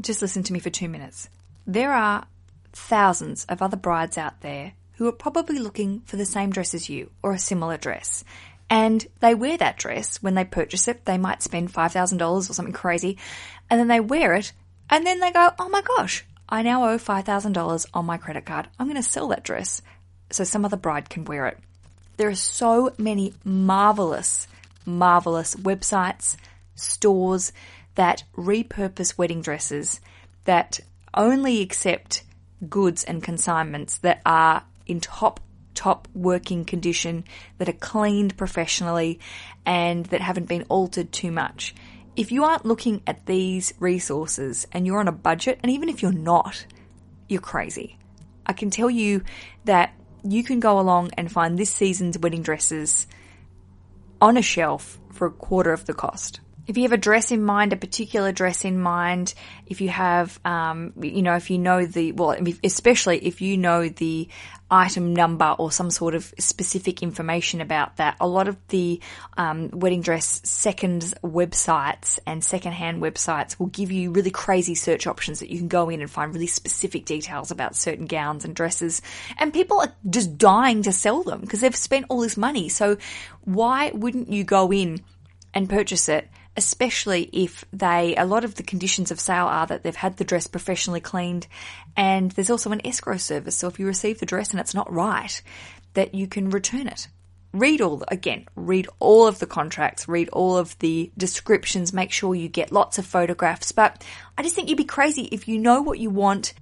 Just 0.00 0.22
listen 0.22 0.42
to 0.44 0.52
me 0.52 0.58
for 0.58 0.70
two 0.70 0.88
minutes. 0.88 1.28
There 1.66 1.92
are 1.92 2.24
thousands 2.72 3.44
of 3.46 3.62
other 3.62 3.76
brides 3.76 4.18
out 4.18 4.40
there 4.40 4.72
who 4.94 5.06
are 5.08 5.12
probably 5.12 5.58
looking 5.58 6.00
for 6.00 6.16
the 6.16 6.24
same 6.24 6.50
dress 6.50 6.74
as 6.74 6.88
you 6.88 7.10
or 7.22 7.32
a 7.32 7.38
similar 7.38 7.76
dress. 7.76 8.24
And 8.70 9.06
they 9.20 9.34
wear 9.34 9.58
that 9.58 9.76
dress 9.76 10.22
when 10.22 10.34
they 10.34 10.44
purchase 10.44 10.88
it. 10.88 11.04
They 11.04 11.18
might 11.18 11.42
spend 11.42 11.72
$5,000 11.72 12.22
or 12.22 12.42
something 12.42 12.72
crazy. 12.72 13.18
And 13.68 13.78
then 13.78 13.88
they 13.88 14.00
wear 14.00 14.34
it. 14.34 14.52
And 14.88 15.06
then 15.06 15.20
they 15.20 15.30
go, 15.30 15.50
oh 15.58 15.68
my 15.68 15.82
gosh, 15.82 16.24
I 16.48 16.62
now 16.62 16.88
owe 16.88 16.98
$5,000 16.98 17.86
on 17.94 18.06
my 18.06 18.16
credit 18.16 18.46
card. 18.46 18.68
I'm 18.78 18.86
going 18.86 18.96
to 18.96 19.02
sell 19.02 19.28
that 19.28 19.44
dress 19.44 19.82
so 20.30 20.44
some 20.44 20.64
other 20.64 20.76
bride 20.76 21.10
can 21.10 21.24
wear 21.24 21.46
it. 21.46 21.58
There 22.16 22.28
are 22.28 22.34
so 22.34 22.92
many 22.98 23.34
marvelous, 23.44 24.46
marvelous 24.86 25.54
websites, 25.54 26.36
stores 26.74 27.52
that 27.94 28.24
repurpose 28.36 29.18
wedding 29.18 29.42
dresses 29.42 30.00
that 30.44 30.80
only 31.14 31.60
accept 31.60 32.22
goods 32.68 33.04
and 33.04 33.22
consignments 33.22 33.98
that 33.98 34.20
are 34.24 34.64
in 34.86 35.00
top 35.00 35.40
top 35.74 36.06
working 36.14 36.64
condition 36.64 37.24
that 37.58 37.68
are 37.68 37.72
cleaned 37.72 38.36
professionally 38.36 39.18
and 39.64 40.04
that 40.06 40.20
haven't 40.20 40.46
been 40.48 40.64
altered 40.68 41.10
too 41.10 41.32
much. 41.32 41.74
If 42.14 42.30
you 42.30 42.44
aren't 42.44 42.66
looking 42.66 43.02
at 43.06 43.24
these 43.24 43.72
resources 43.80 44.66
and 44.70 44.86
you're 44.86 45.00
on 45.00 45.08
a 45.08 45.12
budget, 45.12 45.58
and 45.62 45.72
even 45.72 45.88
if 45.88 46.02
you're 46.02 46.12
not, 46.12 46.66
you're 47.26 47.40
crazy. 47.40 47.98
I 48.44 48.52
can 48.52 48.68
tell 48.68 48.90
you 48.90 49.22
that 49.64 49.94
you 50.22 50.44
can 50.44 50.60
go 50.60 50.78
along 50.78 51.12
and 51.16 51.32
find 51.32 51.58
this 51.58 51.70
season's 51.70 52.18
wedding 52.18 52.42
dresses 52.42 53.06
on 54.20 54.36
a 54.36 54.42
shelf 54.42 55.00
for 55.10 55.26
a 55.26 55.32
quarter 55.32 55.72
of 55.72 55.86
the 55.86 55.94
cost 55.94 56.41
if 56.66 56.76
you 56.76 56.84
have 56.84 56.92
a 56.92 56.96
dress 56.96 57.32
in 57.32 57.42
mind, 57.42 57.72
a 57.72 57.76
particular 57.76 58.32
dress 58.32 58.64
in 58.64 58.80
mind, 58.80 59.34
if 59.66 59.80
you 59.80 59.88
have, 59.88 60.38
um, 60.44 60.92
you 61.00 61.22
know, 61.22 61.34
if 61.34 61.50
you 61.50 61.58
know 61.58 61.84
the, 61.84 62.12
well, 62.12 62.36
especially 62.62 63.18
if 63.18 63.40
you 63.40 63.56
know 63.56 63.88
the 63.88 64.28
item 64.70 65.12
number 65.12 65.54
or 65.58 65.70
some 65.70 65.90
sort 65.90 66.14
of 66.14 66.32
specific 66.38 67.02
information 67.02 67.60
about 67.60 67.96
that, 67.96 68.16
a 68.20 68.26
lot 68.26 68.48
of 68.48 68.56
the 68.68 69.00
um, 69.36 69.68
wedding 69.72 70.00
dress 70.00 70.40
seconds 70.44 71.12
websites 71.22 72.18
and 72.26 72.42
secondhand 72.42 73.02
websites 73.02 73.58
will 73.58 73.66
give 73.66 73.90
you 73.90 74.12
really 74.12 74.30
crazy 74.30 74.74
search 74.74 75.06
options 75.06 75.40
that 75.40 75.50
you 75.50 75.58
can 75.58 75.68
go 75.68 75.90
in 75.90 76.00
and 76.00 76.10
find 76.10 76.32
really 76.32 76.46
specific 76.46 77.04
details 77.04 77.50
about 77.50 77.76
certain 77.76 78.06
gowns 78.06 78.44
and 78.44 78.54
dresses. 78.54 79.02
And 79.36 79.52
people 79.52 79.80
are 79.80 79.92
just 80.08 80.38
dying 80.38 80.82
to 80.84 80.92
sell 80.92 81.22
them 81.22 81.40
because 81.40 81.60
they've 81.60 81.76
spent 81.76 82.06
all 82.08 82.20
this 82.20 82.36
money. 82.36 82.68
So 82.68 82.96
why 83.42 83.90
wouldn't 83.92 84.30
you 84.30 84.44
go 84.44 84.72
in 84.72 85.02
and 85.52 85.68
purchase 85.68 86.08
it? 86.08 86.28
Especially 86.56 87.30
if 87.32 87.64
they, 87.72 88.14
a 88.16 88.26
lot 88.26 88.44
of 88.44 88.56
the 88.56 88.62
conditions 88.62 89.10
of 89.10 89.20
sale 89.20 89.46
are 89.46 89.66
that 89.66 89.82
they've 89.82 89.96
had 89.96 90.16
the 90.16 90.24
dress 90.24 90.46
professionally 90.46 91.00
cleaned 91.00 91.46
and 91.96 92.30
there's 92.32 92.50
also 92.50 92.72
an 92.72 92.86
escrow 92.86 93.16
service. 93.16 93.56
So 93.56 93.68
if 93.68 93.78
you 93.78 93.86
receive 93.86 94.18
the 94.20 94.26
dress 94.26 94.50
and 94.50 94.60
it's 94.60 94.74
not 94.74 94.92
right, 94.92 95.42
that 95.94 96.14
you 96.14 96.26
can 96.26 96.50
return 96.50 96.86
it. 96.86 97.08
Read 97.52 97.80
all, 97.82 98.02
again, 98.08 98.46
read 98.56 98.88
all 98.98 99.26
of 99.26 99.38
the 99.38 99.46
contracts, 99.46 100.08
read 100.08 100.28
all 100.30 100.56
of 100.56 100.78
the 100.78 101.12
descriptions, 101.18 101.92
make 101.92 102.10
sure 102.10 102.34
you 102.34 102.48
get 102.48 102.72
lots 102.72 102.98
of 102.98 103.06
photographs. 103.06 103.72
But 103.72 104.02
I 104.38 104.42
just 104.42 104.54
think 104.54 104.68
you'd 104.68 104.78
be 104.78 104.84
crazy 104.84 105.24
if 105.24 105.48
you 105.48 105.58
know 105.58 105.82
what 105.82 105.98
you 105.98 106.08
want 106.08 106.54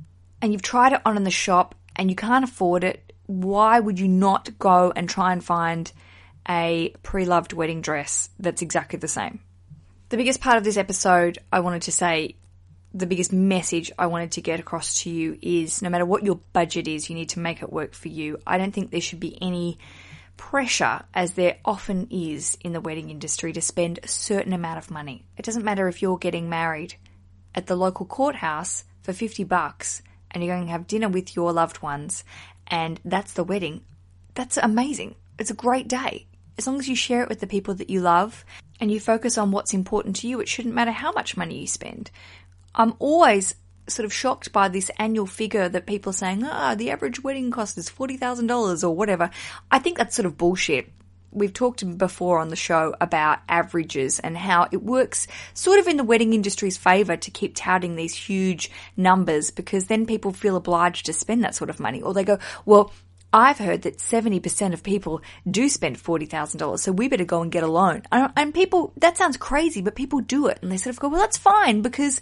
and 0.42 0.52
you've 0.52 0.62
tried 0.62 0.92
it 0.92 1.02
on 1.04 1.16
in 1.16 1.24
the 1.24 1.30
shop 1.30 1.74
and 1.94 2.10
you 2.10 2.16
can't 2.16 2.44
afford 2.44 2.82
it. 2.82 3.12
Why 3.26 3.78
would 3.78 4.00
you 4.00 4.08
not 4.08 4.58
go 4.58 4.92
and 4.94 5.08
try 5.08 5.32
and 5.32 5.44
find 5.44 5.92
a 6.48 6.92
pre 7.02 7.24
loved 7.24 7.52
wedding 7.52 7.80
dress 7.80 8.30
that's 8.40 8.62
exactly 8.62 8.98
the 8.98 9.06
same? 9.06 9.40
The 10.10 10.16
biggest 10.16 10.40
part 10.40 10.58
of 10.58 10.64
this 10.64 10.76
episode, 10.76 11.38
I 11.52 11.60
wanted 11.60 11.82
to 11.82 11.92
say, 11.92 12.34
the 12.92 13.06
biggest 13.06 13.32
message 13.32 13.92
I 13.96 14.08
wanted 14.08 14.32
to 14.32 14.40
get 14.40 14.58
across 14.58 15.02
to 15.02 15.10
you 15.10 15.38
is 15.40 15.82
no 15.82 15.88
matter 15.88 16.04
what 16.04 16.24
your 16.24 16.40
budget 16.52 16.88
is, 16.88 17.08
you 17.08 17.14
need 17.14 17.28
to 17.28 17.38
make 17.38 17.62
it 17.62 17.72
work 17.72 17.94
for 17.94 18.08
you. 18.08 18.36
I 18.44 18.58
don't 18.58 18.72
think 18.72 18.90
there 18.90 19.00
should 19.00 19.20
be 19.20 19.40
any 19.40 19.78
pressure, 20.36 21.02
as 21.14 21.34
there 21.34 21.58
often 21.64 22.08
is 22.10 22.58
in 22.60 22.72
the 22.72 22.80
wedding 22.80 23.08
industry, 23.08 23.52
to 23.52 23.60
spend 23.60 24.00
a 24.02 24.08
certain 24.08 24.52
amount 24.52 24.78
of 24.78 24.90
money. 24.90 25.26
It 25.36 25.44
doesn't 25.44 25.64
matter 25.64 25.86
if 25.86 26.02
you're 26.02 26.18
getting 26.18 26.48
married 26.48 26.96
at 27.54 27.68
the 27.68 27.76
local 27.76 28.04
courthouse 28.04 28.82
for 29.02 29.12
50 29.12 29.44
bucks 29.44 30.02
and 30.32 30.42
you're 30.42 30.56
going 30.56 30.66
to 30.66 30.72
have 30.72 30.88
dinner 30.88 31.08
with 31.08 31.36
your 31.36 31.52
loved 31.52 31.82
ones 31.82 32.24
and 32.66 32.98
that's 33.04 33.34
the 33.34 33.44
wedding. 33.44 33.82
That's 34.34 34.56
amazing. 34.56 35.14
It's 35.38 35.52
a 35.52 35.54
great 35.54 35.86
day. 35.86 36.26
As 36.58 36.66
long 36.66 36.80
as 36.80 36.88
you 36.88 36.96
share 36.96 37.22
it 37.22 37.28
with 37.28 37.38
the 37.38 37.46
people 37.46 37.74
that 37.74 37.90
you 37.90 38.00
love 38.00 38.44
and 38.80 38.90
you 38.90 38.98
focus 38.98 39.38
on 39.38 39.50
what's 39.50 39.74
important 39.74 40.16
to 40.16 40.28
you, 40.28 40.40
it 40.40 40.48
shouldn't 40.48 40.74
matter 40.74 40.90
how 40.90 41.12
much 41.12 41.36
money 41.36 41.60
you 41.60 41.66
spend. 41.66 42.10
I'm 42.74 42.94
always 42.98 43.54
sort 43.88 44.06
of 44.06 44.12
shocked 44.12 44.52
by 44.52 44.68
this 44.68 44.90
annual 44.98 45.26
figure 45.26 45.68
that 45.68 45.86
people 45.86 46.10
are 46.10 46.14
saying, 46.14 46.44
ah, 46.44 46.74
the 46.74 46.90
average 46.90 47.22
wedding 47.22 47.50
cost 47.50 47.76
is 47.76 47.90
$40,000 47.90 48.84
or 48.84 48.94
whatever. 48.94 49.30
I 49.70 49.78
think 49.78 49.98
that's 49.98 50.16
sort 50.16 50.26
of 50.26 50.38
bullshit. 50.38 50.90
We've 51.32 51.52
talked 51.52 51.96
before 51.96 52.40
on 52.40 52.48
the 52.48 52.56
show 52.56 52.94
about 53.00 53.38
averages 53.48 54.18
and 54.18 54.36
how 54.36 54.66
it 54.72 54.82
works 54.82 55.28
sort 55.54 55.78
of 55.78 55.86
in 55.86 55.96
the 55.96 56.04
wedding 56.04 56.32
industry's 56.32 56.76
favour 56.76 57.16
to 57.16 57.30
keep 57.30 57.54
touting 57.54 57.94
these 57.94 58.14
huge 58.14 58.70
numbers 58.96 59.52
because 59.52 59.86
then 59.86 60.06
people 60.06 60.32
feel 60.32 60.56
obliged 60.56 61.06
to 61.06 61.12
spend 61.12 61.44
that 61.44 61.54
sort 61.54 61.70
of 61.70 61.78
money. 61.78 62.02
Or 62.02 62.12
they 62.14 62.24
go, 62.24 62.38
well, 62.66 62.92
I've 63.32 63.58
heard 63.58 63.82
that 63.82 63.98
70% 63.98 64.72
of 64.72 64.82
people 64.82 65.22
do 65.48 65.68
spend 65.68 66.02
$40,000, 66.02 66.78
so 66.78 66.90
we 66.90 67.08
better 67.08 67.24
go 67.24 67.42
and 67.42 67.52
get 67.52 67.62
a 67.62 67.68
loan. 67.68 68.02
And 68.10 68.52
people, 68.52 68.92
that 68.96 69.16
sounds 69.16 69.36
crazy, 69.36 69.82
but 69.82 69.94
people 69.94 70.20
do 70.20 70.48
it. 70.48 70.58
And 70.62 70.72
they 70.72 70.76
sort 70.76 70.94
of 70.94 71.00
go, 71.00 71.08
well, 71.08 71.20
that's 71.20 71.38
fine 71.38 71.82
because 71.82 72.20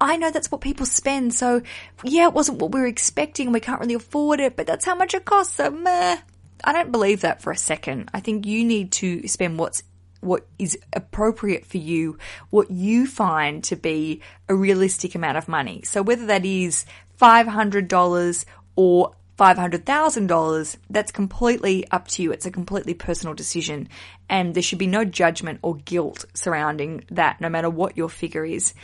I 0.00 0.16
know 0.16 0.30
that's 0.30 0.50
what 0.50 0.60
people 0.60 0.84
spend. 0.84 1.32
So 1.34 1.62
yeah, 2.04 2.26
it 2.26 2.34
wasn't 2.34 2.60
what 2.60 2.72
we 2.72 2.80
were 2.80 2.86
expecting 2.86 3.46
and 3.46 3.54
we 3.54 3.60
can't 3.60 3.80
really 3.80 3.94
afford 3.94 4.40
it, 4.40 4.56
but 4.56 4.66
that's 4.66 4.84
how 4.84 4.94
much 4.94 5.14
it 5.14 5.24
costs. 5.24 5.54
So 5.56 5.70
meh. 5.70 6.18
I 6.62 6.72
don't 6.74 6.92
believe 6.92 7.22
that 7.22 7.40
for 7.40 7.52
a 7.52 7.56
second. 7.56 8.10
I 8.12 8.20
think 8.20 8.44
you 8.44 8.64
need 8.64 8.92
to 8.92 9.26
spend 9.28 9.58
what's 9.58 9.82
what 10.20 10.46
is 10.58 10.78
appropriate 10.92 11.64
for 11.64 11.78
you, 11.78 12.18
what 12.50 12.70
you 12.70 13.06
find 13.06 13.64
to 13.64 13.76
be 13.76 14.20
a 14.50 14.54
realistic 14.54 15.14
amount 15.14 15.38
of 15.38 15.48
money. 15.48 15.80
So 15.84 16.02
whether 16.02 16.26
that 16.26 16.44
is 16.44 16.84
$500 17.18 18.44
or 18.76 19.14
$500,000, 19.40 20.76
that's 20.90 21.10
completely 21.12 21.90
up 21.90 22.06
to 22.08 22.22
you. 22.22 22.30
It's 22.30 22.44
a 22.44 22.50
completely 22.50 22.92
personal 22.92 23.34
decision. 23.34 23.88
And 24.28 24.54
there 24.54 24.62
should 24.62 24.78
be 24.78 24.86
no 24.86 25.04
judgment 25.04 25.60
or 25.62 25.76
guilt 25.76 26.26
surrounding 26.34 27.04
that, 27.10 27.40
no 27.40 27.48
matter 27.48 27.70
what 27.70 27.96
your 27.96 28.10
figure 28.10 28.44
is. 28.44 28.74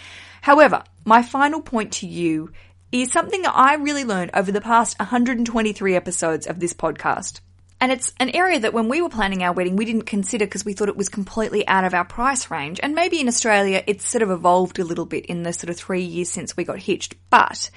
However, 0.40 0.82
my 1.04 1.22
final 1.22 1.61
point 1.61 1.92
to 1.94 2.07
you 2.07 2.52
is 2.90 3.12
something 3.12 3.42
that 3.42 3.54
I 3.54 3.74
really 3.74 4.04
learned 4.04 4.30
over 4.32 4.50
the 4.50 4.61
past 4.62 4.98
123 4.98 5.94
episodes 5.94 6.46
of 6.46 6.59
this 6.59 6.72
podcast. 6.72 7.40
And 7.78 7.92
it's 7.92 8.14
an 8.18 8.30
area 8.30 8.61
that 8.61 8.72
when 8.72 8.88
we 8.88 9.02
were 9.02 9.11
planning 9.11 9.42
our 9.42 9.52
wedding, 9.52 9.76
we 9.76 9.84
didn't 9.84 10.02
consider 10.07 10.46
because 10.46 10.64
we 10.64 10.72
thought 10.72 10.88
it 10.88 10.96
was 10.96 11.11
completely 11.11 11.68
out 11.68 11.84
of 11.84 11.92
our 11.92 12.07
price 12.07 12.50
range. 12.50 12.80
And 12.82 12.94
maybe 12.94 13.20
in 13.20 13.28
Australia, 13.28 13.82
it's 13.86 14.09
sort 14.09 14.22
of 14.22 14.30
evolved 14.30 14.78
a 14.78 14.84
little 14.84 15.04
bit 15.04 15.26
in 15.26 15.42
the 15.42 15.52
sort 15.52 15.68
of 15.68 15.76
three 15.76 16.02
years 16.02 16.30
since 16.30 16.57
we 16.57 16.64
got 16.64 16.78
hitched. 16.78 17.14
But 17.28 17.68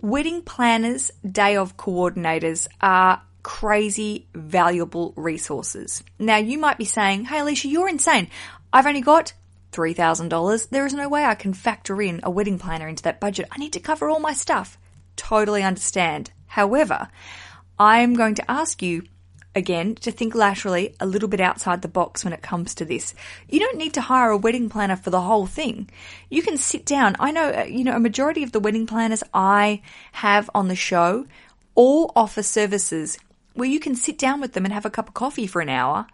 wedding 0.00 0.42
planners, 0.42 1.10
day 1.28 1.56
of 1.56 1.76
coordinators 1.76 2.66
are 2.80 3.22
crazy 3.42 4.26
valuable 4.34 5.12
resources. 5.16 6.02
Now 6.18 6.36
you 6.36 6.58
might 6.58 6.78
be 6.78 6.84
saying, 6.84 7.24
Hey 7.24 7.38
Aleisha, 7.38 7.70
you're 7.70 7.88
insane. 7.88 8.28
I've 8.72 8.86
only 8.86 9.00
got 9.00 9.32
$3,000. 9.72 10.68
There 10.68 10.86
is 10.86 10.94
no 10.94 11.08
way 11.08 11.24
I 11.24 11.34
can 11.34 11.54
factor 11.54 12.00
in 12.02 12.20
a 12.22 12.30
wedding 12.30 12.58
planner 12.58 12.88
into 12.88 13.02
that 13.04 13.20
budget. 13.20 13.48
I 13.50 13.58
need 13.58 13.72
to 13.74 13.80
cover 13.80 14.08
all 14.08 14.20
my 14.20 14.32
stuff. 14.32 14.78
Totally 15.16 15.62
understand. 15.62 16.32
However, 16.46 17.08
I'm 17.78 18.14
going 18.14 18.34
to 18.36 18.50
ask 18.50 18.82
you 18.82 19.04
again 19.54 19.94
to 19.96 20.12
think 20.12 20.34
laterally 20.34 20.94
a 21.00 21.06
little 21.06 21.28
bit 21.28 21.40
outside 21.40 21.82
the 21.82 21.88
box 21.88 22.24
when 22.24 22.32
it 22.32 22.42
comes 22.42 22.74
to 22.74 22.84
this. 22.84 23.14
You 23.48 23.60
don't 23.60 23.78
need 23.78 23.94
to 23.94 24.00
hire 24.00 24.30
a 24.30 24.36
wedding 24.36 24.68
planner 24.68 24.96
for 24.96 25.10
the 25.10 25.20
whole 25.20 25.46
thing. 25.46 25.90
You 26.28 26.42
can 26.42 26.56
sit 26.56 26.86
down. 26.86 27.16
I 27.18 27.30
know, 27.30 27.50
uh, 27.50 27.64
you 27.64 27.84
know, 27.84 27.96
a 27.96 28.00
majority 28.00 28.42
of 28.42 28.52
the 28.52 28.60
wedding 28.60 28.86
planners 28.86 29.22
I 29.34 29.82
have 30.12 30.48
on 30.54 30.68
the 30.68 30.76
show 30.76 31.26
all 31.74 32.12
offer 32.14 32.42
services 32.42 33.18
where 33.54 33.68
you 33.68 33.80
can 33.80 33.94
sit 33.94 34.18
down 34.18 34.40
with 34.40 34.52
them 34.52 34.64
and 34.64 34.72
have 34.72 34.86
a 34.86 34.90
cup 34.90 35.08
of 35.08 35.14
coffee 35.14 35.46
for 35.46 35.60
an 35.60 35.68
hour, 35.68 36.06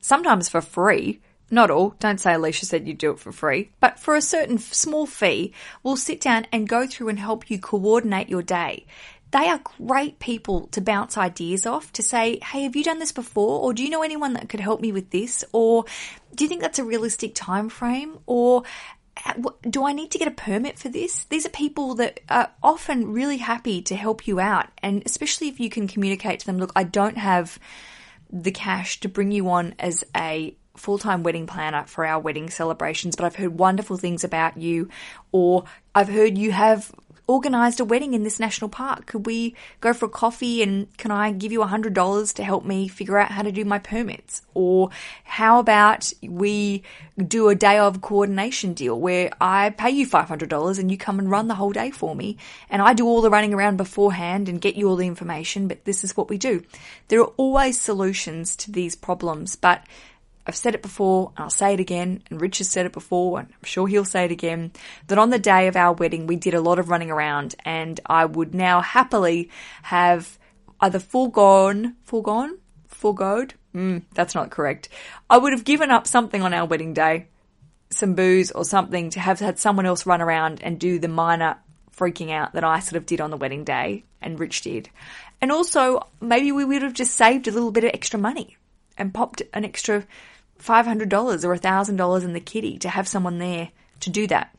sometimes 0.00 0.48
for 0.48 0.60
free. 0.60 1.20
Not 1.50 1.70
all. 1.70 1.94
Don't 1.98 2.20
say 2.20 2.32
Aleisha 2.32 2.66
said 2.66 2.86
you'd 2.86 2.98
do 2.98 3.12
it 3.12 3.18
for 3.18 3.32
free. 3.32 3.70
But 3.80 3.98
for 3.98 4.14
a 4.14 4.20
certain 4.20 4.58
small 4.58 5.06
fee, 5.06 5.54
we'll 5.82 5.96
sit 5.96 6.20
down 6.20 6.46
and 6.52 6.68
go 6.68 6.86
through 6.86 7.08
and 7.08 7.18
help 7.18 7.50
you 7.50 7.58
coordinate 7.58 8.28
your 8.28 8.42
day 8.42 8.84
they 9.30 9.48
are 9.48 9.60
great 9.78 10.18
people 10.18 10.68
to 10.68 10.80
bounce 10.80 11.18
ideas 11.18 11.66
off 11.66 11.92
to 11.92 12.02
say, 12.02 12.38
Hey, 12.42 12.62
have 12.62 12.76
you 12.76 12.84
done 12.84 12.98
this 12.98 13.12
before? 13.12 13.60
Or 13.60 13.72
do 13.72 13.82
you 13.82 13.90
know 13.90 14.02
anyone 14.02 14.32
that 14.34 14.48
could 14.48 14.60
help 14.60 14.80
me 14.80 14.92
with 14.92 15.10
this? 15.10 15.44
Or 15.52 15.84
do 16.34 16.44
you 16.44 16.48
think 16.48 16.62
that's 16.62 16.78
a 16.78 16.84
realistic 16.84 17.34
time 17.34 17.68
frame? 17.68 18.18
Or 18.26 18.62
do 19.68 19.84
I 19.84 19.92
need 19.92 20.10
to 20.12 20.18
get 20.18 20.28
a 20.28 20.32
permit 20.32 20.78
for 20.78 20.88
this? 20.88 21.24
These 21.24 21.46
are 21.46 21.50
people 21.50 21.96
that 21.96 22.20
are 22.28 22.50
often 22.62 23.12
really 23.12 23.38
happy 23.38 23.82
to 23.82 23.96
help 23.96 24.26
you 24.26 24.40
out. 24.40 24.68
And 24.82 25.02
especially 25.04 25.48
if 25.48 25.60
you 25.60 25.70
can 25.70 25.88
communicate 25.88 26.40
to 26.40 26.46
them, 26.46 26.58
look, 26.58 26.72
I 26.76 26.84
don't 26.84 27.18
have 27.18 27.58
the 28.30 28.50
cash 28.50 29.00
to 29.00 29.08
bring 29.08 29.32
you 29.32 29.48
on 29.50 29.74
as 29.78 30.04
a 30.16 30.56
full 30.76 30.98
time 30.98 31.22
wedding 31.22 31.46
planner 31.46 31.84
for 31.86 32.06
our 32.06 32.20
wedding 32.20 32.48
celebrations, 32.48 33.16
but 33.16 33.24
I've 33.24 33.36
heard 33.36 33.58
wonderful 33.58 33.96
things 33.96 34.24
about 34.24 34.56
you, 34.56 34.88
or 35.32 35.64
I've 35.94 36.08
heard 36.08 36.38
you 36.38 36.52
have 36.52 36.92
organised 37.28 37.78
a 37.78 37.84
wedding 37.84 38.14
in 38.14 38.22
this 38.22 38.40
national 38.40 38.70
park. 38.70 39.06
Could 39.06 39.26
we 39.26 39.54
go 39.80 39.92
for 39.92 40.06
a 40.06 40.10
coffee 40.10 40.62
and 40.62 40.96
can 40.96 41.10
I 41.10 41.30
give 41.32 41.52
you 41.52 41.60
$100 41.60 42.34
to 42.34 42.44
help 42.44 42.64
me 42.64 42.88
figure 42.88 43.18
out 43.18 43.30
how 43.30 43.42
to 43.42 43.52
do 43.52 43.64
my 43.64 43.78
permits? 43.78 44.42
Or 44.54 44.90
how 45.24 45.58
about 45.58 46.12
we 46.22 46.82
do 47.18 47.48
a 47.48 47.54
day 47.54 47.78
of 47.78 48.00
coordination 48.00 48.72
deal 48.72 48.98
where 48.98 49.30
I 49.40 49.70
pay 49.70 49.90
you 49.90 50.06
$500 50.06 50.78
and 50.78 50.90
you 50.90 50.96
come 50.96 51.18
and 51.18 51.30
run 51.30 51.48
the 51.48 51.54
whole 51.54 51.72
day 51.72 51.90
for 51.90 52.14
me 52.16 52.38
and 52.70 52.80
I 52.80 52.94
do 52.94 53.06
all 53.06 53.20
the 53.20 53.30
running 53.30 53.52
around 53.52 53.76
beforehand 53.76 54.48
and 54.48 54.60
get 54.60 54.76
you 54.76 54.88
all 54.88 54.96
the 54.96 55.06
information, 55.06 55.68
but 55.68 55.84
this 55.84 56.04
is 56.04 56.16
what 56.16 56.30
we 56.30 56.38
do. 56.38 56.62
There 57.08 57.20
are 57.20 57.32
always 57.36 57.80
solutions 57.80 58.56
to 58.56 58.72
these 58.72 58.94
problems, 58.94 59.54
but 59.54 59.82
I've 60.48 60.56
said 60.56 60.74
it 60.74 60.82
before 60.82 61.32
and 61.36 61.44
I'll 61.44 61.50
say 61.50 61.74
it 61.74 61.80
again, 61.80 62.22
and 62.30 62.40
Rich 62.40 62.58
has 62.58 62.68
said 62.68 62.86
it 62.86 62.92
before, 62.92 63.38
and 63.38 63.48
I'm 63.48 63.64
sure 63.64 63.86
he'll 63.86 64.04
say 64.06 64.24
it 64.24 64.32
again, 64.32 64.72
that 65.06 65.18
on 65.18 65.28
the 65.28 65.38
day 65.38 65.68
of 65.68 65.76
our 65.76 65.92
wedding, 65.92 66.26
we 66.26 66.36
did 66.36 66.54
a 66.54 66.60
lot 66.60 66.78
of 66.78 66.88
running 66.88 67.10
around, 67.10 67.54
and 67.66 68.00
I 68.06 68.24
would 68.24 68.54
now 68.54 68.80
happily 68.80 69.50
have 69.82 70.38
either 70.80 70.98
foregone, 70.98 71.96
foregone, 72.04 72.58
foregoed, 72.86 73.54
mm, 73.74 74.02
that's 74.14 74.34
not 74.34 74.50
correct. 74.50 74.88
I 75.28 75.36
would 75.36 75.52
have 75.52 75.64
given 75.64 75.90
up 75.90 76.06
something 76.06 76.40
on 76.40 76.54
our 76.54 76.64
wedding 76.64 76.94
day, 76.94 77.26
some 77.90 78.14
booze 78.14 78.50
or 78.50 78.64
something, 78.64 79.10
to 79.10 79.20
have 79.20 79.40
had 79.40 79.58
someone 79.58 79.86
else 79.86 80.06
run 80.06 80.22
around 80.22 80.62
and 80.62 80.80
do 80.80 80.98
the 80.98 81.08
minor 81.08 81.58
freaking 81.94 82.30
out 82.30 82.54
that 82.54 82.64
I 82.64 82.78
sort 82.78 82.96
of 82.96 83.06
did 83.06 83.20
on 83.20 83.30
the 83.30 83.36
wedding 83.36 83.64
day, 83.64 84.04
and 84.22 84.40
Rich 84.40 84.62
did. 84.62 84.88
And 85.42 85.52
also, 85.52 86.06
maybe 86.20 86.52
we 86.52 86.64
would 86.64 86.82
have 86.82 86.94
just 86.94 87.14
saved 87.14 87.48
a 87.48 87.52
little 87.52 87.70
bit 87.70 87.84
of 87.84 87.90
extra 87.92 88.18
money 88.18 88.56
and 88.96 89.14
popped 89.14 89.42
an 89.52 89.64
extra 89.64 90.06
$500 90.62 91.44
or 91.44 91.56
$1,000 91.56 92.24
in 92.24 92.32
the 92.32 92.40
kitty 92.40 92.78
to 92.78 92.88
have 92.88 93.08
someone 93.08 93.38
there 93.38 93.70
to 94.00 94.10
do 94.10 94.26
that. 94.26 94.56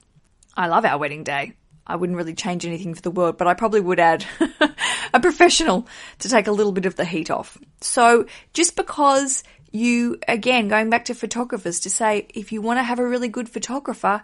I 0.55 0.67
love 0.67 0.85
our 0.85 0.97
wedding 0.97 1.23
day. 1.23 1.53
I 1.85 1.95
wouldn't 1.95 2.17
really 2.17 2.35
change 2.35 2.65
anything 2.65 2.93
for 2.93 3.01
the 3.01 3.11
world, 3.11 3.37
but 3.37 3.47
I 3.47 3.55
probably 3.55 3.81
would 3.81 3.99
add 3.99 4.23
a 5.13 5.19
professional 5.19 5.87
to 6.19 6.29
take 6.29 6.47
a 6.47 6.51
little 6.51 6.71
bit 6.71 6.85
of 6.85 6.95
the 6.95 7.05
heat 7.05 7.31
off. 7.31 7.57
So 7.81 8.27
just 8.53 8.75
because 8.75 9.43
you, 9.71 10.17
again, 10.27 10.67
going 10.67 10.89
back 10.89 11.05
to 11.05 11.13
photographers 11.13 11.81
to 11.81 11.89
say, 11.89 12.27
if 12.33 12.51
you 12.51 12.61
want 12.61 12.79
to 12.79 12.83
have 12.83 12.99
a 12.99 13.07
really 13.07 13.27
good 13.27 13.49
photographer, 13.49 14.23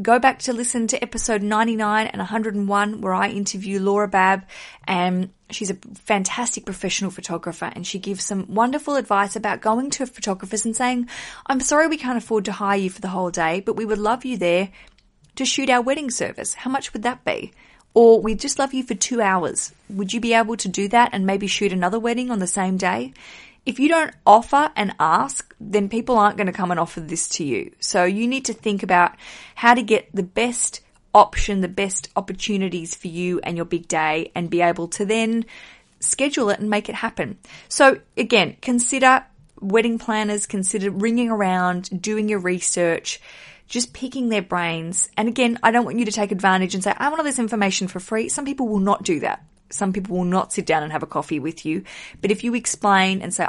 go 0.00 0.18
back 0.18 0.40
to 0.40 0.52
listen 0.52 0.86
to 0.88 1.02
episode 1.02 1.42
99 1.42 2.06
and 2.06 2.18
101 2.18 3.00
where 3.00 3.14
I 3.14 3.28
interview 3.28 3.80
Laura 3.80 4.08
Babb 4.08 4.44
and 4.86 5.30
she's 5.50 5.70
a 5.70 5.76
fantastic 5.94 6.64
professional 6.64 7.10
photographer 7.10 7.70
and 7.74 7.86
she 7.86 7.98
gives 7.98 8.24
some 8.24 8.54
wonderful 8.54 8.96
advice 8.96 9.36
about 9.36 9.60
going 9.60 9.90
to 9.90 10.02
a 10.02 10.06
photographers 10.06 10.64
and 10.64 10.76
saying, 10.76 11.08
I'm 11.46 11.60
sorry 11.60 11.88
we 11.88 11.96
can't 11.96 12.18
afford 12.18 12.46
to 12.46 12.52
hire 12.52 12.78
you 12.78 12.90
for 12.90 13.00
the 13.00 13.08
whole 13.08 13.30
day, 13.30 13.60
but 13.60 13.76
we 13.76 13.84
would 13.84 13.98
love 13.98 14.24
you 14.24 14.36
there 14.36 14.70
to 15.36 15.44
shoot 15.44 15.70
our 15.70 15.82
wedding 15.82 16.10
service. 16.10 16.54
How 16.54 16.70
much 16.70 16.92
would 16.92 17.02
that 17.02 17.24
be? 17.24 17.52
Or 17.94 18.20
we'd 18.20 18.40
just 18.40 18.58
love 18.58 18.74
you 18.74 18.82
for 18.82 18.94
two 18.94 19.22
hours. 19.22 19.72
Would 19.88 20.12
you 20.12 20.20
be 20.20 20.34
able 20.34 20.56
to 20.58 20.68
do 20.68 20.88
that 20.88 21.10
and 21.12 21.24
maybe 21.24 21.46
shoot 21.46 21.72
another 21.72 21.98
wedding 21.98 22.30
on 22.30 22.40
the 22.40 22.46
same 22.46 22.76
day? 22.76 23.14
If 23.66 23.80
you 23.80 23.88
don't 23.88 24.14
offer 24.24 24.70
and 24.76 24.94
ask, 25.00 25.54
then 25.60 25.88
people 25.88 26.16
aren't 26.16 26.36
going 26.36 26.46
to 26.46 26.52
come 26.52 26.70
and 26.70 26.78
offer 26.78 27.00
this 27.00 27.28
to 27.28 27.44
you. 27.44 27.72
So 27.80 28.04
you 28.04 28.28
need 28.28 28.44
to 28.46 28.54
think 28.54 28.84
about 28.84 29.16
how 29.56 29.74
to 29.74 29.82
get 29.82 30.08
the 30.14 30.22
best 30.22 30.80
option, 31.12 31.60
the 31.60 31.68
best 31.68 32.08
opportunities 32.14 32.94
for 32.94 33.08
you 33.08 33.40
and 33.40 33.56
your 33.56 33.66
big 33.66 33.88
day 33.88 34.30
and 34.36 34.48
be 34.48 34.62
able 34.62 34.86
to 34.86 35.04
then 35.04 35.44
schedule 35.98 36.48
it 36.50 36.60
and 36.60 36.70
make 36.70 36.88
it 36.88 36.94
happen. 36.94 37.38
So 37.68 38.00
again, 38.16 38.56
consider 38.62 39.24
wedding 39.60 39.98
planners, 39.98 40.46
consider 40.46 40.90
ringing 40.90 41.30
around, 41.30 42.00
doing 42.00 42.28
your 42.28 42.38
research, 42.38 43.20
just 43.66 43.92
picking 43.92 44.28
their 44.28 44.42
brains. 44.42 45.08
And 45.16 45.26
again, 45.26 45.58
I 45.62 45.72
don't 45.72 45.84
want 45.84 45.98
you 45.98 46.04
to 46.04 46.12
take 46.12 46.30
advantage 46.30 46.74
and 46.74 46.84
say, 46.84 46.94
I 46.96 47.08
want 47.08 47.18
all 47.18 47.24
this 47.24 47.40
information 47.40 47.88
for 47.88 47.98
free. 47.98 48.28
Some 48.28 48.44
people 48.44 48.68
will 48.68 48.78
not 48.78 49.02
do 49.02 49.20
that 49.20 49.44
some 49.70 49.92
people 49.92 50.16
will 50.16 50.24
not 50.24 50.52
sit 50.52 50.66
down 50.66 50.82
and 50.82 50.92
have 50.92 51.02
a 51.02 51.06
coffee 51.06 51.38
with 51.38 51.66
you. 51.66 51.84
But 52.20 52.30
if 52.30 52.44
you 52.44 52.54
explain 52.54 53.22
and 53.22 53.32
say, 53.32 53.46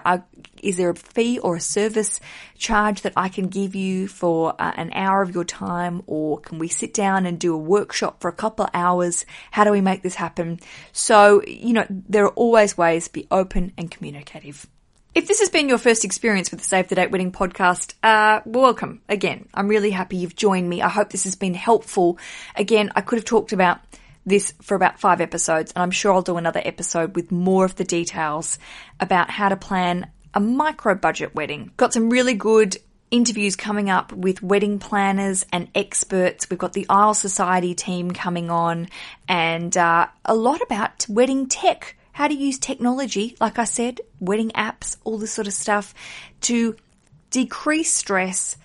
is 0.61 0.77
there 0.77 0.89
a 0.89 0.95
fee 0.95 1.39
or 1.39 1.55
a 1.55 1.61
service 1.61 2.19
charge 2.57 3.01
that 3.01 3.13
I 3.15 3.29
can 3.29 3.47
give 3.47 3.75
you 3.75 4.07
for 4.07 4.59
uh, 4.59 4.71
an 4.75 4.91
hour 4.93 5.21
of 5.21 5.33
your 5.33 5.43
time? 5.43 6.03
Or 6.07 6.39
can 6.39 6.59
we 6.59 6.67
sit 6.67 6.93
down 6.93 7.25
and 7.25 7.39
do 7.39 7.53
a 7.53 7.57
workshop 7.57 8.21
for 8.21 8.27
a 8.29 8.33
couple 8.33 8.65
of 8.65 8.71
hours? 8.73 9.25
How 9.51 9.63
do 9.63 9.71
we 9.71 9.81
make 9.81 10.03
this 10.03 10.15
happen? 10.15 10.59
So, 10.91 11.43
you 11.45 11.73
know, 11.73 11.85
there 11.89 12.25
are 12.25 12.33
always 12.33 12.77
ways 12.77 13.07
be 13.07 13.27
open 13.31 13.73
and 13.77 13.91
communicative. 13.91 14.67
If 15.17 15.27
this 15.27 15.39
has 15.39 15.49
been 15.49 15.67
your 15.67 15.79
first 15.79 16.05
experience 16.05 16.51
with 16.51 16.59
the 16.59 16.65
Save 16.67 16.89
the 16.89 16.95
Date 16.95 17.09
Wedding 17.09 17.31
podcast, 17.31 17.95
uh, 18.03 18.41
welcome 18.45 19.01
again. 19.09 19.49
I'm 19.51 19.67
really 19.67 19.89
happy 19.89 20.17
you've 20.17 20.35
joined 20.35 20.69
me. 20.69 20.83
I 20.83 20.89
hope 20.89 21.09
this 21.09 21.23
has 21.23 21.35
been 21.35 21.55
helpful. 21.55 22.19
Again, 22.55 22.91
I 22.95 23.01
could 23.01 23.17
have 23.17 23.25
talked 23.25 23.51
about 23.51 23.79
this 24.27 24.53
for 24.61 24.75
about 24.75 24.99
five 24.99 25.21
episodes, 25.21 25.71
and 25.71 25.81
I'm 25.81 25.91
sure 25.91 26.13
I'll 26.13 26.21
do 26.21 26.37
another 26.37 26.61
episode 26.63 27.15
with 27.15 27.31
more 27.31 27.65
of 27.65 27.77
the 27.77 27.85
details 27.85 28.59
about 28.99 29.29
how 29.29 29.49
to 29.49 29.55
plan 29.55 30.11
a 30.33 30.39
micro 30.39 30.93
budget 30.93 31.33
wedding. 31.33 31.71
Got 31.77 31.93
some 31.93 32.09
really 32.09 32.33
good 32.33 32.77
interviews 33.09 33.55
coming 33.55 33.89
up 33.89 34.11
with 34.11 34.43
wedding 34.43 34.79
planners 34.79 35.45
and 35.53 35.69
experts. 35.73 36.49
We've 36.49 36.59
got 36.59 36.73
the 36.73 36.85
Aisle 36.89 37.13
Society 37.13 37.73
team 37.73 38.11
coming 38.11 38.51
on, 38.51 38.89
and 39.29 39.75
uh, 39.75 40.07
a 40.25 40.35
lot 40.35 40.61
about 40.61 41.05
wedding 41.07 41.47
tech. 41.47 41.95
How 42.11 42.27
to 42.27 42.33
use 42.33 42.57
technology, 42.57 43.37
like 43.39 43.59
I 43.59 43.63
said, 43.63 44.01
wedding 44.19 44.49
apps, 44.49 44.97
all 45.03 45.19
this 45.19 45.31
sort 45.31 45.47
of 45.47 45.53
stuff 45.53 45.93
to 46.41 46.75
decrease 47.29 47.93
stress 47.93 48.57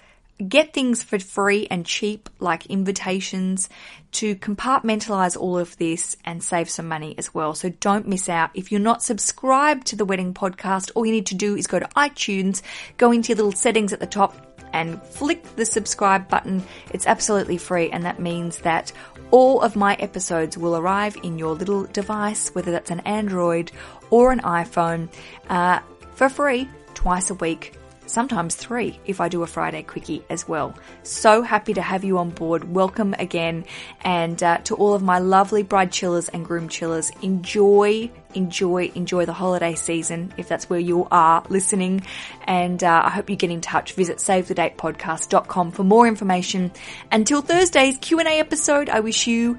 get 0.48 0.72
things 0.72 1.02
for 1.02 1.18
free 1.18 1.66
and 1.70 1.86
cheap, 1.86 2.28
like 2.40 2.66
invitations, 2.66 3.68
to 4.12 4.34
compartmentalize 4.36 5.36
all 5.36 5.58
of 5.58 5.76
this 5.78 6.16
and 6.24 6.42
save 6.42 6.68
some 6.68 6.88
money 6.88 7.14
as 7.18 7.32
well. 7.32 7.54
So 7.54 7.70
don't 7.70 8.08
miss 8.08 8.28
out. 8.28 8.50
If 8.54 8.70
you're 8.70 8.80
not 8.80 9.02
subscribed 9.02 9.86
to 9.88 9.96
the 9.96 10.04
Wedding 10.04 10.34
Podcast, 10.34 10.90
all 10.94 11.06
you 11.06 11.12
need 11.12 11.26
to 11.26 11.34
do 11.34 11.56
is 11.56 11.66
go 11.66 11.78
to 11.78 11.86
iTunes, 11.96 12.62
go 12.96 13.12
into 13.12 13.30
your 13.30 13.36
little 13.36 13.52
settings 13.52 13.92
at 13.92 14.00
the 14.00 14.06
top, 14.06 14.34
and 14.72 15.02
flick 15.02 15.56
the 15.56 15.66
subscribe 15.66 16.28
button. 16.28 16.62
It's 16.92 17.06
absolutely 17.06 17.58
free, 17.58 17.90
and 17.90 18.04
that 18.04 18.18
means 18.18 18.58
that 18.60 18.90
all 19.30 19.60
of 19.60 19.76
my 19.76 19.94
episodes 19.96 20.56
will 20.56 20.76
arrive 20.76 21.16
in 21.22 21.38
your 21.38 21.54
little 21.54 21.84
device, 21.84 22.48
whether 22.54 22.72
that's 22.72 22.90
an 22.90 23.00
Android 23.00 23.70
or 24.10 24.32
an 24.32 24.40
iPhone, 24.40 25.08
uh, 25.48 25.80
for 26.14 26.28
free 26.28 26.68
twice 26.94 27.30
a 27.30 27.34
week 27.34 27.74
sometimes 28.12 28.54
three 28.54 29.00
if 29.06 29.20
I 29.20 29.28
do 29.28 29.42
a 29.42 29.46
Friday 29.46 29.82
quickie 29.82 30.24
as 30.30 30.46
well. 30.46 30.76
So 31.02 31.42
happy 31.42 31.74
to 31.74 31.82
have 31.82 32.04
you 32.04 32.18
on 32.18 32.30
board. 32.30 32.72
Welcome 32.72 33.14
again. 33.18 33.64
And 34.02 34.40
uh, 34.42 34.58
to 34.58 34.74
all 34.76 34.94
of 34.94 35.02
my 35.02 35.18
lovely 35.18 35.62
bride 35.62 35.90
chillers 35.90 36.28
and 36.28 36.44
groom 36.44 36.68
chillers, 36.68 37.10
enjoy, 37.22 38.10
enjoy, 38.34 38.92
enjoy 38.94 39.24
the 39.24 39.32
holiday 39.32 39.74
season 39.74 40.32
if 40.36 40.48
that's 40.48 40.68
where 40.68 40.80
you 40.80 41.08
are 41.10 41.42
listening. 41.48 42.02
And 42.44 42.84
uh, 42.84 43.02
I 43.04 43.10
hope 43.10 43.30
you 43.30 43.36
get 43.36 43.50
in 43.50 43.60
touch. 43.60 43.94
Visit 43.94 44.18
savethedatepodcast.com 44.18 45.72
for 45.72 45.84
more 45.84 46.06
information. 46.06 46.72
Until 47.10 47.42
Thursday's 47.42 47.98
Q&A 47.98 48.38
episode, 48.38 48.88
I 48.88 49.00
wish 49.00 49.26
you 49.26 49.58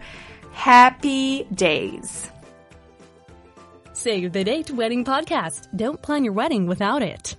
happy 0.52 1.44
days. 1.46 2.30
Save 3.94 4.34
the 4.34 4.44
Date 4.44 4.72
Wedding 4.72 5.06
Podcast. 5.06 5.68
Don't 5.76 6.02
plan 6.02 6.24
your 6.24 6.34
wedding 6.34 6.68
without 6.68 7.02
it. 7.02 7.36